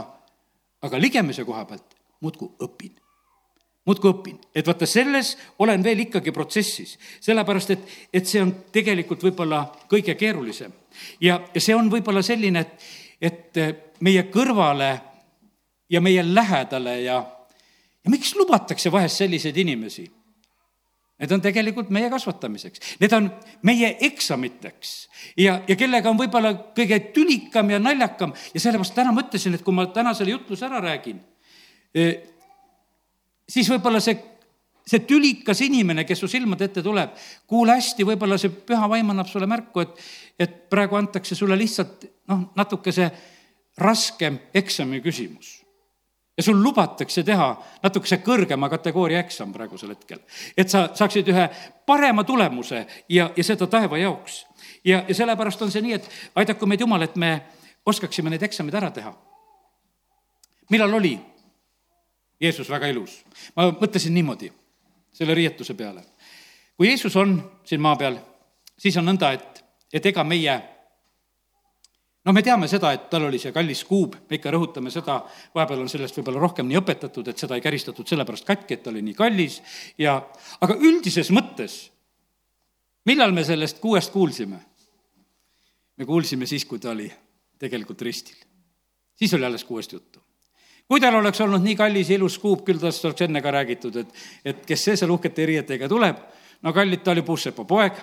aga 0.81 0.97
ligemise 0.97 1.45
koha 1.45 1.65
pealt 1.65 1.97
muudkui 2.21 2.49
õpin 2.63 2.95
muudkui 3.87 4.11
õpin, 4.11 4.37
et 4.55 4.67
vaata, 4.67 4.85
selles 4.89 5.35
olen 5.63 5.83
veel 5.83 6.03
ikkagi 6.03 6.33
protsessis, 6.35 6.97
sellepärast 7.23 7.71
et, 7.73 7.87
et 8.13 8.27
see 8.27 8.41
on 8.43 8.51
tegelikult 8.75 9.23
võib-olla 9.23 9.63
kõige 9.89 10.17
keerulisem. 10.19 10.73
ja, 11.21 11.39
ja 11.53 11.63
see 11.63 11.75
on 11.75 11.89
võib-olla 11.91 12.21
selline, 12.25 12.65
et, 12.67 12.91
et 13.21 13.63
meie 14.03 14.27
kõrvale 14.33 14.91
ja 15.89 16.03
meie 16.03 16.25
lähedale 16.27 17.01
ja 17.01 17.23
ja 18.07 18.11
miks 18.11 18.31
lubatakse 18.39 18.91
vahest 18.91 19.19
selliseid 19.19 19.57
inimesi? 19.59 20.05
Need 21.17 21.31
on 21.33 21.41
tegelikult 21.41 21.89
meie 21.91 22.11
kasvatamiseks, 22.13 22.93
need 23.01 23.13
on 23.17 23.27
meie 23.65 23.89
eksamiteks. 24.05 24.91
Ja, 25.41 25.57
ja 25.67 25.75
kellega 25.75 26.11
on 26.11 26.19
võib-olla 26.19 26.53
kõige 26.77 26.99
tülikam 27.15 27.73
ja 27.73 27.79
naljakam. 27.81 28.35
Ja 28.53 28.61
sellepärast 28.61 28.93
täna 28.95 29.11
mõtlesin, 29.15 29.57
et 29.57 29.63
kui 29.65 29.73
ma 29.73 29.87
täna 29.91 30.13
selle 30.15 30.35
jutluse 30.35 30.67
ära 30.69 30.79
räägin, 30.85 31.17
e, 31.89 32.05
siis 33.49 33.69
võib-olla 33.71 34.01
see, 34.03 34.17
see 34.87 35.03
tülikas 35.07 35.61
inimene, 35.65 36.05
kes 36.07 36.23
su 36.23 36.31
silmade 36.31 36.69
ette 36.69 36.83
tuleb, 36.85 37.15
kuule 37.47 37.77
hästi, 37.77 38.07
võib-olla 38.07 38.39
see 38.41 38.51
püha 38.51 38.89
vaim 38.89 39.13
annab 39.13 39.29
sulle 39.31 39.49
märku, 39.49 39.85
et, 39.85 40.03
et 40.39 40.57
praegu 40.71 40.99
antakse 40.99 41.35
sulle 41.35 41.57
lihtsalt 41.59 42.07
noh, 42.31 42.49
natuke 42.59 42.93
see 42.95 43.07
raskem 43.77 44.39
eksami 44.57 45.01
küsimus 45.05 45.57
ja 46.37 46.43
sul 46.43 46.63
lubatakse 46.63 47.23
teha 47.25 47.47
natukese 47.83 48.19
kõrgema 48.21 48.69
kategooria 48.69 49.19
eksam 49.25 49.53
praegusel 49.53 49.89
hetkel. 49.95 50.19
et 50.57 50.69
sa 50.69 50.89
saaksid 50.93 51.27
ühe 51.33 51.47
parema 51.85 52.23
tulemuse 52.23 52.85
ja, 53.09 53.31
ja 53.35 53.43
seda 53.43 53.67
taeva 53.67 53.97
jaoks. 53.97 54.45
ja, 54.85 55.03
ja 55.07 55.15
sellepärast 55.15 55.61
on 55.61 55.71
see 55.71 55.81
nii, 55.81 55.93
et 55.93 56.09
aidaku 56.35 56.65
meid 56.65 56.81
Jumal, 56.81 57.01
et 57.01 57.15
me 57.15 57.41
oskaksime 57.85 58.29
need 58.29 58.43
eksamid 58.43 58.75
ära 58.75 58.91
teha. 58.91 59.13
millal 60.69 60.93
oli 60.93 61.17
Jeesus 62.41 62.69
väga 62.69 62.87
ilus? 62.93 63.23
ma 63.55 63.69
mõtlesin 63.71 64.13
niimoodi, 64.13 64.51
selle 65.13 65.35
riietuse 65.37 65.73
peale. 65.73 66.03
kui 66.77 66.89
Jeesus 66.89 67.15
on 67.15 67.37
siin 67.65 67.81
maa 67.81 67.95
peal, 67.95 68.17
siis 68.77 68.97
on 68.97 69.07
nõnda, 69.09 69.31
et, 69.33 69.63
et 69.93 70.05
ega 70.05 70.23
meie 70.23 70.57
noh, 72.27 72.35
me 72.35 72.43
teame 72.43 72.67
seda, 72.69 72.91
et 72.93 73.09
tal 73.09 73.25
oli 73.29 73.39
see 73.41 73.53
kallis 73.55 73.83
kuub, 73.87 74.15
me 74.29 74.37
ikka 74.37 74.51
rõhutame 74.53 74.91
seda, 74.93 75.21
vahepeal 75.55 75.85
on 75.85 75.91
sellest 75.91 76.17
võib-olla 76.19 76.43
rohkem 76.43 76.67
nii 76.69 76.79
õpetatud, 76.81 77.31
et 77.31 77.39
seda 77.39 77.57
ei 77.57 77.63
käristatud 77.63 78.07
sellepärast 78.07 78.45
katki, 78.47 78.77
et 78.77 78.83
ta 78.83 78.91
oli 78.91 79.01
nii 79.05 79.17
kallis 79.17 79.61
ja, 79.97 80.19
aga 80.61 80.77
üldises 80.77 81.31
mõttes, 81.33 81.79
millal 83.07 83.33
me 83.33 83.47
sellest 83.47 83.81
kuuest 83.83 84.13
kuulsime? 84.13 84.61
me 85.97 86.05
kuulsime 86.05 86.45
siis, 86.45 86.61
kui 86.69 86.77
ta 86.77 86.91
oli 86.91 87.07
tegelikult 87.57 88.01
ristil. 88.05 88.37
siis 89.17 89.33
oli 89.33 89.45
alles 89.47 89.63
kuuest 89.65 89.97
juttu 89.97 90.26
kui 90.87 91.01
tal 91.03 91.19
oleks 91.19 91.41
olnud 91.43 91.63
nii 91.63 91.75
kallis 91.75 92.09
ja 92.09 92.15
ilus 92.15 92.39
kuup, 92.39 92.63
küll 92.67 92.79
tast 92.79 93.05
oleks 93.05 93.25
enne 93.27 93.41
ka 93.43 93.51
räägitud, 93.51 93.95
et, 94.03 94.25
et 94.45 94.65
kes 94.65 94.83
see 94.89 94.97
seal 94.99 95.11
uhkete 95.11 95.45
riietega 95.45 95.89
tuleb, 95.91 96.19
no 96.63 96.73
kallid, 96.73 97.03
ta 97.03 97.11
oli 97.11 97.25
puussepa 97.27 97.65
poeg 97.67 97.99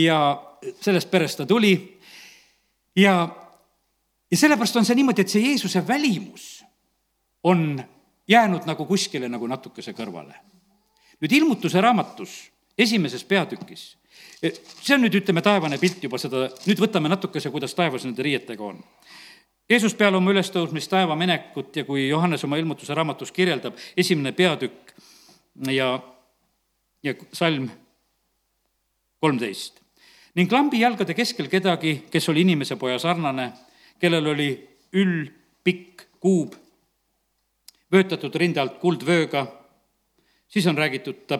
ja 0.00 0.18
sellest 0.80 1.10
perest 1.10 1.42
ta 1.42 1.46
tuli 1.46 1.74
ja 2.96 3.16
ja 4.30 4.38
sellepärast 4.38 4.76
on 4.76 4.86
see 4.86 4.96
niimoodi, 4.98 5.22
et 5.22 5.30
see 5.30 5.44
Jeesuse 5.44 5.84
välimus 5.86 6.64
on 7.44 7.76
jäänud 8.28 8.66
nagu 8.66 8.86
kuskile 8.88 9.28
nagu 9.28 9.46
natukese 9.46 9.92
kõrvale. 9.92 10.34
nüüd 11.20 11.32
ilmutuse 11.32 11.80
raamatus 11.80 12.32
esimeses 12.78 13.22
peatükis, 13.24 13.96
e, 14.42 14.50
see 14.82 14.96
on 14.96 15.04
nüüd, 15.04 15.14
ütleme, 15.20 15.42
taevane 15.42 15.78
pilt 15.78 16.02
juba 16.02 16.18
seda, 16.18 16.48
nüüd 16.66 16.80
võtame 16.82 17.08
natukese, 17.08 17.52
kuidas 17.54 17.76
taevas 17.78 18.04
nende 18.04 18.22
riietega 18.26 18.64
on. 18.64 18.80
Jeesus 19.70 19.94
peale 19.96 20.16
oma 20.16 20.32
ülestõusmist 20.34 20.90
taeva 20.92 21.16
minekut 21.16 21.76
ja 21.76 21.84
kui 21.88 22.08
Johannes 22.08 22.44
oma 22.44 22.58
ilmutuse 22.60 22.94
raamatus 22.94 23.32
kirjeldab, 23.32 23.78
esimene 23.96 24.32
peatükk 24.32 24.92
ja, 25.72 25.94
ja 27.02 27.14
salm 27.32 27.70
kolmteist. 29.20 29.80
ning 30.34 30.52
lambi 30.52 30.80
jalgade 30.80 31.14
keskel 31.14 31.48
kedagi, 31.48 32.04
kes 32.10 32.28
oli 32.28 32.42
inimese 32.44 32.76
poja 32.76 32.98
sarnane 32.98 33.52
kellel 34.04 34.26
oli 34.34 34.48
üll, 35.00 35.28
pikk 35.64 36.06
kuub, 36.22 36.54
vöötatud 37.92 38.34
rinde 38.40 38.60
alt 38.62 38.78
kuldvööga, 38.82 39.46
siis 40.48 40.66
on 40.68 40.78
räägitud 40.78 41.24
ta, 41.30 41.38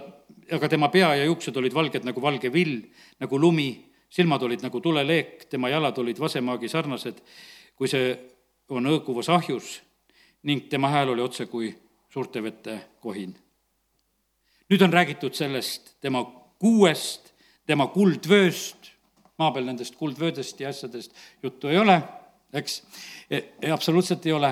aga 0.53 0.71
tema 0.71 0.89
pea 0.93 1.15
ja 1.19 1.27
juuksed 1.29 1.57
olid 1.61 1.75
valged 1.75 2.07
nagu 2.07 2.23
valge 2.23 2.53
vill, 2.53 2.79
nagu 3.21 3.41
lumi, 3.41 3.69
silmad 4.09 4.43
olid 4.47 4.63
nagu 4.65 4.81
tuleleek, 4.81 5.49
tema 5.51 5.69
jalad 5.73 5.99
olid 5.99 6.21
vasemaagi 6.21 6.71
sarnased, 6.71 7.21
kui 7.77 7.91
see 7.91 8.15
on 8.69 8.87
õõguvas 8.87 9.31
ahjus 9.33 9.81
ning 10.45 10.69
tema 10.71 10.91
hääl 10.93 11.15
oli 11.15 11.23
otse 11.25 11.47
kui 11.47 11.73
suurte 12.13 12.43
vete 12.43 12.79
kohin. 13.01 13.35
nüüd 14.71 14.83
on 14.83 14.93
räägitud 14.93 15.35
sellest 15.35 15.97
tema 16.01 16.25
kuuest, 16.59 17.33
tema 17.67 17.87
kuldvööst, 17.87 18.93
maa 19.39 19.53
peal 19.53 19.65
nendest 19.67 19.97
kuldvöödest 19.97 20.61
ja 20.61 20.69
asjadest 20.69 21.13
juttu 21.43 21.69
ei 21.69 21.79
ole 21.79 22.03
eks. 22.55 22.83
E, 23.31 23.41
absoluutselt 23.73 24.27
ei 24.27 24.33
ole. 24.33 24.51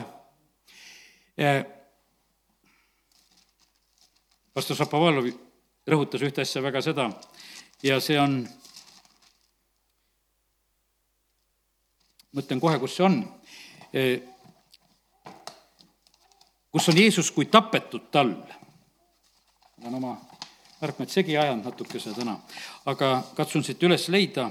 E, 1.38 1.52
pastor 4.54 4.76
Šapovalov 4.76 5.30
rõhutas 5.88 6.24
ühte 6.26 6.44
asja 6.44 6.62
väga 6.62 6.82
seda 6.84 7.08
ja 7.82 7.98
see 8.02 8.18
on, 8.20 8.42
mõtlen 12.32 12.60
kohe, 12.60 12.78
kus 12.80 12.96
see 12.96 13.06
on, 13.06 13.18
kus 16.72 16.88
on 16.88 16.98
Jeesus 16.98 17.30
kui 17.30 17.46
tapetud 17.46 18.10
tall. 18.10 18.34
olen 19.82 19.94
oma 19.94 20.16
märkmed 20.80 21.10
segi 21.10 21.36
ajanud 21.38 21.64
natukese 21.64 22.14
täna, 22.14 22.38
aga 22.86 23.22
katsun 23.36 23.64
siit 23.64 23.82
üles 23.82 24.08
leida 24.08 24.50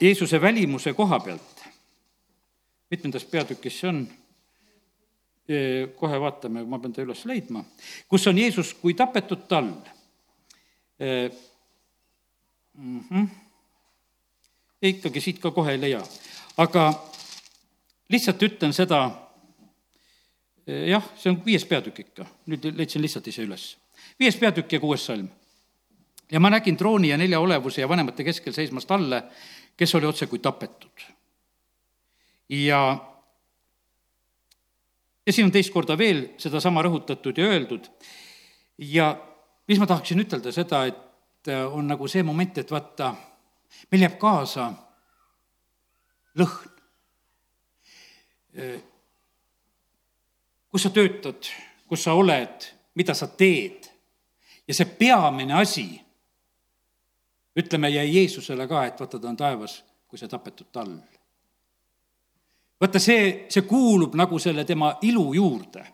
Jeesuse 0.00 0.40
välimuse 0.40 0.92
koha 0.92 1.20
pealt 1.20 1.62
mitmendas 2.90 3.24
peatükis 3.24 3.80
see 3.80 3.88
on? 3.88 4.08
kohe 5.98 6.18
vaatame, 6.22 6.62
ma 6.62 6.78
pean 6.78 6.92
ta 6.94 7.02
üles 7.02 7.24
leidma, 7.26 7.64
kus 8.08 8.26
on 8.30 8.38
Jeesus 8.38 8.70
kui 8.78 8.94
tapetud 8.94 9.48
tall 9.50 9.72
mm. 11.00 13.00
-hmm. 13.00 13.26
ikkagi 14.82 15.20
siit 15.20 15.40
ka 15.42 15.50
kohe 15.50 15.72
ei 15.72 15.80
leia, 15.80 16.02
aga 16.60 16.84
lihtsalt 18.12 18.42
ütlen 18.42 18.74
seda, 18.76 19.04
jah, 20.66 21.04
see 21.16 21.32
on 21.32 21.38
viies 21.44 21.64
peatükk 21.68 22.02
ikka, 22.04 22.26
nüüd 22.50 22.66
leidsin 22.76 23.02
lihtsalt 23.02 23.28
ise 23.30 23.44
üles. 23.46 23.76
viies 24.20 24.36
peatükk 24.36 24.72
ja 24.72 24.80
kuues 24.80 25.06
salm. 25.06 25.28
ja 26.30 26.40
ma 26.40 26.50
nägin 26.50 26.76
trooni 26.76 27.08
ja 27.08 27.16
nelja 27.16 27.40
olevuse 27.40 27.80
ja 27.80 27.88
vanemate 27.88 28.24
keskel 28.24 28.52
seismas 28.52 28.86
talle, 28.86 29.22
kes 29.76 29.94
oli 29.94 30.06
otse 30.06 30.26
kui 30.26 30.38
tapetud 30.38 31.06
ja, 32.50 32.80
ja 35.26 35.32
siin 35.32 35.48
on 35.48 35.52
teist 35.52 35.72
korda 35.72 35.98
veel 35.98 36.28
sedasama 36.38 36.82
rõhutatud 36.82 37.38
ja 37.38 37.46
öeldud 37.46 37.88
ja 38.78 39.14
mis 39.68 39.78
ma 39.78 39.86
tahaksin 39.86 40.20
ütelda 40.20 40.52
seda, 40.52 40.84
et 40.86 41.48
äh, 41.48 41.64
on 41.72 41.86
nagu 41.88 42.08
see 42.08 42.22
moment, 42.26 42.58
et 42.58 42.70
vaata, 42.70 43.14
meil 43.90 44.06
jääb 44.06 44.18
kaasa 44.18 44.70
lõhn. 46.38 46.70
Kus 50.70 50.82
sa 50.86 50.90
töötad, 50.94 51.48
kus 51.88 52.04
sa 52.04 52.14
oled, 52.18 52.66
mida 52.94 53.14
sa 53.14 53.26
teed 53.26 53.86
ja 54.68 54.74
see 54.74 54.86
peamine 54.98 55.54
asi, 55.58 55.86
ütleme, 57.58 57.90
jäi 57.90 58.06
Jeesusele 58.14 58.66
ka, 58.70 58.84
et 58.86 59.00
vaata, 59.00 59.18
ta 59.18 59.30
on 59.30 59.38
taevas, 59.38 59.80
kui 60.06 60.18
see 60.18 60.30
tapetud 60.30 60.70
tall. 60.72 60.98
vaata, 62.80 63.02
see, 63.02 63.46
see 63.50 63.66
kuulub 63.66 64.14
nagu 64.18 64.38
selle 64.38 64.64
tema 64.64 64.94
ilu 65.02 65.32
juurde 65.34 65.86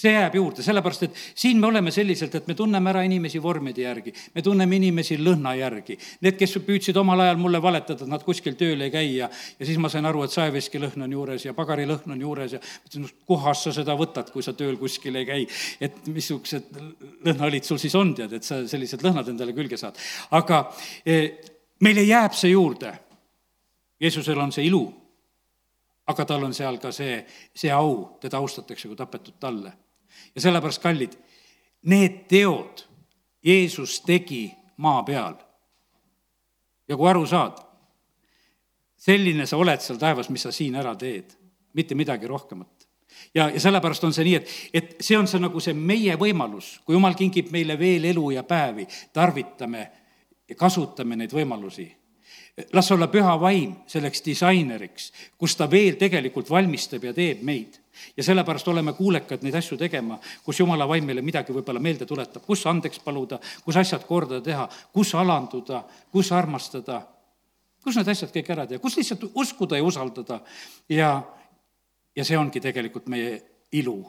see 0.00 0.12
jääb 0.14 0.36
juurde, 0.38 0.64
sellepärast 0.64 1.04
et 1.06 1.18
siin 1.38 1.60
me 1.60 1.68
oleme 1.68 1.92
selliselt, 1.94 2.34
et 2.38 2.46
me 2.48 2.56
tunneme 2.56 2.90
ära 2.92 3.02
inimesi 3.06 3.40
vormide 3.42 3.84
järgi, 3.84 4.12
me 4.34 4.44
tunneme 4.44 4.78
inimesi 4.78 5.18
lõhna 5.20 5.52
järgi. 5.58 5.96
Need, 6.24 6.38
kes 6.40 6.56
püüdsid 6.66 6.96
omal 7.00 7.24
ajal 7.26 7.40
mulle 7.40 7.60
valetada, 7.62 8.06
et 8.06 8.12
nad 8.12 8.24
kuskil 8.24 8.56
tööl 8.60 8.80
ei 8.86 8.92
käi 8.94 9.10
ja, 9.18 9.30
ja 9.58 9.68
siis 9.68 9.80
ma 9.82 9.90
sain 9.92 10.08
aru, 10.08 10.24
et 10.24 10.34
saeveski 10.34 10.80
lõhn 10.82 11.04
on 11.06 11.16
juures 11.16 11.44
ja 11.44 11.54
pagarilõhn 11.56 12.14
on 12.16 12.24
juures 12.24 12.56
ja 12.56 12.62
mõtlesin, 12.62 13.10
kohast 13.28 13.68
sa 13.68 13.74
seda 13.76 13.96
võtad, 13.98 14.32
kui 14.32 14.44
sa 14.46 14.54
tööl 14.56 14.78
kuskil 14.80 15.20
ei 15.20 15.28
käi. 15.28 15.46
et 15.80 16.00
missugused 16.08 16.72
lõhnaõlid 17.26 17.68
sul 17.68 17.80
siis 17.82 17.94
on, 17.98 18.14
tead, 18.16 18.32
et 18.38 18.46
sa 18.46 18.62
sellised 18.68 19.04
lõhnad 19.04 19.28
endale 19.32 19.54
külge 19.56 19.76
saad. 19.80 20.00
aga 20.30 20.64
e, 21.04 21.20
meile 21.84 22.06
jääb 22.06 22.36
see 22.36 22.54
juurde. 22.54 22.94
Jeesusel 24.00 24.38
on 24.40 24.52
see 24.52 24.64
ilu 24.64 24.86
aga 26.10 26.24
tal 26.24 26.44
on 26.44 26.54
seal 26.56 26.78
ka 26.80 26.90
see, 26.92 27.20
see 27.54 27.70
au, 27.70 28.16
teda 28.20 28.40
austatakse 28.40 28.88
kui 28.88 28.96
tapetud 28.98 29.36
talle 29.38 29.72
ja 30.34 30.40
sellepärast, 30.40 30.82
kallid, 30.82 31.16
need 31.82 32.24
teod 32.28 32.84
Jeesus 33.44 34.00
tegi 34.06 34.50
maa 34.76 35.02
peal. 35.02 35.34
ja 36.88 36.96
kui 36.96 37.08
aru 37.08 37.26
saad, 37.26 37.58
selline 38.96 39.46
sa 39.46 39.56
oled 39.56 39.80
seal 39.80 39.98
taevas, 39.98 40.28
mis 40.28 40.42
sa 40.42 40.52
siin 40.52 40.74
ära 40.74 40.96
teed, 40.98 41.32
mitte 41.72 41.94
midagi 41.94 42.26
rohkemat 42.26 42.88
ja, 43.34 43.48
ja 43.48 43.60
sellepärast 43.60 44.04
on 44.04 44.12
see 44.14 44.26
nii, 44.26 44.34
et, 44.34 44.50
et 44.74 44.96
see 45.00 45.18
on 45.18 45.28
see 45.30 45.40
nagu 45.40 45.60
see 45.60 45.74
meie 45.74 46.16
võimalus, 46.18 46.78
kui 46.84 46.98
jumal 46.98 47.14
kingib 47.18 47.52
meile 47.54 47.78
veel 47.78 48.10
elu 48.10 48.30
ja 48.36 48.44
päevi, 48.44 48.86
tarvitame 49.12 49.86
ja 50.48 50.58
kasutame 50.58 51.16
neid 51.16 51.32
võimalusi 51.34 51.88
las 52.72 52.90
olla 52.92 53.08
püha 53.08 53.34
vaim 53.40 53.74
selleks 53.86 54.22
disaineriks, 54.24 55.10
kus 55.38 55.56
ta 55.56 55.68
veel 55.70 55.96
tegelikult 56.00 56.50
valmistab 56.50 57.04
ja 57.04 57.14
teeb 57.16 57.42
meid. 57.46 57.79
Ja 58.16 58.24
sellepärast 58.24 58.68
oleme 58.68 58.92
kuulekad 58.92 59.42
neid 59.42 59.54
asju 59.58 59.78
tegema, 59.78 60.18
kus 60.44 60.60
jumala 60.60 60.88
vaim 60.88 61.04
meile 61.06 61.22
midagi 61.22 61.54
võib-olla 61.54 61.82
meelde 61.82 62.06
tuletab, 62.06 62.44
kus 62.46 62.66
andeks 62.66 63.02
paluda, 63.04 63.40
kus 63.64 63.76
asjad 63.80 64.04
korda 64.08 64.40
teha, 64.44 64.68
kus 64.92 65.14
alanduda, 65.14 65.82
kus 66.12 66.32
armastada, 66.32 67.02
kus 67.84 67.98
need 67.98 68.10
asjad 68.14 68.32
kõik 68.34 68.50
ära 68.54 68.66
teha, 68.66 68.82
kus 68.82 68.96
lihtsalt 69.00 69.28
uskuda 69.34 69.80
ja 69.80 69.86
usaldada 69.86 70.40
ja, 70.88 71.12
ja 72.16 72.26
see 72.26 72.38
ongi 72.38 72.60
tegelikult 72.60 73.08
meie 73.12 73.38
ilu. 73.72 74.00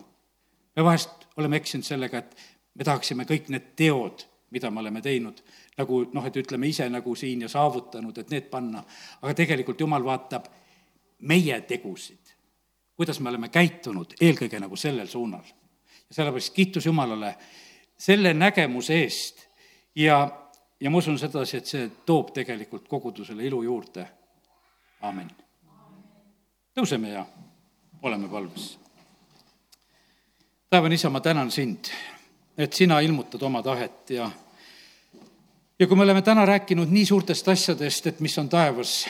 me 0.75 0.83
vahest 0.83 1.27
oleme 1.37 1.57
eksinud 1.57 1.85
sellega, 1.85 2.17
et 2.17 2.35
me 2.75 2.83
tahaksime 2.83 3.25
kõik 3.29 3.49
need 3.49 3.73
teod 3.75 4.27
mida 4.51 4.71
me 4.71 4.79
oleme 4.79 5.01
teinud, 5.01 5.37
nagu 5.79 6.01
noh, 6.13 6.25
et 6.27 6.37
ütleme 6.37 6.67
ise 6.67 6.87
nagu 6.91 7.15
siin 7.15 7.45
ja 7.45 7.49
saavutanud, 7.51 8.17
et 8.17 8.31
need 8.33 8.49
panna. 8.51 8.83
aga 9.21 9.33
tegelikult 9.33 9.79
Jumal 9.79 10.03
vaatab 10.03 10.49
meie 11.27 11.61
tegusid, 11.67 12.20
kuidas 13.01 13.19
me 13.19 13.31
oleme 13.33 13.49
käitunud 13.49 14.13
eelkõige 14.21 14.59
nagu 14.61 14.77
sellel 14.77 15.07
suunal. 15.07 15.43
ja 16.09 16.15
sellepärast 16.15 16.53
kiitus 16.53 16.85
Jumalale 16.85 17.35
selle 17.97 18.33
nägemuse 18.33 18.99
eest 19.01 19.41
ja, 19.95 20.19
ja 20.79 20.89
ma 20.89 20.97
usun 20.97 21.17
sedasi, 21.19 21.57
et 21.57 21.65
see 21.65 21.89
toob 22.05 22.29
tegelikult 22.33 22.87
kogudusele 22.87 23.45
ilu 23.45 23.63
juurde. 23.63 24.05
amin. 25.01 25.31
tõuseme 26.77 27.09
ja 27.09 27.25
oleme 28.01 28.29
palves. 28.29 28.77
taevane 30.69 30.95
isa, 30.95 31.09
ma 31.09 31.21
tänan 31.21 31.51
sind 31.51 31.89
et 32.57 32.73
sina 32.73 32.99
ilmutad 32.99 33.41
oma 33.41 33.63
tahet 33.63 34.09
ja 34.09 34.29
ja 35.79 35.87
kui 35.87 35.97
me 35.97 36.03
oleme 36.03 36.21
täna 36.21 36.45
rääkinud 36.45 36.91
nii 36.93 37.05
suurtest 37.05 37.47
asjadest, 37.47 38.07
et 38.07 38.19
mis 38.19 38.37
on 38.37 38.49
taevas, 38.49 39.07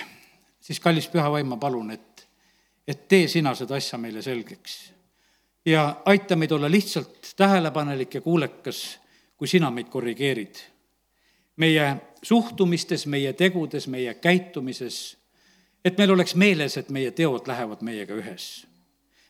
siis 0.61 0.79
kallis 0.79 1.09
püha 1.11 1.31
vaim, 1.31 1.49
ma 1.51 1.57
palun, 1.57 1.91
et, 1.91 2.10
et 2.87 3.07
tee 3.07 3.27
sina 3.27 3.55
seda 3.55 3.75
asja 3.75 3.97
meile 3.97 4.21
selgeks. 4.21 4.93
ja 5.65 6.01
aita 6.05 6.35
meid 6.35 6.51
olla 6.51 6.71
lihtsalt 6.71 7.33
tähelepanelik 7.35 8.13
ja 8.13 8.21
kuulekas, 8.21 8.99
kui 9.37 9.47
sina 9.47 9.71
meid 9.71 9.89
korrigeerid. 9.89 10.55
meie 11.55 11.95
suhtumistes, 12.23 13.07
meie 13.07 13.33
tegudes, 13.33 13.87
meie 13.87 14.13
käitumises, 14.13 15.17
et 15.85 15.97
meil 15.97 16.11
oleks 16.11 16.35
meeles, 16.35 16.77
et 16.77 16.89
meie 16.89 17.11
teod 17.11 17.47
lähevad 17.47 17.81
meiega 17.81 18.13
ühes. 18.13 18.67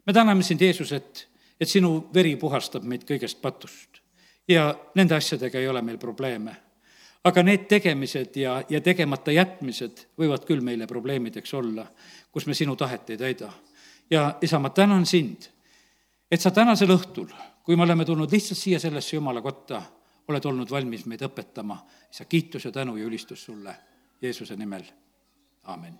me 0.06 0.14
täname 0.14 0.44
sind, 0.44 0.62
Jeesus, 0.62 0.92
et, 0.92 1.28
et 1.60 1.70
sinu 1.70 2.10
veri 2.14 2.36
puhastab 2.36 2.84
meid 2.84 3.04
kõigest 3.04 3.42
patust 3.42 4.02
ja 4.48 4.76
nende 4.96 5.16
asjadega 5.16 5.60
ei 5.60 5.68
ole 5.68 5.82
meil 5.82 5.98
probleeme. 5.98 6.56
aga 7.24 7.44
need 7.44 7.68
tegemised 7.70 8.36
ja, 8.36 8.64
ja 8.70 8.80
tegemata 8.82 9.32
jätmised 9.32 10.08
võivad 10.18 10.46
küll 10.48 10.64
meile 10.66 10.88
probleemideks 10.90 11.54
olla, 11.54 11.86
kus 12.32 12.48
me 12.48 12.54
sinu 12.54 12.76
tahet 12.76 13.10
ei 13.10 13.18
täida. 13.18 13.52
ja 14.10 14.38
isa, 14.42 14.60
ma 14.60 14.70
tänan 14.70 15.06
sind, 15.06 15.48
et 16.32 16.42
sa 16.42 16.52
tänasel 16.52 16.90
õhtul, 16.96 17.32
kui 17.64 17.76
me 17.76 17.84
oleme 17.84 18.06
tulnud 18.06 18.32
lihtsalt 18.32 18.60
siia 18.60 18.80
sellesse 18.80 19.16
Jumala 19.16 19.42
kotta, 19.42 19.82
oled 20.28 20.46
olnud 20.46 20.70
valmis 20.72 21.06
meid 21.06 21.22
õpetama. 21.22 21.78
isa, 22.12 22.26
kiitus 22.26 22.66
ja 22.66 22.72
tänu 22.72 22.98
ja 22.98 23.06
ülistus 23.06 23.46
sulle 23.46 23.76
Jeesuse 24.22 24.56
nimel, 24.56 24.84
aamen 25.64 26.00